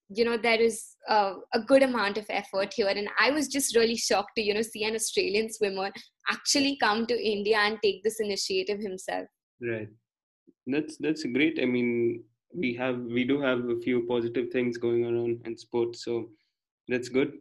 you 0.09 0.25
know 0.25 0.37
there 0.37 0.61
is 0.61 0.95
uh, 1.09 1.33
a 1.55 1.61
good 1.71 1.81
amount 1.81 2.19
of 2.19 2.25
effort 2.29 2.73
here 2.73 2.87
and 2.87 3.09
i 3.19 3.29
was 3.29 3.49
just 3.49 3.75
really 3.75 3.97
shocked 3.97 4.31
to 4.37 4.41
you 4.41 4.53
know 4.53 4.61
see 4.61 4.85
an 4.85 4.95
australian 4.95 5.51
swimmer 5.51 5.91
actually 6.29 6.77
come 6.83 7.05
to 7.05 7.17
india 7.31 7.57
and 7.57 7.77
take 7.83 8.01
this 8.05 8.21
initiative 8.21 8.79
himself 8.79 9.27
right 9.71 9.89
that's 10.75 10.95
that's 11.05 11.25
great 11.37 11.59
i 11.61 11.65
mean 11.65 12.23
we 12.53 12.73
have 12.73 12.97
we 12.99 13.23
do 13.23 13.39
have 13.41 13.67
a 13.69 13.79
few 13.79 14.05
positive 14.07 14.49
things 14.51 14.77
going 14.77 15.05
on 15.05 15.39
in 15.45 15.57
sports 15.57 16.03
so 16.03 16.29
that's 16.87 17.09
good. 17.09 17.33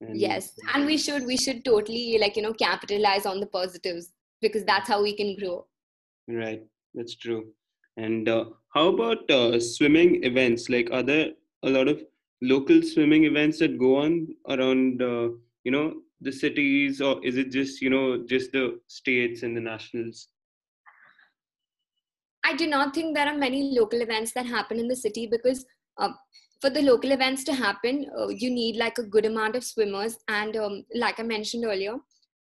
And 0.00 0.16
yes 0.16 0.52
and 0.74 0.86
we 0.86 0.96
should 0.96 1.26
we 1.26 1.36
should 1.36 1.64
totally 1.64 2.18
like 2.20 2.36
you 2.36 2.42
know 2.42 2.52
capitalize 2.52 3.26
on 3.26 3.40
the 3.40 3.46
positives 3.46 4.12
because 4.40 4.64
that's 4.64 4.88
how 4.88 5.02
we 5.02 5.16
can 5.16 5.36
grow. 5.36 5.66
Right 6.28 6.62
that's 6.94 7.16
true. 7.16 7.46
And 7.96 8.28
uh, 8.28 8.44
how 8.74 8.88
about 8.88 9.28
uh, 9.30 9.58
swimming 9.58 10.22
events? 10.22 10.68
Like 10.68 10.88
are 10.92 11.02
there 11.02 11.30
a 11.64 11.68
lot 11.68 11.88
of 11.88 12.00
local 12.40 12.82
swimming 12.82 13.24
events 13.24 13.58
that 13.58 13.78
go 13.78 13.96
on 13.96 14.28
around 14.48 15.02
uh, 15.02 15.30
you 15.64 15.72
know 15.72 15.94
the 16.20 16.32
cities 16.32 17.00
or 17.00 17.24
is 17.24 17.36
it 17.36 17.50
just 17.50 17.80
you 17.80 17.90
know 17.90 18.24
just 18.26 18.52
the 18.52 18.78
states 18.86 19.42
and 19.42 19.56
the 19.56 19.60
nationals 19.60 20.28
i 22.44 22.54
do 22.56 22.66
not 22.66 22.94
think 22.94 23.14
there 23.14 23.26
are 23.26 23.36
many 23.36 23.76
local 23.78 24.00
events 24.00 24.32
that 24.32 24.46
happen 24.46 24.78
in 24.78 24.88
the 24.88 24.96
city 24.96 25.26
because 25.30 25.64
uh, 25.98 26.10
for 26.60 26.70
the 26.70 26.82
local 26.82 27.12
events 27.12 27.44
to 27.44 27.54
happen 27.54 28.06
uh, 28.18 28.28
you 28.28 28.50
need 28.50 28.76
like 28.76 28.98
a 28.98 29.02
good 29.02 29.26
amount 29.26 29.56
of 29.56 29.64
swimmers 29.64 30.16
and 30.28 30.56
um, 30.56 30.84
like 30.94 31.18
i 31.20 31.22
mentioned 31.22 31.64
earlier 31.64 31.96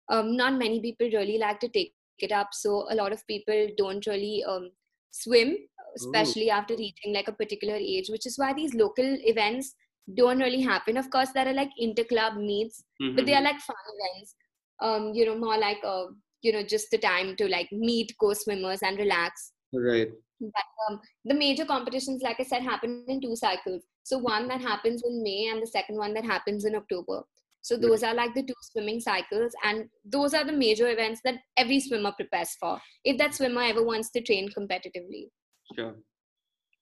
um, 0.09 0.37
not 0.37 0.59
many 0.59 0.81
people 0.81 1.09
really 1.13 1.39
like 1.39 1.61
to 1.61 1.69
take 1.69 1.95
it 2.19 2.33
up 2.33 2.49
so 2.53 2.87
a 2.91 2.95
lot 2.95 3.13
of 3.13 3.27
people 3.27 3.69
don't 3.77 4.07
really 4.07 4.45
um, 4.47 4.71
swim 5.11 5.57
especially 5.97 6.49
Ooh. 6.49 6.59
after 6.59 6.77
reaching 6.77 7.13
like 7.13 7.29
a 7.29 7.33
particular 7.33 7.75
age 7.75 8.09
which 8.09 8.27
is 8.27 8.39
why 8.39 8.53
these 8.53 8.75
local 8.75 9.17
events 9.35 9.75
don't 10.17 10.39
really 10.39 10.61
happen 10.61 10.97
of 10.97 11.11
course 11.11 11.31
there 11.35 11.49
are 11.49 11.53
like 11.53 11.71
inter 11.79 12.05
club 12.05 12.37
meets 12.37 12.85
mm-hmm. 13.03 13.17
but 13.17 13.27
they 13.27 13.35
are 13.35 13.43
like 13.43 13.61
fun 13.61 13.77
events 13.95 14.35
um 14.83 15.13
you 15.15 15.27
know 15.27 15.37
more 15.37 15.59
like 15.59 15.79
uh 15.85 16.05
you 16.43 16.53
know 16.53 16.63
just 16.63 16.91
the 16.91 16.99
time 16.99 17.37
to 17.37 17.49
like 17.49 17.69
meet 17.73 18.13
co-swimmers 18.21 18.81
and 18.83 18.99
relax 18.99 19.53
right. 19.73 20.11
But 20.41 20.65
um, 20.89 21.01
the 21.25 21.35
major 21.35 21.65
competitions 21.65 22.23
like 22.23 22.41
i 22.41 22.45
said 22.45 22.63
happen 22.63 23.05
in 23.09 23.21
two 23.21 23.37
cycles. 23.37 23.83
So 24.03 24.19
one 24.19 24.49
that 24.49 24.61
happens 24.61 25.03
in 25.07 25.23
may 25.23 25.49
and 25.53 25.63
the 25.63 25.67
second 25.67 25.97
one 25.97 26.15
that 26.15 26.25
happens 26.25 26.65
in 26.65 26.75
october. 26.75 27.23
So 27.63 27.77
those 27.77 28.03
are 28.03 28.15
like 28.15 28.33
the 28.35 28.43
two 28.43 28.55
swimming 28.63 29.01
cycles 29.01 29.53
and 29.65 29.85
those 30.05 30.33
are 30.33 30.45
the 30.45 30.53
major 30.53 30.89
events 30.89 31.21
that 31.25 31.35
every 31.59 31.79
swimmer 31.79 32.13
prepares 32.13 32.57
for 32.59 32.81
if 33.05 33.19
that 33.19 33.35
swimmer 33.35 33.63
ever 33.63 33.85
wants 33.85 34.11
to 34.13 34.23
train 34.23 34.49
competitively. 34.49 35.29
Sure. 35.77 35.95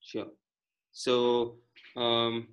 Sure. 0.01 0.29
So 0.93 1.57
um, 1.97 2.49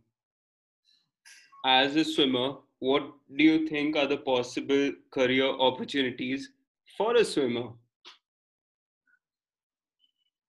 as 1.65 1.95
a 1.95 2.03
swimmer 2.03 2.55
what 2.79 3.03
do 3.37 3.43
you 3.43 3.67
think 3.67 3.95
are 3.95 4.07
the 4.07 4.17
possible 4.17 4.91
career 5.11 5.45
opportunities 5.45 6.49
for 6.97 7.15
a 7.15 7.23
swimmer 7.23 7.69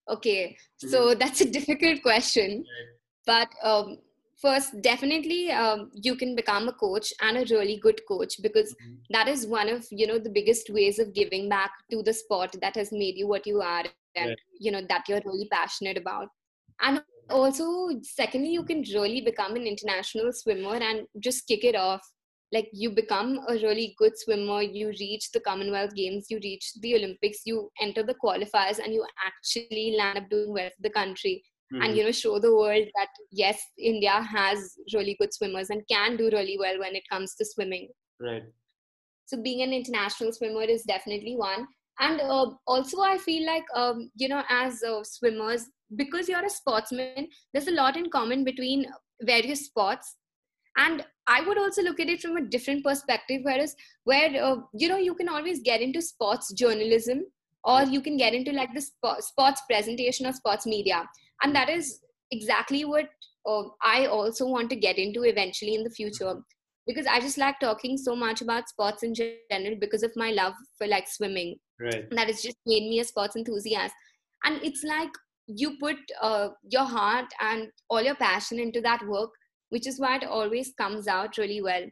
okay 0.09 0.55
so 0.77 1.07
mm-hmm. 1.07 1.19
that's 1.19 1.41
a 1.41 1.49
difficult 1.49 2.01
question 2.01 2.63
but 3.25 3.49
um, 3.63 3.97
first 4.41 4.81
definitely 4.81 5.51
um, 5.51 5.89
you 5.93 6.15
can 6.15 6.35
become 6.35 6.67
a 6.67 6.73
coach 6.73 7.11
and 7.21 7.37
a 7.37 7.55
really 7.55 7.77
good 7.77 7.99
coach 8.07 8.35
because 8.41 8.73
mm-hmm. 8.75 8.95
that 9.09 9.27
is 9.27 9.47
one 9.47 9.69
of 9.69 9.85
you 9.91 10.07
know 10.07 10.17
the 10.17 10.29
biggest 10.29 10.69
ways 10.69 10.99
of 10.99 11.13
giving 11.13 11.49
back 11.49 11.71
to 11.91 12.01
the 12.03 12.13
sport 12.13 12.55
that 12.61 12.75
has 12.75 12.91
made 12.91 13.17
you 13.17 13.27
what 13.27 13.45
you 13.45 13.61
are 13.61 13.83
and 14.15 14.29
right. 14.29 14.39
you 14.59 14.71
know 14.71 14.81
that 14.87 15.03
you're 15.07 15.21
really 15.25 15.47
passionate 15.51 15.97
about 15.97 16.27
and 16.81 17.01
also 17.29 17.89
secondly 18.01 18.49
you 18.49 18.63
can 18.63 18.81
really 18.93 19.21
become 19.21 19.55
an 19.55 19.67
international 19.67 20.31
swimmer 20.31 20.75
and 20.75 21.01
just 21.19 21.47
kick 21.47 21.63
it 21.63 21.75
off 21.75 22.01
like 22.53 22.69
you 22.71 22.89
become 22.89 23.39
a 23.49 23.53
really 23.53 23.93
good 23.97 24.17
swimmer 24.17 24.61
you 24.61 24.87
reach 24.99 25.31
the 25.31 25.39
commonwealth 25.39 25.93
games 25.95 26.27
you 26.29 26.39
reach 26.43 26.71
the 26.81 26.95
olympics 26.95 27.41
you 27.45 27.69
enter 27.81 28.03
the 28.03 28.15
qualifiers 28.23 28.79
and 28.79 28.93
you 28.93 29.05
actually 29.25 29.95
land 29.97 30.17
up 30.17 30.29
doing 30.29 30.53
well 30.53 30.69
for 30.69 30.83
the 30.83 30.89
country. 30.89 31.43
Mm-hmm. 31.73 31.81
and 31.83 31.97
you 31.97 32.03
know 32.05 32.11
show 32.13 32.39
the 32.39 32.55
world 32.55 32.85
that 32.97 33.09
yes 33.29 33.61
india 33.77 34.21
has 34.33 34.75
really 34.93 35.17
good 35.19 35.33
swimmers 35.33 35.69
and 35.69 35.81
can 35.91 36.15
do 36.15 36.29
really 36.31 36.57
well 36.57 36.79
when 36.79 36.95
it 36.95 37.03
comes 37.11 37.35
to 37.35 37.43
swimming. 37.43 37.89
Right. 38.21 38.43
So 39.25 39.41
being 39.41 39.63
an 39.63 39.73
international 39.73 40.31
swimmer 40.31 40.63
is 40.63 40.83
definitely 40.83 41.35
one. 41.35 41.67
And 41.99 42.21
uh, 42.21 42.51
also 42.67 43.01
i 43.01 43.17
feel 43.17 43.45
like 43.45 43.65
um, 43.75 44.09
you 44.15 44.29
know 44.29 44.43
as 44.49 44.81
uh, 44.81 45.03
swimmers 45.03 45.65
because 45.97 46.29
you're 46.29 46.45
a 46.45 46.49
sportsman 46.49 47.27
there's 47.53 47.67
a 47.67 47.71
lot 47.71 47.97
in 47.97 48.09
common 48.09 48.45
between 48.45 48.85
various 49.23 49.65
sports 49.65 50.15
and 50.77 51.05
i 51.27 51.41
would 51.41 51.57
also 51.57 51.81
look 51.81 51.99
at 51.99 52.09
it 52.09 52.21
from 52.21 52.37
a 52.37 52.45
different 52.55 52.83
perspective 52.83 53.41
whereas 53.43 53.75
where 54.05 54.29
uh, 54.43 54.57
you 54.73 54.87
know 54.87 54.97
you 54.97 55.13
can 55.13 55.29
always 55.29 55.59
get 55.61 55.81
into 55.81 56.01
sports 56.01 56.53
journalism 56.53 57.23
or 57.67 57.83
you 57.83 58.01
can 58.01 58.17
get 58.17 58.33
into 58.33 58.51
like 58.51 58.73
the 58.73 58.81
sp- 58.81 59.19
sports 59.19 59.61
presentation 59.69 60.25
or 60.25 60.31
sports 60.31 60.65
media. 60.65 61.07
And 61.43 61.53
that 61.53 61.69
is 61.69 61.99
exactly 62.31 62.83
what 62.85 63.05
uh, 63.47 63.63
i 63.81 64.05
also 64.07 64.45
want 64.45 64.69
to 64.69 64.75
get 64.75 64.97
into 64.97 65.23
eventually 65.23 65.75
in 65.75 65.83
the 65.83 65.89
future. 65.89 66.35
Because 66.87 67.05
i 67.05 67.19
just 67.19 67.37
like 67.37 67.59
talking 67.59 67.97
so 67.97 68.15
much 68.15 68.41
about 68.41 68.69
sports 68.69 69.03
in 69.03 69.13
general 69.13 69.77
because 69.79 70.03
of 70.03 70.11
my 70.15 70.31
love 70.31 70.53
for 70.77 70.87
like 70.87 71.07
swimming. 71.07 71.57
Right. 71.79 72.09
That 72.11 72.27
has 72.27 72.41
just 72.41 72.57
made 72.65 72.89
me 72.89 72.99
a 73.01 73.03
sports 73.03 73.35
enthusiast. 73.35 73.93
And 74.45 74.61
it's 74.63 74.83
like 74.83 75.09
you 75.47 75.77
put 75.79 75.97
uh, 76.21 76.49
your 76.69 76.85
heart 76.85 77.25
and 77.41 77.67
all 77.89 78.01
your 78.01 78.15
passion 78.15 78.59
into 78.59 78.81
that 78.81 79.05
work 79.07 79.29
which 79.69 79.87
is 79.87 79.99
why 79.99 80.15
it 80.17 80.23
always 80.23 80.73
comes 80.77 81.07
out 81.07 81.37
really 81.37 81.61
well 81.61 81.85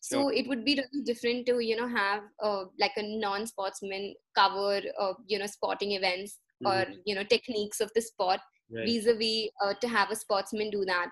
so 0.00 0.22
sure. 0.22 0.32
it 0.32 0.46
would 0.46 0.64
be 0.64 0.74
really 0.76 1.04
different 1.04 1.46
to 1.46 1.58
you 1.60 1.76
know 1.76 1.88
have 1.88 2.22
uh, 2.42 2.64
like 2.78 2.92
a 2.96 3.02
non-sportsman 3.02 4.14
cover 4.34 4.80
uh, 4.98 5.12
you 5.26 5.38
know 5.38 5.46
sporting 5.46 5.92
events 5.92 6.38
mm-hmm. 6.64 6.72
or 6.72 6.94
you 7.04 7.14
know 7.14 7.24
techniques 7.24 7.80
of 7.80 7.90
the 7.94 8.00
sport 8.00 8.40
right. 8.72 8.86
vis-a-vis 8.86 9.48
uh, 9.64 9.74
to 9.80 9.88
have 9.88 10.10
a 10.10 10.16
sportsman 10.16 10.70
do 10.70 10.84
that 10.84 11.08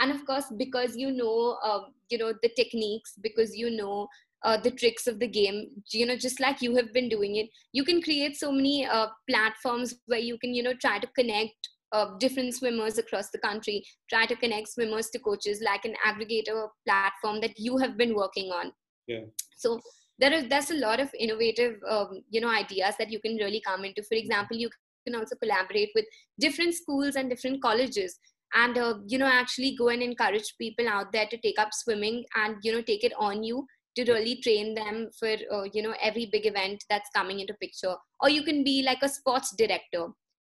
and 0.00 0.10
of 0.10 0.26
course 0.26 0.46
because 0.56 0.96
you 0.96 1.10
know 1.10 1.56
uh, 1.62 1.80
you 2.08 2.18
know 2.18 2.32
the 2.42 2.50
techniques 2.56 3.14
because 3.22 3.56
you 3.56 3.70
know 3.70 4.08
uh, 4.44 4.56
the 4.58 4.70
tricks 4.70 5.06
of 5.06 5.18
the 5.20 5.26
game 5.26 5.68
you 5.92 6.04
know 6.04 6.16
just 6.16 6.40
like 6.40 6.60
you 6.60 6.74
have 6.76 6.92
been 6.92 7.08
doing 7.08 7.36
it 7.36 7.48
you 7.72 7.84
can 7.84 8.02
create 8.02 8.36
so 8.36 8.50
many 8.50 8.84
uh, 8.84 9.06
platforms 9.28 9.94
where 10.06 10.18
you 10.18 10.36
can 10.38 10.52
you 10.52 10.62
know 10.62 10.74
try 10.80 10.98
to 10.98 11.06
connect 11.18 11.68
uh, 11.94 12.06
different 12.18 12.54
swimmers 12.54 12.98
across 12.98 13.30
the 13.30 13.38
country 13.38 13.82
try 14.10 14.26
to 14.26 14.36
connect 14.36 14.68
swimmers 14.68 15.10
to 15.10 15.18
coaches 15.18 15.62
like 15.64 15.84
an 15.84 15.94
aggregator 16.06 16.68
platform 16.86 17.40
that 17.40 17.58
you 17.58 17.78
have 17.78 17.96
been 17.96 18.14
working 18.14 18.50
on. 18.50 18.72
Yeah. 19.06 19.26
So 19.56 19.80
there 20.18 20.32
is 20.32 20.48
there's 20.48 20.70
a 20.70 20.80
lot 20.86 21.00
of 21.00 21.10
innovative 21.18 21.76
um, 21.88 22.22
you 22.30 22.40
know 22.40 22.50
ideas 22.50 22.96
that 22.98 23.10
you 23.10 23.20
can 23.20 23.36
really 23.36 23.62
come 23.66 23.84
into. 23.84 24.02
For 24.02 24.16
example 24.16 24.56
you 24.56 24.70
can 25.06 25.14
also 25.14 25.36
collaborate 25.36 25.90
with 25.94 26.06
different 26.40 26.74
schools 26.74 27.16
and 27.16 27.30
different 27.30 27.62
colleges 27.62 28.18
and 28.54 28.78
uh, 28.78 28.94
you 29.06 29.18
know 29.18 29.30
actually 29.42 29.76
go 29.76 29.88
and 29.88 30.02
encourage 30.02 30.54
people 30.58 30.88
out 30.88 31.12
there 31.12 31.26
to 31.30 31.38
take 31.38 31.58
up 31.58 31.72
swimming 31.72 32.24
and 32.36 32.56
you 32.62 32.72
know 32.72 32.82
take 32.82 33.04
it 33.04 33.12
on 33.18 33.42
you 33.42 33.66
to 33.96 34.04
really 34.12 34.36
train 34.42 34.74
them 34.74 35.08
for 35.18 35.34
uh, 35.52 35.64
you 35.72 35.82
know 35.82 35.94
every 36.02 36.26
big 36.26 36.46
event 36.46 36.84
that's 36.90 37.10
coming 37.14 37.40
into 37.40 37.54
picture. 37.54 37.94
Or 38.20 38.30
you 38.30 38.42
can 38.42 38.64
be 38.64 38.82
like 38.82 39.02
a 39.02 39.08
sports 39.08 39.54
director. 39.56 40.08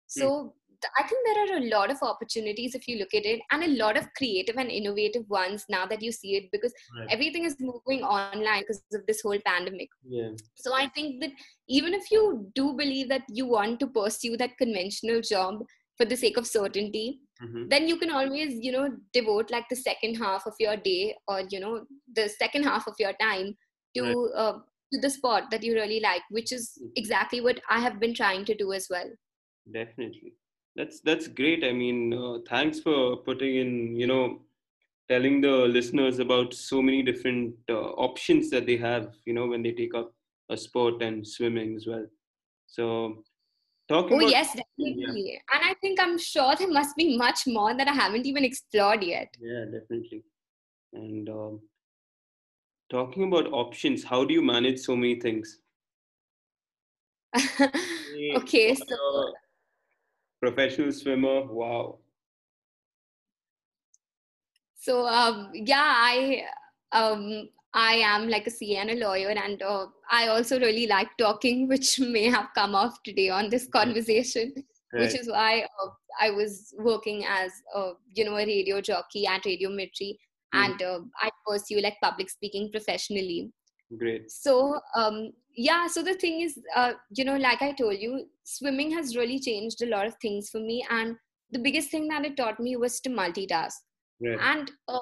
So. 0.08 0.54
I 0.98 1.04
think 1.08 1.26
there 1.26 1.44
are 1.44 1.58
a 1.58 1.70
lot 1.70 1.92
of 1.92 1.98
opportunities 2.02 2.76
if 2.76 2.88
you 2.88 2.98
look 2.98 3.14
at 3.14 3.26
it, 3.26 3.42
and 3.52 3.64
a 3.64 3.68
lot 3.68 3.98
of 3.98 4.08
creative 4.18 4.58
and 4.58 4.70
innovative 4.70 5.30
ones 5.30 5.66
now 5.70 5.86
that 5.86 6.02
you 6.02 6.12
see 6.12 6.36
it 6.36 6.50
because 6.52 6.74
right. 6.98 7.08
everything 7.10 7.46
is 7.46 7.56
moving 7.60 8.04
online 8.04 8.62
because 8.62 8.84
of 8.94 9.06
this 9.08 9.22
whole 9.22 9.40
pandemic. 9.46 9.90
Yeah. 10.08 10.32
So 10.56 10.74
I 10.74 10.88
think 10.90 11.22
that 11.22 11.32
even 11.68 11.94
if 11.94 12.12
you 12.12 12.52
do 12.56 12.74
believe 12.74 13.10
that 13.10 13.24
you 13.30 13.46
want 13.46 13.80
to 13.82 13.88
pursue 13.88 14.38
that 14.38 14.58
conventional 14.58 15.22
job 15.22 15.64
for 15.98 16.06
the 16.06 16.16
sake 16.18 16.38
of 16.38 16.46
certainty, 16.46 17.22
mm-hmm. 17.42 17.68
then 17.70 17.88
you 17.88 17.98
can 17.98 18.12
always 18.12 18.54
you 18.64 18.72
know 18.72 18.90
devote 19.14 19.52
like 19.52 19.66
the 19.70 19.76
second 19.76 20.16
half 20.16 20.46
of 20.46 20.54
your 20.60 20.78
day 20.78 21.16
or 21.28 21.42
you 21.50 21.60
know 21.60 21.86
the 22.16 22.30
second 22.30 22.64
half 22.64 22.88
of 22.88 22.96
your 23.00 23.14
time 23.14 23.56
to 23.96 24.04
right. 24.04 24.32
uh, 24.36 24.54
to 24.94 25.00
the 25.02 25.10
sport 25.10 25.46
that 25.52 25.64
you 25.64 25.74
really 25.74 26.00
like 26.00 26.22
which 26.30 26.52
is 26.52 26.72
mm-hmm. 26.78 26.92
exactly 26.96 27.42
what 27.42 27.60
i 27.70 27.80
have 27.80 28.00
been 28.00 28.14
trying 28.14 28.46
to 28.46 28.56
do 28.56 28.72
as 28.74 28.88
well 28.90 29.10
definitely 29.74 30.34
that's 30.76 31.00
that's 31.02 31.28
great 31.28 31.64
i 31.64 31.72
mean 31.72 32.14
uh, 32.14 32.38
thanks 32.48 32.80
for 32.80 33.18
putting 33.18 33.56
in 33.56 33.96
you 33.96 34.08
know 34.08 34.42
telling 35.08 35.40
the 35.40 35.56
listeners 35.78 36.20
about 36.20 36.54
so 36.54 36.82
many 36.82 37.04
different 37.04 37.54
uh, 37.70 37.92
options 38.08 38.50
that 38.50 38.66
they 38.66 38.78
have 38.78 39.14
you 39.26 39.34
know 39.34 39.48
when 39.48 39.62
they 39.62 39.72
take 39.72 39.94
up 39.94 40.14
a 40.50 40.58
sport 40.58 41.02
and 41.02 41.28
swimming 41.28 41.76
as 41.76 41.88
well 41.88 42.06
so 42.68 43.24
Talking 43.88 44.18
oh, 44.18 44.28
yes, 44.28 44.48
definitely. 44.48 45.34
Yeah. 45.34 45.40
And 45.54 45.64
I 45.64 45.76
think 45.76 46.00
I'm 46.02 46.18
sure 46.18 46.56
there 46.56 46.72
must 46.72 46.96
be 46.96 47.16
much 47.18 47.46
more 47.46 47.76
that 47.78 47.88
I 47.88 47.94
haven't 47.94 48.26
even 48.26 48.44
explored 48.44 49.04
yet. 49.04 49.28
Yeah, 49.40 49.66
definitely. 49.66 50.24
And 50.94 51.30
um, 51.30 51.60
talking 52.90 53.28
about 53.28 53.54
options, 53.54 54.04
how 54.04 54.26
do 54.26 54.34
you 54.34 54.42
manage 54.42 54.80
so 54.80 54.96
many 54.96 55.20
things? 55.20 55.60
okay, 58.36 58.74
so. 58.74 59.34
Professional 60.46 60.92
swimmer, 60.92 61.42
wow. 61.52 61.98
So 64.78 65.08
um, 65.08 65.50
yeah, 65.56 65.92
I 65.96 66.44
um, 66.92 67.50
I 67.74 67.94
am 67.96 68.30
like 68.30 68.46
a 68.46 68.52
CA 68.52 68.78
and 68.78 68.92
a 68.92 68.96
lawyer, 68.96 69.30
and 69.30 69.60
uh, 69.64 69.88
I 70.12 70.28
also 70.28 70.60
really 70.60 70.86
like 70.86 71.08
talking, 71.18 71.68
which 71.72 72.00
may 72.00 72.30
have 72.30 72.50
come 72.54 72.76
off 72.76 73.02
today 73.02 73.30
on 73.30 73.50
this 73.50 73.68
conversation, 73.68 74.54
right. 74.94 75.02
which 75.02 75.20
is 75.20 75.28
why 75.28 75.62
uh, 75.62 75.90
I 76.22 76.30
was 76.30 76.76
working 76.78 77.26
as 77.26 77.52
a 77.74 77.94
you 78.14 78.26
know 78.26 78.38
a 78.38 78.46
radio 78.46 78.82
jockey 78.82 79.26
at 79.26 79.46
Radio 79.46 79.72
Mirchi, 79.72 80.12
mm. 80.12 80.64
and 80.64 80.80
uh, 80.84 81.00
I 81.20 81.32
pursue 81.48 81.82
like 81.82 81.96
public 82.04 82.30
speaking 82.30 82.70
professionally. 82.72 83.52
Great. 83.98 84.30
So 84.30 84.80
um, 84.96 85.32
yeah, 85.56 85.88
so 85.88 86.04
the 86.04 86.14
thing 86.14 86.42
is, 86.42 86.60
uh, 86.76 86.94
you 87.12 87.26
know, 87.26 87.38
like 87.38 87.62
I 87.62 87.72
told 87.72 88.00
you, 88.00 88.26
swimming 88.44 88.92
has 88.92 89.16
really 89.16 89.40
changed 89.40 89.82
a 89.82 89.88
lot 89.88 90.08
of 90.08 90.16
things 90.22 90.50
for 90.50 90.60
me, 90.60 90.86
and 90.90 91.16
the 91.52 91.60
biggest 91.60 91.92
thing 91.92 92.08
that 92.08 92.26
it 92.26 92.38
taught 92.38 92.60
me 92.60 92.76
was 92.76 93.00
to 93.02 93.10
multitask 93.10 93.74
right. 94.22 94.40
and 94.42 94.72
uh, 94.88 95.00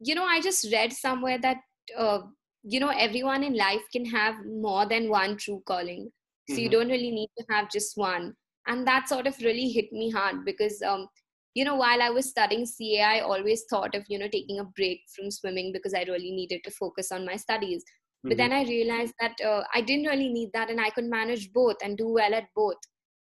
you 0.00 0.14
know 0.14 0.24
i 0.24 0.40
just 0.40 0.70
read 0.72 0.92
somewhere 0.92 1.38
that 1.38 1.58
uh, 1.96 2.20
you 2.62 2.80
know 2.80 2.92
everyone 3.06 3.42
in 3.42 3.56
life 3.56 3.82
can 3.92 4.04
have 4.04 4.34
more 4.46 4.86
than 4.86 5.08
one 5.08 5.36
true 5.36 5.62
calling 5.66 6.10
so 6.48 6.54
mm-hmm. 6.54 6.62
you 6.62 6.70
don't 6.70 6.88
really 6.88 7.10
need 7.10 7.30
to 7.38 7.44
have 7.50 7.70
just 7.70 7.96
one 7.96 8.34
and 8.66 8.86
that 8.86 9.08
sort 9.08 9.26
of 9.26 9.38
really 9.40 9.68
hit 9.68 9.92
me 9.92 10.10
hard 10.10 10.44
because 10.44 10.82
um, 10.82 11.06
you 11.54 11.64
know 11.64 11.76
while 11.76 12.02
i 12.02 12.10
was 12.10 12.28
studying 12.28 12.66
ca 12.66 13.02
i 13.02 13.20
always 13.20 13.64
thought 13.70 13.94
of 13.94 14.04
you 14.08 14.18
know 14.18 14.28
taking 14.28 14.60
a 14.60 14.64
break 14.64 15.00
from 15.14 15.30
swimming 15.30 15.72
because 15.72 15.94
i 15.94 16.02
really 16.08 16.30
needed 16.30 16.60
to 16.64 16.70
focus 16.70 17.10
on 17.10 17.24
my 17.24 17.36
studies 17.36 17.84
mm-hmm. 18.18 18.28
but 18.28 18.36
then 18.38 18.52
i 18.52 18.62
realized 18.64 19.14
that 19.20 19.34
uh, 19.44 19.62
i 19.74 19.80
didn't 19.80 20.06
really 20.06 20.28
need 20.28 20.50
that 20.52 20.70
and 20.70 20.80
i 20.80 20.90
could 20.90 21.04
manage 21.04 21.52
both 21.52 21.76
and 21.82 21.96
do 21.96 22.08
well 22.08 22.34
at 22.34 22.44
both. 22.54 22.76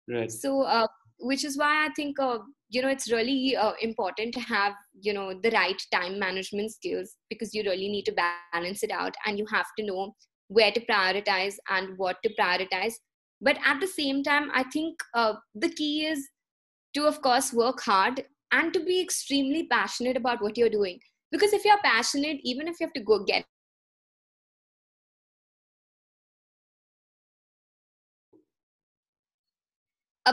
Right. 0.07 0.31
So 0.31 0.61
uh, 0.63 0.87
which 1.19 1.43
is 1.43 1.57
why 1.57 1.85
i 1.85 1.89
think 1.95 2.19
uh, 2.19 2.39
you 2.69 2.81
know 2.81 2.87
it's 2.87 3.11
really 3.11 3.55
uh, 3.55 3.73
important 3.81 4.33
to 4.33 4.39
have 4.39 4.73
you 5.01 5.13
know 5.13 5.33
the 5.33 5.51
right 5.51 5.81
time 5.91 6.17
management 6.17 6.71
skills 6.71 7.15
because 7.29 7.53
you 7.53 7.63
really 7.63 7.89
need 7.89 8.05
to 8.05 8.15
balance 8.53 8.83
it 8.83 8.91
out 8.91 9.13
and 9.25 9.37
you 9.37 9.45
have 9.51 9.67
to 9.77 9.85
know 9.85 10.15
where 10.47 10.71
to 10.71 10.79
prioritize 10.85 11.55
and 11.69 11.95
what 11.97 12.17
to 12.23 12.33
prioritize. 12.39 12.93
But 13.41 13.57
at 13.63 13.79
the 13.79 13.87
same 13.87 14.23
time 14.23 14.49
i 14.53 14.63
think 14.63 14.97
uh, 15.13 15.33
the 15.55 15.69
key 15.69 16.05
is 16.05 16.27
to 16.95 17.05
of 17.05 17.21
course 17.21 17.53
work 17.53 17.81
hard 17.81 18.23
and 18.51 18.73
to 18.73 18.79
be 18.79 18.99
extremely 18.99 19.67
passionate 19.67 20.17
about 20.17 20.41
what 20.41 20.57
you're 20.57 20.69
doing. 20.69 20.99
Because 21.31 21.53
if 21.53 21.63
you're 21.63 21.81
passionate 21.83 22.39
even 22.43 22.67
if 22.67 22.79
you 22.79 22.87
have 22.87 22.93
to 22.93 23.03
go 23.03 23.23
get 23.23 23.45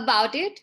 about 0.03 0.35
it 0.35 0.61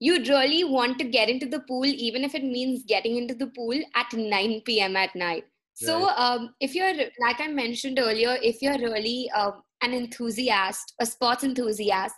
you'd 0.00 0.28
really 0.28 0.64
want 0.64 0.98
to 0.98 1.04
get 1.04 1.28
into 1.28 1.46
the 1.46 1.60
pool, 1.60 1.86
even 1.86 2.24
if 2.24 2.34
it 2.34 2.44
means 2.44 2.84
getting 2.86 3.16
into 3.16 3.34
the 3.34 3.48
pool 3.48 3.78
at 3.94 4.12
9 4.12 4.62
p.m. 4.64 4.96
at 4.96 5.14
night. 5.14 5.44
So, 5.74 6.06
right. 6.06 6.18
um, 6.18 6.54
if 6.60 6.74
you're, 6.74 6.92
like 7.20 7.40
I 7.40 7.48
mentioned 7.48 7.98
earlier, 8.00 8.36
if 8.42 8.60
you're 8.60 8.78
really 8.78 9.30
um, 9.30 9.62
an 9.82 9.92
enthusiast, 9.94 10.94
a 11.00 11.06
sports 11.06 11.44
enthusiast, 11.44 12.14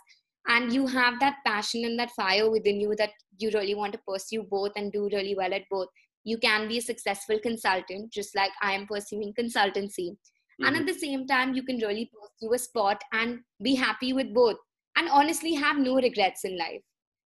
and 0.47 0.73
you 0.73 0.87
have 0.87 1.19
that 1.19 1.35
passion 1.45 1.85
and 1.85 1.97
that 1.99 2.09
fire 2.11 2.49
within 2.49 2.81
you 2.81 2.95
that 2.97 3.11
you 3.37 3.51
really 3.53 3.75
want 3.75 3.93
to 3.93 3.99
pursue 4.07 4.43
both 4.43 4.71
and 4.75 4.91
do 4.91 5.07
really 5.11 5.35
well 5.35 5.53
at 5.53 5.61
both, 5.69 5.87
you 6.23 6.39
can 6.39 6.67
be 6.67 6.79
a 6.79 6.81
successful 6.81 7.39
consultant, 7.39 8.11
just 8.11 8.35
like 8.35 8.51
I 8.63 8.73
am 8.73 8.87
pursuing 8.87 9.33
consultancy. 9.39 10.09
Mm-hmm. 10.09 10.65
And 10.65 10.75
at 10.75 10.81
mm-hmm. 10.81 10.85
the 10.87 10.93
same 10.93 11.27
time, 11.27 11.53
you 11.53 11.61
can 11.61 11.77
really 11.77 12.09
pursue 12.11 12.53
a 12.53 12.57
sport 12.57 12.97
and 13.13 13.39
be 13.61 13.75
happy 13.75 14.13
with 14.13 14.33
both 14.33 14.57
and 14.95 15.09
honestly 15.09 15.53
have 15.53 15.77
no 15.77 15.95
regrets 15.95 16.43
in 16.43 16.57
life. 16.57 16.81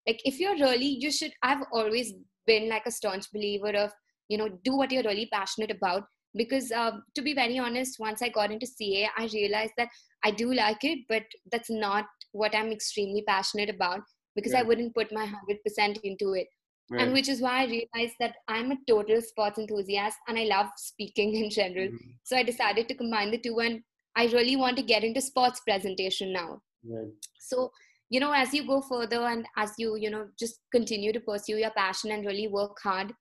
Like 0.07 0.21
if 0.25 0.41
you're 0.41 0.57
really 0.57 0.87
you 0.87 1.11
should 1.11 1.33
i've 1.43 1.63
always 1.73 2.15
been 2.47 2.69
like 2.69 2.87
a 2.87 2.91
staunch 2.91 3.27
believer 3.33 3.71
of 3.71 3.93
you 4.29 4.37
know 4.39 4.49
do 4.65 4.77
what 4.77 4.91
you're 4.91 5.03
really 5.05 5.29
passionate 5.33 5.71
about. 5.71 6.05
Because 6.35 6.73
uh, 6.73 6.93
to 7.15 7.21
be 7.21 7.35
very 7.35 7.59
honest 7.59 7.99
once 8.01 8.23
i 8.23 8.29
got 8.31 8.51
into 8.51 8.67
ca 8.67 9.11
i 9.19 9.29
realized 9.35 9.75
that 9.77 9.89
i 10.25 10.31
do 10.31 10.55
like 10.55 10.83
it 10.83 11.01
but 11.07 11.25
that's 11.51 11.69
not 11.69 12.07
what 12.33 12.55
i'm 12.55 12.73
extremely 12.73 13.23
passionate 13.27 13.69
about 13.69 14.01
because 14.35 14.55
i 14.55 14.63
wouldn't 14.63 14.95
put 14.95 15.13
my 15.13 15.27
100% 15.27 16.01
into 16.03 16.33
it. 16.33 16.47
Right. 16.91 17.03
and 17.03 17.13
which 17.13 17.29
is 17.29 17.43
why 17.43 17.61
i 17.61 17.67
realized 17.67 18.17
that 18.19 18.35
i'm 18.49 18.73
a 18.73 18.79
total 18.89 19.21
sports 19.21 19.59
enthusiast 19.59 20.17
and 20.27 20.39
i 20.39 20.45
love 20.45 20.71
speaking 20.77 21.35
in 21.35 21.51
general. 21.51 21.89
Mm-hmm. 21.89 22.11
so 22.25 22.37
i 22.37 22.43
decided 22.43 22.89
to 22.89 22.95
combine 22.95 23.31
the 23.31 23.39
two 23.39 23.61
and 23.61 23.83
i 24.17 24.25
really 24.27 24.57
want 24.57 24.77
to 24.79 24.83
get 24.83 25.05
into 25.05 25.21
sports 25.21 25.61
presentation 25.61 26.33
now 26.33 26.61
right. 26.85 27.11
so 27.39 27.71
you 28.13 28.21
know 28.21 28.33
as 28.33 28.53
you 28.53 28.67
go 28.67 28.81
further 28.81 29.21
and 29.33 29.47
as 29.57 29.73
you 29.79 29.97
you 29.97 30.11
know 30.11 30.27
just 30.39 30.61
continue 30.71 31.13
to 31.13 31.21
pursue 31.21 31.57
your 31.57 31.71
passion 31.71 32.13
and 32.13 32.27
really 32.27 32.47
work 32.47 32.77
hard 32.83 33.13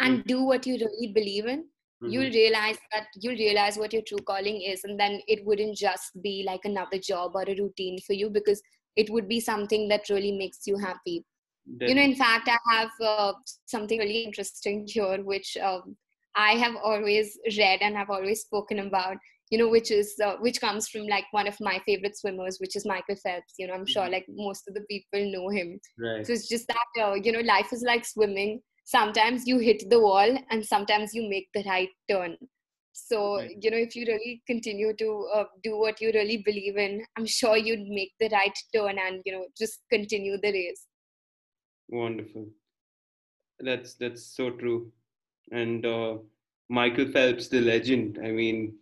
and 0.00 0.18
mm-hmm. 0.18 0.28
do 0.28 0.42
what 0.42 0.66
you 0.66 0.74
really 0.74 1.12
believe 1.18 1.46
in 1.46 1.60
mm-hmm. 1.60 2.08
you'll 2.08 2.30
realize 2.38 2.78
that 2.92 3.06
you'll 3.20 3.42
realize 3.46 3.76
what 3.78 3.92
your 3.92 4.02
true 4.02 4.24
calling 4.26 4.60
is 4.60 4.84
and 4.84 5.00
then 5.00 5.20
it 5.26 5.44
wouldn't 5.46 5.76
just 5.76 6.22
be 6.22 6.44
like 6.46 6.64
another 6.64 6.98
job 6.98 7.32
or 7.34 7.42
a 7.42 7.56
routine 7.60 7.98
for 8.06 8.12
you 8.12 8.28
because 8.28 8.62
it 8.96 9.10
would 9.10 9.28
be 9.28 9.40
something 9.40 9.88
that 9.88 10.08
really 10.10 10.32
makes 10.32 10.66
you 10.66 10.76
happy 10.76 11.24
Definitely. 11.66 11.88
you 11.88 11.94
know 11.94 12.02
in 12.12 12.16
fact 12.16 12.48
i 12.48 12.58
have 12.76 12.90
uh, 13.02 13.32
something 13.66 13.98
really 13.98 14.24
interesting 14.24 14.86
here 14.86 15.22
which 15.22 15.56
um, 15.56 15.96
i 16.36 16.52
have 16.52 16.76
always 16.82 17.38
read 17.58 17.78
and 17.80 17.96
have 17.96 18.10
always 18.10 18.42
spoken 18.42 18.80
about 18.80 19.16
you 19.54 19.58
know 19.58 19.68
which 19.68 19.90
is 19.92 20.14
uh, 20.26 20.34
which 20.40 20.60
comes 20.60 20.88
from 20.88 21.06
like 21.06 21.26
one 21.30 21.46
of 21.46 21.56
my 21.60 21.80
favorite 21.86 22.16
swimmers 22.20 22.56
which 22.60 22.74
is 22.78 22.84
michael 22.92 23.18
phelps 23.24 23.54
you 23.58 23.66
know 23.68 23.74
i'm 23.74 23.86
sure 23.86 24.02
mm-hmm. 24.02 24.14
like 24.14 24.26
most 24.46 24.66
of 24.66 24.74
the 24.74 24.84
people 24.92 25.20
know 25.34 25.48
him 25.56 25.78
right. 26.04 26.26
so 26.26 26.32
it's 26.32 26.48
just 26.48 26.66
that 26.66 27.02
uh, 27.04 27.14
you 27.26 27.30
know 27.34 27.44
life 27.50 27.72
is 27.76 27.84
like 27.86 28.04
swimming 28.04 28.60
sometimes 28.96 29.46
you 29.46 29.58
hit 29.58 29.84
the 29.90 30.00
wall 30.06 30.36
and 30.50 30.66
sometimes 30.72 31.14
you 31.14 31.28
make 31.28 31.46
the 31.54 31.62
right 31.68 31.94
turn 32.10 32.36
so 32.92 33.36
right. 33.36 33.56
you 33.60 33.70
know 33.70 33.82
if 33.86 33.94
you 33.94 34.04
really 34.08 34.42
continue 34.48 34.92
to 35.04 35.28
uh, 35.36 35.44
do 35.62 35.78
what 35.84 36.00
you 36.00 36.10
really 36.18 36.38
believe 36.50 36.76
in 36.88 37.00
i'm 37.16 37.26
sure 37.38 37.56
you'd 37.56 37.88
make 38.00 38.12
the 38.20 38.28
right 38.32 38.58
turn 38.74 38.98
and 39.06 39.22
you 39.24 39.32
know 39.32 39.46
just 39.62 39.80
continue 39.96 40.36
the 40.42 40.52
race 40.60 40.86
wonderful 41.88 42.46
that's 43.60 43.94
that's 43.94 44.22
so 44.36 44.50
true 44.50 44.78
and 45.52 45.86
uh, 45.86 46.14
michael 46.68 47.10
phelps 47.16 47.48
the 47.48 47.60
legend 47.60 48.18
i 48.24 48.30
mean 48.30 48.72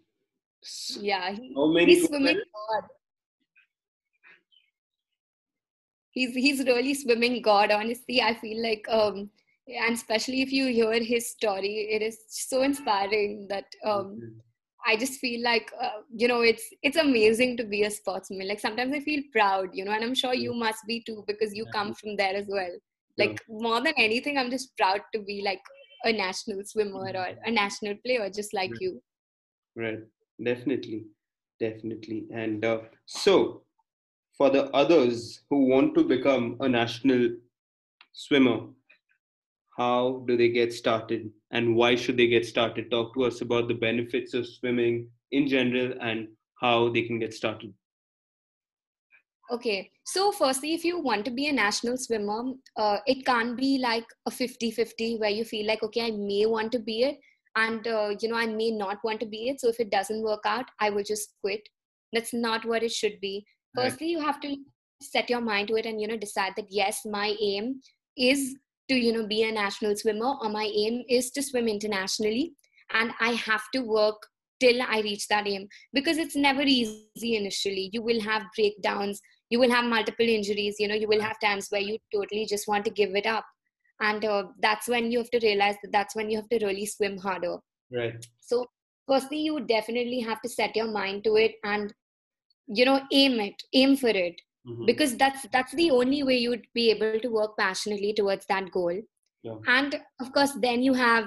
yeah, 1.01 1.33
he, 1.33 1.53
How 1.55 1.67
many 1.67 1.95
he's 1.95 2.07
swimming 2.07 2.37
God. 2.37 2.85
He's 6.13 6.35
he's 6.35 6.65
really 6.65 6.95
swimming 6.95 7.43
God. 7.43 7.71
Honestly, 7.71 8.23
I 8.23 8.35
feel 8.35 8.63
like 8.63 8.87
um, 8.89 9.31
and 9.67 9.95
especially 9.95 10.43
if 10.43 10.53
you 10.53 10.67
hear 10.67 10.93
his 11.03 11.31
story, 11.31 11.89
it 11.91 12.03
is 12.03 12.19
so 12.29 12.63
inspiring 12.63 13.47
that 13.49 13.65
um, 13.85 14.17
mm-hmm. 14.17 14.39
I 14.87 14.97
just 14.97 15.21
feel 15.21 15.43
like 15.43 15.73
uh, 15.81 16.03
you 16.15 16.29
know 16.29 16.43
it's 16.43 16.69
it's 16.83 16.97
amazing 16.97 17.57
to 17.57 17.65
be 17.65 17.83
a 17.83 17.91
sportsman. 17.91 18.47
Like 18.47 18.61
sometimes 18.61 18.95
I 18.95 19.01
feel 19.01 19.23
proud, 19.33 19.71
you 19.73 19.85
know, 19.85 19.93
and 19.93 20.05
I'm 20.05 20.15
sure 20.15 20.35
you 20.35 20.55
must 20.55 20.81
be 20.87 21.03
too 21.05 21.25
because 21.27 21.55
you 21.55 21.67
come 21.73 21.95
from 21.95 22.17
there 22.17 22.37
as 22.37 22.47
well. 22.49 22.73
Like 23.19 23.41
more 23.49 23.83
than 23.83 23.95
anything, 23.97 24.39
I'm 24.39 24.51
just 24.51 24.77
proud 24.77 25.01
to 25.15 25.21
be 25.21 25.43
like 25.45 25.61
a 26.05 26.13
national 26.13 26.63
swimmer 26.65 27.11
or 27.15 27.29
a 27.45 27.51
national 27.51 27.95
player, 28.05 28.29
just 28.31 28.55
like 28.55 28.73
you. 28.81 29.03
Right 29.77 30.01
definitely. 30.45 31.07
Definitely. 31.61 32.27
And 32.33 32.65
uh, 32.65 32.81
so 33.07 33.63
for 34.37 34.51
the 34.51 34.65
others 34.71 35.43
who 35.49 35.67
want 35.67 35.95
to 35.95 36.05
become 36.05 36.57
a 36.61 36.69
national 36.69 37.31
swimmer 38.13 38.67
how 39.77 40.23
do 40.27 40.37
they 40.37 40.51
get 40.51 40.73
started? 40.73 41.31
And 41.51 41.75
why 41.75 41.97
should 41.97 42.17
they 42.17 42.27
get 42.27 42.45
started? 42.45 42.91
Talk 42.91 43.15
to 43.15 43.25
us 43.25 43.41
about 43.41 43.69
the 43.69 43.75
benefits 43.75 44.35
of 44.35 44.47
swimming 44.47 45.09
in 45.31 45.49
general 45.49 45.95
and 46.01 46.29
how 46.61 46.91
they 46.91 47.03
can 47.03 47.19
get 47.19 47.33
started. 47.33 47.73
Okay. 49.51 49.91
So 50.05 50.33
firstly 50.33 50.75
if 50.75 50.85
you 50.85 51.01
want 51.01 51.25
to 51.25 51.31
be 51.31 51.49
a 51.49 51.53
national 51.53 51.97
swimmer 51.97 52.53
uh, 52.77 52.99
it 53.07 53.25
can't 53.25 53.57
be 53.57 53.79
like 53.79 54.05
a 54.27 54.31
50-50 54.31 55.19
where 55.19 55.31
you 55.31 55.45
feel 55.45 55.67
like 55.67 55.83
okay 55.83 56.07
i 56.07 56.11
may 56.11 56.47
want 56.47 56.73
to 56.73 56.79
be 56.79 57.03
it 57.03 57.19
and 57.57 57.87
uh, 57.87 58.15
you 58.21 58.29
know 58.29 58.37
i 58.37 58.47
may 58.47 58.71
not 58.71 58.99
want 59.05 59.21
to 59.21 59.27
be 59.27 59.49
it. 59.49 59.61
So 59.61 59.69
if 59.69 59.81
it 59.81 59.91
doesn't 59.91 60.23
work 60.23 60.43
out 60.45 60.67
i 60.81 60.91
will 60.91 61.05
just 61.05 61.35
quit. 61.41 61.61
That's 62.13 62.35
not 62.35 62.65
what 62.67 62.83
it 62.83 62.93
should 62.93 63.19
be. 63.21 63.45
Firstly 63.75 64.09
you 64.09 64.21
have 64.21 64.41
to 64.41 64.57
set 65.01 65.31
your 65.31 65.41
mind 65.41 65.69
to 65.69 65.77
it 65.77 65.87
and 65.87 66.01
you 66.01 66.07
know 66.07 66.17
decide 66.17 66.53
that 66.57 66.67
yes 66.71 67.01
my 67.05 67.35
aim 67.41 67.81
is 68.17 68.55
to 68.89 68.95
you 68.95 69.13
know 69.13 69.27
be 69.27 69.43
a 69.45 69.53
national 69.53 69.97
swimmer 69.97 70.35
or 70.43 70.49
my 70.49 70.71
aim 70.75 71.03
is 71.09 71.31
to 71.33 71.43
swim 71.43 71.69
internationally. 71.69 72.53
And 72.93 73.13
i 73.21 73.33
have 73.33 73.63
to 73.75 73.81
work 73.81 74.27
till 74.61 74.83
i 74.83 75.01
reach 75.01 75.27
that 75.29 75.47
aim 75.47 75.67
because 75.93 76.19
it's 76.19 76.37
never 76.37 76.63
easy 76.63 77.37
initially. 77.37 77.91
You 77.93 78.03
will 78.03 78.21
have 78.21 78.43
breakdowns. 78.57 79.21
You 79.51 79.59
will 79.61 79.71
have 79.71 79.85
multiple 79.85 80.27
injuries. 80.27 80.77
You 80.79 80.89
know 80.89 80.95
you 80.95 81.09
will 81.09 81.21
have 81.21 81.41
times 81.41 81.69
where 81.71 81.81
you 81.81 81.99
totally 82.15 82.47
just 82.47 82.69
want 82.69 82.85
to 82.85 82.91
give 82.91 83.15
it 83.15 83.27
up 83.27 83.45
and 84.03 84.25
uh, 84.25 84.45
that's 84.61 84.89
when 84.89 85.11
you 85.11 85.19
have 85.19 85.31
to 85.31 85.41
realize 85.43 85.77
that 85.83 85.93
that's 85.93 86.15
when 86.15 86.31
you 86.31 86.37
have 86.37 86.49
to 86.49 86.65
really 86.65 86.87
swim 86.87 87.17
harder 87.17 87.57
right 87.93 88.27
so 88.41 88.67
firstly 89.09 89.39
you 89.39 89.61
definitely 89.61 90.21
have 90.21 90.41
to 90.43 90.49
set 90.49 90.77
your 90.77 90.91
mind 90.91 91.25
to 91.25 91.37
it 91.37 91.53
and 91.65 91.93
you 92.67 92.85
know 92.85 93.01
aim 93.13 93.41
it 93.41 93.63
aim 93.73 93.97
for 93.97 94.09
it 94.09 94.41
mm-hmm. 94.69 94.85
because 94.87 95.17
that's 95.17 95.47
that's 95.53 95.75
the 95.75 95.91
only 95.91 96.23
way 96.23 96.37
you'd 96.37 96.67
be 96.75 96.91
able 96.91 97.19
to 97.21 97.29
work 97.29 97.57
passionately 97.59 98.13
towards 98.13 98.47
that 98.47 98.71
goal 98.71 98.99
yeah. 99.43 99.57
and 99.67 100.01
of 100.21 100.33
course 100.33 100.53
then 100.61 100.83
you 100.83 100.95
have 100.95 101.27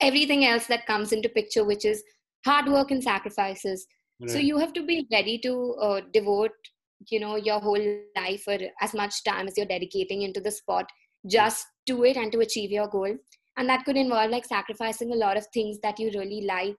everything 0.00 0.44
else 0.44 0.66
that 0.66 0.86
comes 0.86 1.12
into 1.12 1.28
picture 1.28 1.64
which 1.64 1.84
is 1.84 2.02
hard 2.44 2.66
work 2.66 2.90
and 2.90 3.02
sacrifices 3.02 3.86
Right. 4.20 4.30
so 4.30 4.38
you 4.38 4.58
have 4.58 4.72
to 4.72 4.82
be 4.84 5.06
ready 5.12 5.38
to 5.44 5.74
uh, 5.80 6.00
devote 6.12 6.50
you 7.08 7.20
know 7.20 7.36
your 7.36 7.60
whole 7.60 7.84
life 8.16 8.42
or 8.48 8.58
as 8.80 8.92
much 8.92 9.22
time 9.22 9.46
as 9.46 9.56
you're 9.56 9.66
dedicating 9.66 10.22
into 10.22 10.40
the 10.40 10.50
sport 10.50 10.86
just 11.26 11.66
do 11.86 12.04
it 12.04 12.16
and 12.16 12.30
to 12.32 12.40
achieve 12.40 12.70
your 12.70 12.88
goal. 12.88 13.16
And 13.56 13.68
that 13.68 13.84
could 13.84 13.96
involve 13.96 14.30
like 14.30 14.44
sacrificing 14.44 15.12
a 15.12 15.16
lot 15.16 15.36
of 15.36 15.46
things 15.52 15.78
that 15.82 15.98
you 15.98 16.10
really 16.14 16.42
like 16.46 16.76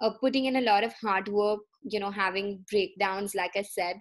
uh, 0.00 0.10
putting 0.20 0.44
in 0.44 0.56
a 0.56 0.60
lot 0.60 0.84
of 0.84 0.92
hard 1.02 1.28
work 1.28 1.60
you 1.82 2.00
know 2.00 2.10
having 2.10 2.64
breakdowns 2.70 3.34
like 3.34 3.52
i 3.56 3.62
said 3.62 3.96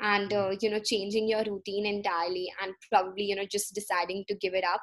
and 0.00 0.32
uh, 0.32 0.50
you 0.60 0.70
know 0.70 0.78
changing 0.78 1.28
your 1.28 1.44
routine 1.44 1.86
entirely 1.86 2.50
and 2.62 2.72
probably 2.90 3.24
you 3.24 3.36
know 3.36 3.46
just 3.50 3.74
deciding 3.74 4.24
to 4.28 4.34
give 4.36 4.54
it 4.54 4.64
up. 4.64 4.80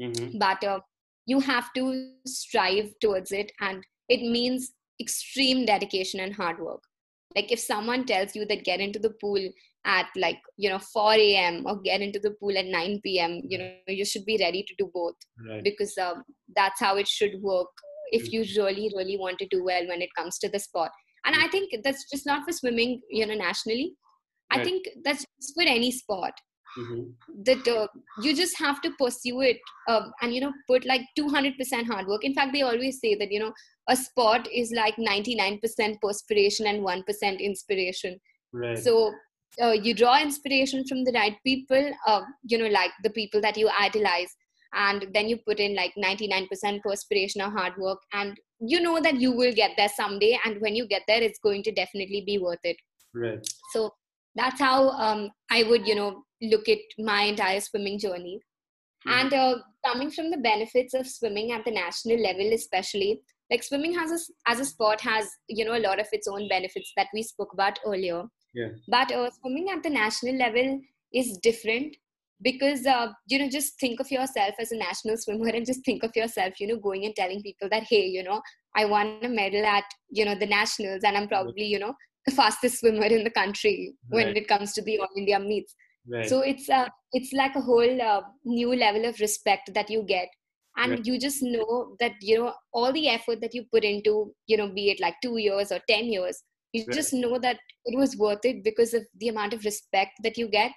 Mhm. 0.00 0.38
but 0.38 0.62
uh, 0.62 0.80
you 1.24 1.40
have 1.40 1.68
to 1.74 1.84
strive 2.26 2.88
towards 3.00 3.32
it 3.32 3.52
and 3.60 3.82
it 4.08 4.20
means 4.32 4.72
extreme 5.00 5.64
dedication 5.70 6.20
and 6.20 6.34
hard 6.34 6.58
work 6.60 6.82
like 7.36 7.52
if 7.52 7.60
someone 7.60 8.04
tells 8.06 8.34
you 8.34 8.46
that 8.46 8.64
get 8.64 8.80
into 8.80 8.98
the 8.98 9.14
pool 9.20 9.48
at 9.84 10.06
like 10.16 10.38
you 10.56 10.68
know 10.68 10.78
4 10.78 11.14
a.m 11.14 11.64
or 11.66 11.80
get 11.80 12.00
into 12.00 12.18
the 12.18 12.32
pool 12.40 12.56
at 12.58 12.66
9 12.66 13.00
p.m 13.04 13.40
you 13.48 13.58
know 13.58 13.70
you 13.86 14.04
should 14.04 14.24
be 14.24 14.38
ready 14.40 14.64
to 14.68 14.74
do 14.78 14.90
both. 14.92 15.14
Right. 15.48 15.62
because 15.62 15.96
um, 15.98 16.24
that's 16.56 16.80
how 16.80 16.96
it 16.96 17.06
should 17.06 17.40
work 17.42 17.68
if 18.10 18.32
you 18.32 18.40
really 18.56 18.90
really 18.96 19.18
want 19.18 19.38
to 19.38 19.46
do 19.48 19.62
well 19.64 19.86
when 19.86 20.02
it 20.02 20.08
comes 20.16 20.38
to 20.38 20.48
the 20.48 20.58
sport. 20.58 20.90
And 21.24 21.36
i 21.44 21.48
think 21.48 21.70
that's 21.84 22.08
just 22.10 22.26
not 22.26 22.44
for 22.44 22.52
swimming 22.52 23.00
you 23.10 23.26
know 23.26 23.34
nationally. 23.34 23.94
I 24.50 24.62
think 24.62 24.86
that's 25.04 25.24
just 25.38 25.54
for 25.54 25.64
any 25.76 25.90
sport. 25.90 26.34
Mhm. 26.78 27.14
that 27.44 27.68
uh, 27.68 27.86
you 28.24 28.34
just 28.38 28.56
have 28.58 28.80
to 28.82 28.90
pursue 28.98 29.40
it 29.40 29.58
um, 29.92 30.12
and 30.22 30.34
you 30.34 30.40
know 30.42 30.52
put 30.70 30.84
like 30.90 31.04
200% 31.18 31.86
hard 31.86 32.06
work. 32.06 32.24
In 32.24 32.34
fact 32.34 32.52
they 32.52 32.62
always 32.62 33.00
say 33.00 33.14
that 33.14 33.32
you 33.32 33.40
know 33.40 33.52
a 33.88 33.96
sport 33.96 34.48
is 34.52 34.72
like 34.72 34.96
99% 34.96 36.00
perspiration 36.00 36.66
and 36.66 36.82
1% 36.82 37.40
inspiration 37.40 38.18
Right. 38.52 38.78
so 38.78 39.12
uh, 39.62 39.72
you 39.72 39.92
draw 39.94 40.20
inspiration 40.20 40.84
from 40.86 41.04
the 41.04 41.12
right 41.12 41.36
people 41.44 41.90
uh, 42.06 42.22
you 42.44 42.58
know 42.58 42.68
like 42.68 42.90
the 43.02 43.10
people 43.10 43.40
that 43.42 43.56
you 43.56 43.68
idolize 43.78 44.34
and 44.74 45.06
then 45.14 45.28
you 45.28 45.36
put 45.46 45.58
in 45.60 45.74
like 45.74 45.92
99% 45.98 46.80
perspiration 46.82 47.42
or 47.42 47.50
hard 47.50 47.74
work 47.78 47.98
and 48.12 48.36
you 48.60 48.80
know 48.80 49.00
that 49.00 49.16
you 49.20 49.32
will 49.32 49.52
get 49.52 49.72
there 49.76 49.88
someday 49.88 50.38
and 50.44 50.60
when 50.60 50.74
you 50.74 50.86
get 50.88 51.02
there 51.06 51.22
it's 51.22 51.38
going 51.38 51.62
to 51.62 51.72
definitely 51.72 52.22
be 52.26 52.38
worth 52.38 52.64
it 52.64 52.76
right. 53.14 53.46
so 53.72 53.90
that's 54.34 54.60
how 54.60 54.88
um, 54.90 55.30
i 55.50 55.62
would 55.64 55.86
you 55.86 55.94
know 55.94 56.22
look 56.42 56.68
at 56.68 56.78
my 56.98 57.22
entire 57.22 57.60
swimming 57.60 57.98
journey 57.98 58.40
Mhm. 59.06 59.20
and 59.20 59.34
uh, 59.34 59.54
coming 59.84 60.10
from 60.10 60.30
the 60.30 60.38
benefits 60.38 60.94
of 60.94 61.06
swimming 61.06 61.52
at 61.52 61.64
the 61.64 61.70
national 61.70 62.18
level 62.20 62.52
especially 62.52 63.20
like 63.50 63.62
swimming 63.62 63.94
has 63.94 64.10
a, 64.10 64.50
as 64.50 64.60
a 64.60 64.64
sport 64.64 65.00
has 65.00 65.28
you 65.48 65.64
know 65.64 65.76
a 65.76 65.84
lot 65.88 66.00
of 66.00 66.06
its 66.12 66.28
own 66.28 66.48
benefits 66.48 66.92
that 66.96 67.08
we 67.14 67.22
spoke 67.22 67.52
about 67.52 67.78
earlier 67.86 68.24
Yeah. 68.54 68.68
but 68.88 69.12
uh, 69.12 69.30
swimming 69.40 69.68
at 69.70 69.82
the 69.82 69.90
national 69.90 70.36
level 70.36 70.80
is 71.12 71.38
different 71.42 71.96
because 72.42 72.86
uh, 72.86 73.08
you 73.28 73.38
know 73.38 73.48
just 73.48 73.78
think 73.80 74.00
of 74.00 74.10
yourself 74.10 74.54
as 74.60 74.72
a 74.72 74.76
national 74.76 75.16
swimmer 75.16 75.48
and 75.48 75.64
just 75.66 75.84
think 75.84 76.02
of 76.02 76.14
yourself 76.14 76.60
you 76.60 76.66
know 76.68 76.76
going 76.78 77.04
and 77.06 77.16
telling 77.16 77.42
people 77.42 77.68
that 77.70 77.84
hey 77.84 78.04
you 78.06 78.22
know 78.22 78.40
i 78.76 78.84
won 78.84 79.18
a 79.22 79.28
medal 79.28 79.64
at 79.64 79.84
you 80.10 80.24
know 80.24 80.34
the 80.34 80.46
nationals 80.46 81.02
and 81.04 81.16
i'm 81.16 81.28
probably 81.28 81.64
you 81.64 81.78
know 81.78 81.94
the 82.26 82.32
fastest 82.32 82.80
swimmer 82.80 83.06
in 83.06 83.24
the 83.24 83.30
country 83.30 83.94
when 84.08 84.26
Right. 84.28 84.36
it 84.36 84.48
comes 84.48 84.72
to 84.74 84.82
the 84.82 84.98
all 84.98 85.08
india 85.16 85.38
meets 85.40 85.74
Right. 86.08 86.28
so 86.28 86.40
it's 86.40 86.68
uh, 86.68 86.88
it's 87.12 87.32
like 87.32 87.56
a 87.56 87.60
whole 87.60 88.02
uh, 88.10 88.20
new 88.44 88.74
level 88.74 89.06
of 89.06 89.18
respect 89.18 89.72
that 89.74 89.90
you 89.90 90.02
get 90.02 90.28
and 90.76 90.92
Right. 90.92 91.06
you 91.06 91.18
just 91.18 91.42
know 91.42 91.96
that 92.00 92.12
you 92.20 92.38
know 92.38 92.52
all 92.72 92.92
the 92.92 93.08
effort 93.08 93.40
that 93.40 93.54
you 93.54 93.64
put 93.72 93.84
into 93.84 94.32
you 94.46 94.56
know 94.56 94.68
be 94.68 94.90
it 94.90 95.00
like 95.00 95.14
2 95.22 95.36
years 95.38 95.72
or 95.72 95.80
10 95.88 96.06
years 96.06 96.42
you 96.72 96.84
Right. 96.86 96.94
just 96.94 97.12
know 97.12 97.38
that 97.38 97.58
it 97.84 97.96
was 97.96 98.16
worth 98.16 98.44
it 98.44 98.62
because 98.64 98.92
of 98.94 99.02
the 99.18 99.28
amount 99.28 99.52
of 99.54 99.64
respect 99.64 100.12
that 100.22 100.36
you 100.36 100.48
get 100.48 100.72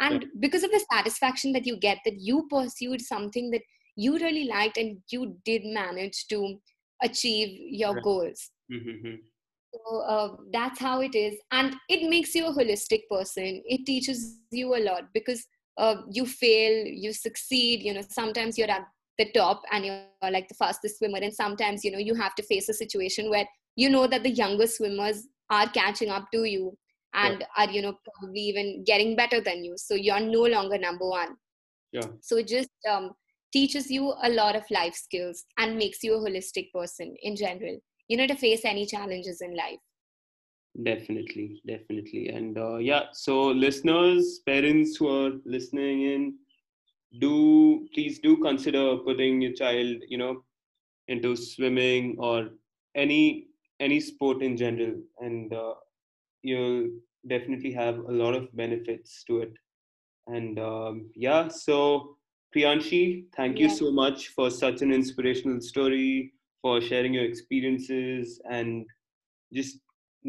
and 0.00 0.26
because 0.40 0.62
of 0.62 0.70
the 0.70 0.84
satisfaction 0.92 1.52
that 1.52 1.66
you 1.66 1.76
get 1.76 1.98
that 2.04 2.20
you 2.20 2.46
pursued 2.50 3.00
something 3.00 3.50
that 3.50 3.62
you 3.96 4.14
really 4.18 4.44
liked 4.44 4.76
and 4.76 4.98
you 5.10 5.36
did 5.44 5.62
manage 5.64 6.26
to 6.28 6.56
achieve 7.02 7.48
your 7.70 7.94
goals 8.00 8.50
Mhm. 8.70 9.22
so 9.72 10.00
uh, 10.00 10.36
that's 10.52 10.78
how 10.80 11.00
it 11.00 11.14
is 11.14 11.34
and 11.52 11.74
it 11.88 12.08
makes 12.08 12.34
you 12.34 12.46
a 12.46 12.52
holistic 12.52 13.02
person 13.10 13.62
it 13.66 13.84
teaches 13.86 14.38
you 14.50 14.74
a 14.74 14.82
lot 14.82 15.04
because 15.14 15.46
uh, 15.78 15.96
you 16.10 16.26
fail 16.26 16.86
you 16.86 17.12
succeed 17.12 17.82
you 17.82 17.94
know 17.94 18.02
sometimes 18.10 18.56
you're 18.58 18.70
at 18.70 18.86
the 19.18 19.30
top 19.32 19.62
and 19.72 19.84
you're 19.84 20.30
like 20.30 20.48
the 20.48 20.54
fastest 20.54 20.98
swimmer. 20.98 21.18
And 21.18 21.32
sometimes 21.32 21.84
you 21.84 21.90
know 21.90 21.98
you 21.98 22.14
have 22.14 22.34
to 22.36 22.42
face 22.42 22.68
a 22.68 22.74
situation 22.74 23.30
where 23.30 23.46
you 23.76 23.90
know 23.90 24.06
that 24.06 24.22
the 24.22 24.30
younger 24.30 24.66
swimmers 24.66 25.26
are 25.50 25.68
catching 25.70 26.10
up 26.10 26.26
to 26.32 26.44
you 26.44 26.76
and 27.14 27.44
are 27.56 27.70
you 27.70 27.82
know 27.82 27.98
probably 28.04 28.40
even 28.40 28.84
getting 28.84 29.16
better 29.16 29.40
than 29.40 29.64
you. 29.64 29.74
So 29.76 29.94
you're 29.94 30.20
no 30.20 30.42
longer 30.42 30.78
number 30.78 31.08
one. 31.08 31.36
Yeah. 31.90 32.08
so 32.20 32.36
it 32.36 32.48
just 32.48 32.68
um, 32.86 33.12
teaches 33.50 33.90
you 33.90 34.12
a 34.22 34.28
lot 34.28 34.54
of 34.54 34.64
life 34.70 34.94
skills 34.94 35.46
and 35.56 35.78
makes 35.78 36.02
you 36.02 36.16
a 36.16 36.18
holistic 36.18 36.70
person 36.70 37.14
in 37.22 37.34
general 37.34 37.78
you 38.08 38.16
know 38.16 38.26
to 38.26 38.34
face 38.34 38.64
any 38.64 38.86
challenges 38.86 39.40
in 39.40 39.54
life. 39.56 39.78
Definitely, 40.82 41.60
definitely. 41.66 42.28
And 42.28 42.56
uh, 42.56 42.76
yeah, 42.76 43.06
so 43.12 43.48
listeners, 43.48 44.40
parents 44.46 44.96
who 44.96 45.08
are 45.08 45.32
listening 45.44 46.02
in, 46.02 46.34
do 47.20 47.86
please 47.94 48.18
do 48.20 48.36
consider 48.38 48.96
putting 48.98 49.40
your 49.40 49.52
child, 49.52 49.96
you 50.08 50.18
know, 50.18 50.44
into 51.08 51.36
swimming 51.36 52.16
or 52.18 52.50
any 52.94 53.48
any 53.80 54.00
sport 54.00 54.42
in 54.42 54.56
general, 54.56 54.94
and 55.20 55.52
uh, 55.52 55.74
you'll 56.42 56.88
definitely 57.28 57.72
have 57.72 57.98
a 57.98 58.12
lot 58.12 58.34
of 58.34 58.54
benefits 58.56 59.24
to 59.24 59.40
it. 59.40 59.52
And 60.26 60.58
um, 60.58 61.10
yeah, 61.14 61.48
so 61.48 62.16
Priyanshi, 62.54 63.24
thank 63.36 63.58
you 63.58 63.68
so 63.68 63.90
much 63.90 64.28
for 64.28 64.50
such 64.50 64.82
an 64.82 64.92
inspirational 64.92 65.60
story, 65.60 66.32
for 66.62 66.80
sharing 66.80 67.14
your 67.14 67.24
experiences 67.24 68.40
and 68.50 68.86
just 69.52 69.78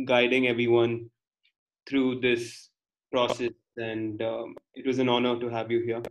guiding 0.06 0.48
everyone 0.48 1.10
through 1.88 2.20
this 2.22 2.70
process. 3.12 3.52
And 3.78 4.22
um, 4.22 4.56
it 4.76 4.86
was 4.86 5.00
an 5.00 5.10
honor 5.10 5.40
to 5.40 5.50
have 5.50 5.72
you 5.72 5.82
here. 5.86 6.02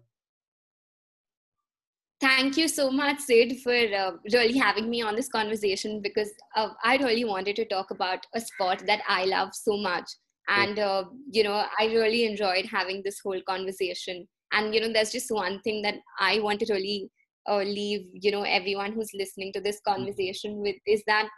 Thank 2.21 2.57
you 2.57 2.67
so 2.69 2.91
much 2.91 3.21
sid 3.21 3.59
for 3.63 3.75
uh, 3.75 4.13
really 4.33 4.57
having 4.59 4.91
me 4.91 5.03
on 5.03 5.15
this 5.15 5.29
conversation 5.29 6.01
because 6.03 6.31
uh, 6.57 6.69
i 6.85 6.97
really 6.97 7.25
wanted 7.25 7.57
to 7.57 7.65
talk 7.67 7.91
about 7.91 8.27
a 8.35 8.41
sport 8.41 8.83
that 8.87 9.03
i 9.09 9.25
love 9.25 9.51
so 9.53 9.77
much. 9.77 10.09
And 10.49 10.79
uh, 10.79 11.05
you 11.31 11.45
know 11.45 11.65
i 11.79 11.87
really 11.87 12.25
enjoyed 12.25 12.67
having 12.67 13.03
this 13.05 13.21
whole 13.23 13.41
conversation. 13.47 14.27
And 14.53 14.75
you 14.75 14.81
know 14.81 14.93
there's 14.93 15.13
just 15.13 15.31
one 15.31 15.61
thing 15.61 15.83
that 15.83 15.97
i 16.19 16.41
want 16.41 16.61
to 16.61 16.73
really 16.73 17.11
uh, 17.49 17.59
leave 17.59 18.07
you 18.13 18.31
know 18.31 18.43
everyone 18.43 18.93
who's 18.93 19.11
listening 19.15 19.53
to 19.53 19.61
this 19.61 19.81
conversation 19.87 20.61
with 20.61 20.77
is 20.87 21.03
that 21.07 21.29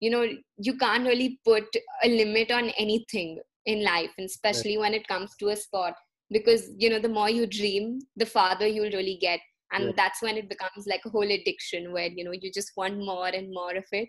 you 0.00 0.10
know 0.10 0.24
you 0.56 0.76
can't 0.78 1.06
really 1.06 1.40
put 1.44 1.64
a 2.04 2.08
limit 2.08 2.50
on 2.50 2.70
anything 2.84 3.38
in 3.66 3.84
life 3.84 4.10
and 4.18 4.26
especially 4.26 4.78
when 4.78 4.94
it 4.94 5.06
comes 5.06 5.36
to 5.36 5.48
a 5.48 5.56
sport. 5.56 5.94
Because 6.32 6.70
you 6.78 6.90
know 6.90 7.00
the 7.00 7.08
more 7.08 7.28
you 7.28 7.46
dream 7.46 7.98
the 8.16 8.26
farther 8.26 8.66
you'll 8.66 8.96
really 8.98 9.18
get 9.20 9.40
and 9.72 9.86
Right. 9.86 9.96
that's 9.96 10.22
when 10.22 10.36
it 10.36 10.48
becomes 10.48 10.86
like 10.86 11.02
a 11.06 11.10
whole 11.10 11.30
addiction 11.30 11.92
where 11.92 12.08
you 12.08 12.24
know 12.24 12.32
you 12.32 12.50
just 12.52 12.72
want 12.76 12.98
more 12.98 13.28
and 13.28 13.52
more 13.52 13.74
of 13.76 13.84
it 13.92 14.08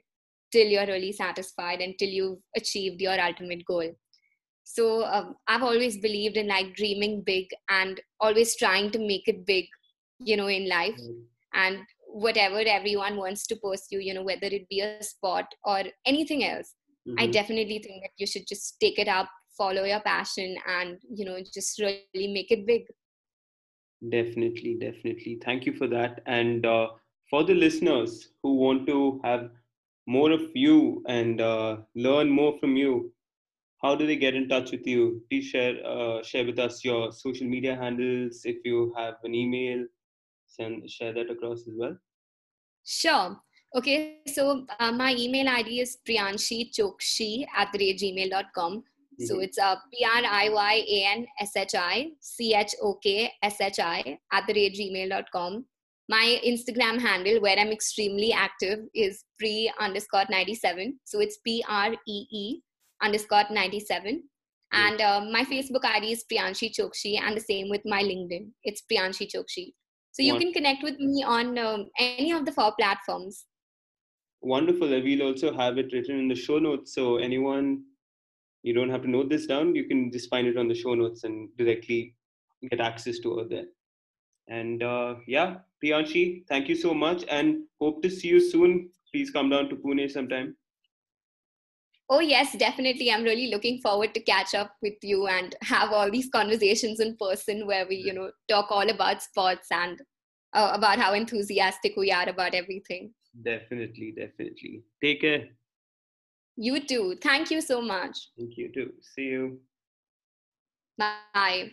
till 0.51 0.67
you're 0.67 0.85
really 0.87 1.11
satisfied 1.11 1.81
until 1.81 2.09
you've 2.09 2.39
achieved 2.55 3.01
your 3.01 3.19
ultimate 3.19 3.63
goal 3.65 3.89
so 4.63 5.03
um, 5.05 5.35
i've 5.47 5.63
always 5.63 5.97
believed 5.97 6.37
in 6.37 6.47
like 6.47 6.73
dreaming 6.75 7.21
big 7.25 7.47
and 7.69 8.01
always 8.19 8.55
trying 8.55 8.89
to 8.91 8.99
make 8.99 9.27
it 9.27 9.45
big 9.45 9.65
you 10.19 10.37
know 10.37 10.47
in 10.47 10.67
life 10.69 10.99
and 11.53 11.79
whatever 12.07 12.59
everyone 12.65 13.17
wants 13.17 13.45
to 13.47 13.55
pursue 13.57 13.99
you 13.99 14.13
know 14.13 14.23
whether 14.23 14.47
it 14.47 14.67
be 14.69 14.81
a 14.81 15.03
sport 15.03 15.45
or 15.63 15.81
anything 16.05 16.43
else 16.43 16.75
i 17.17 17.25
Mhm. 17.25 17.31
definitely 17.31 17.79
think 17.79 18.03
that 18.03 18.11
you 18.17 18.27
should 18.27 18.47
just 18.47 18.79
take 18.79 18.99
it 18.99 19.07
up 19.07 19.29
follow 19.57 19.83
your 19.83 20.01
passion 20.01 20.55
and 20.67 20.99
you 21.09 21.25
know 21.25 21.37
just 21.53 21.79
really 21.79 22.27
make 22.33 22.51
it 22.51 22.65
big 22.65 22.83
Definitely, 24.09 24.77
definitely. 24.79 25.39
Thank 25.43 25.65
you 25.65 25.73
for 25.73 25.87
that. 25.87 26.21
And 26.25 26.65
uh, 26.65 26.87
for 27.29 27.43
the 27.43 27.53
listeners 27.53 28.29
who 28.41 28.55
want 28.55 28.87
to 28.87 29.21
have 29.23 29.51
more 30.07 30.31
of 30.31 30.41
you 30.55 31.03
and 31.07 31.39
uh, 31.39 31.77
learn 31.95 32.29
more 32.29 32.57
from 32.59 32.75
you, 32.75 33.13
how 33.83 33.95
do 33.95 34.07
they 34.07 34.15
get 34.15 34.35
in 34.35 34.49
touch 34.49 34.71
with 34.71 34.87
you? 34.87 35.23
Please 35.29 35.45
share 35.45 35.75
uh, 35.85 36.23
share 36.23 36.45
with 36.45 36.59
us 36.59 36.83
your 36.83 37.11
social 37.11 37.47
media 37.47 37.75
handles. 37.75 38.41
If 38.43 38.57
you 38.65 38.93
have 38.97 39.15
an 39.23 39.35
email, 39.35 39.85
send 40.47 40.89
share 40.89 41.13
that 41.13 41.29
across 41.29 41.67
as 41.67 41.73
well. 41.75 41.97
Sure. 42.83 43.37
Okay, 43.73 44.19
so 44.27 44.65
uh, 44.79 44.91
my 44.91 45.15
email 45.17 45.47
ID 45.47 45.79
is 45.79 45.97
priyanshi 46.05 46.71
chokshi 46.71 47.45
at 47.55 47.71
the 47.71 47.79
So 49.27 49.35
Mhm. 49.37 49.43
it's 49.45 49.57
uh, 49.57 49.75
P 49.93 50.05
R 50.05 50.23
I 50.25 50.49
Y 50.49 50.73
A 50.89 51.05
N 51.17 51.25
S 51.39 51.51
H 51.55 51.75
I 51.75 52.11
C 52.19 52.53
H 52.55 52.75
O 52.81 52.95
K 52.95 53.31
S 53.43 53.61
H 53.61 53.79
I 53.79 54.17
at 54.31 54.47
the 54.47 54.53
rate 54.53 54.75
gmail.com. 54.79 55.65
my 56.09 56.41
Instagram 56.45 56.99
handle, 56.99 57.39
where 57.39 57.57
I'm 57.57 57.69
extremely 57.71 58.33
active, 58.33 58.79
is 58.93 59.23
pre 59.39 59.71
underscore 59.79 60.25
97. 60.29 60.99
So 61.05 61.21
it's 61.21 61.37
P 61.37 61.63
R 61.69 61.93
E 62.15 62.17
E 62.31 62.61
underscore 63.01 63.45
97. 63.49 64.23
And 64.73 65.01
uh, 65.01 65.21
my 65.31 65.43
Facebook 65.45 65.85
ID 65.85 66.11
is 66.13 66.23
Priyanshi 66.31 66.71
Chokshi, 66.77 67.19
and 67.21 67.35
the 67.37 67.41
same 67.41 67.69
with 67.69 67.81
my 67.85 68.01
LinkedIn. 68.03 68.49
It's 68.63 68.83
Priyanshi 68.91 69.27
Chokshi. 69.33 69.73
So 70.11 70.21
you 70.23 70.37
can 70.37 70.51
connect 70.53 70.83
with 70.83 70.97
me 70.99 71.23
on 71.23 71.57
um, 71.57 71.85
any 71.99 72.31
of 72.31 72.45
the 72.45 72.51
four 72.51 72.73
platforms. 72.77 73.45
Wonderful. 74.41 74.89
We'll 74.89 75.21
also 75.23 75.53
have 75.53 75.77
it 75.77 75.93
written 75.93 76.19
in 76.19 76.27
the 76.27 76.35
show 76.35 76.57
notes. 76.59 76.95
So 76.95 77.17
anyone, 77.17 77.83
you 78.63 78.73
don't 78.73 78.89
have 78.89 79.01
to 79.03 79.09
note 79.09 79.29
this 79.29 79.45
down. 79.45 79.75
You 79.75 79.85
can 79.85 80.11
just 80.11 80.29
find 80.29 80.47
it 80.47 80.57
on 80.57 80.67
the 80.67 80.75
show 80.75 80.93
notes 80.93 81.23
and 81.23 81.49
directly 81.57 82.15
get 82.69 82.79
access 82.79 83.19
to 83.19 83.39
it 83.39 83.49
there. 83.49 83.65
And 84.47 84.83
uh, 84.83 85.15
yeah, 85.27 85.57
Priyanshi, 85.83 86.45
thank 86.47 86.67
you 86.67 86.75
so 86.75 86.93
much 86.93 87.23
and 87.29 87.63
hope 87.79 88.01
to 88.03 88.09
see 88.09 88.27
you 88.27 88.39
soon. 88.39 88.89
Please 89.11 89.31
come 89.31 89.49
down 89.49 89.69
to 89.69 89.75
Pune 89.75 90.09
sometime. 90.11 90.55
Oh, 92.09 92.19
yes, 92.19 92.57
definitely. 92.57 93.09
I'm 93.09 93.23
really 93.23 93.47
looking 93.47 93.79
forward 93.79 94.13
to 94.13 94.19
catch 94.19 94.53
up 94.53 94.75
with 94.81 94.95
you 95.01 95.27
and 95.27 95.55
have 95.61 95.93
all 95.93 96.11
these 96.11 96.29
conversations 96.29 96.99
in 96.99 97.15
person 97.15 97.65
where 97.65 97.87
we, 97.87 97.95
you 97.95 98.13
know, 98.13 98.31
talk 98.49 98.67
all 98.69 98.89
about 98.89 99.23
sports 99.23 99.67
and 99.71 100.01
uh, 100.53 100.71
about 100.73 100.99
how 100.99 101.13
enthusiastic 101.13 101.93
we 101.95 102.11
are 102.11 102.27
about 102.27 102.53
everything. 102.53 103.13
Definitely, 103.41 104.13
definitely. 104.17 104.83
Take 105.01 105.21
care. 105.21 105.47
You 106.61 106.79
too. 106.79 107.17
Thank 107.23 107.49
you 107.49 107.59
so 107.59 107.81
much. 107.81 108.29
Thank 108.37 108.55
you 108.55 108.71
too. 108.71 108.93
See 109.15 109.23
you. 109.23 109.59
Bye. 110.95 111.71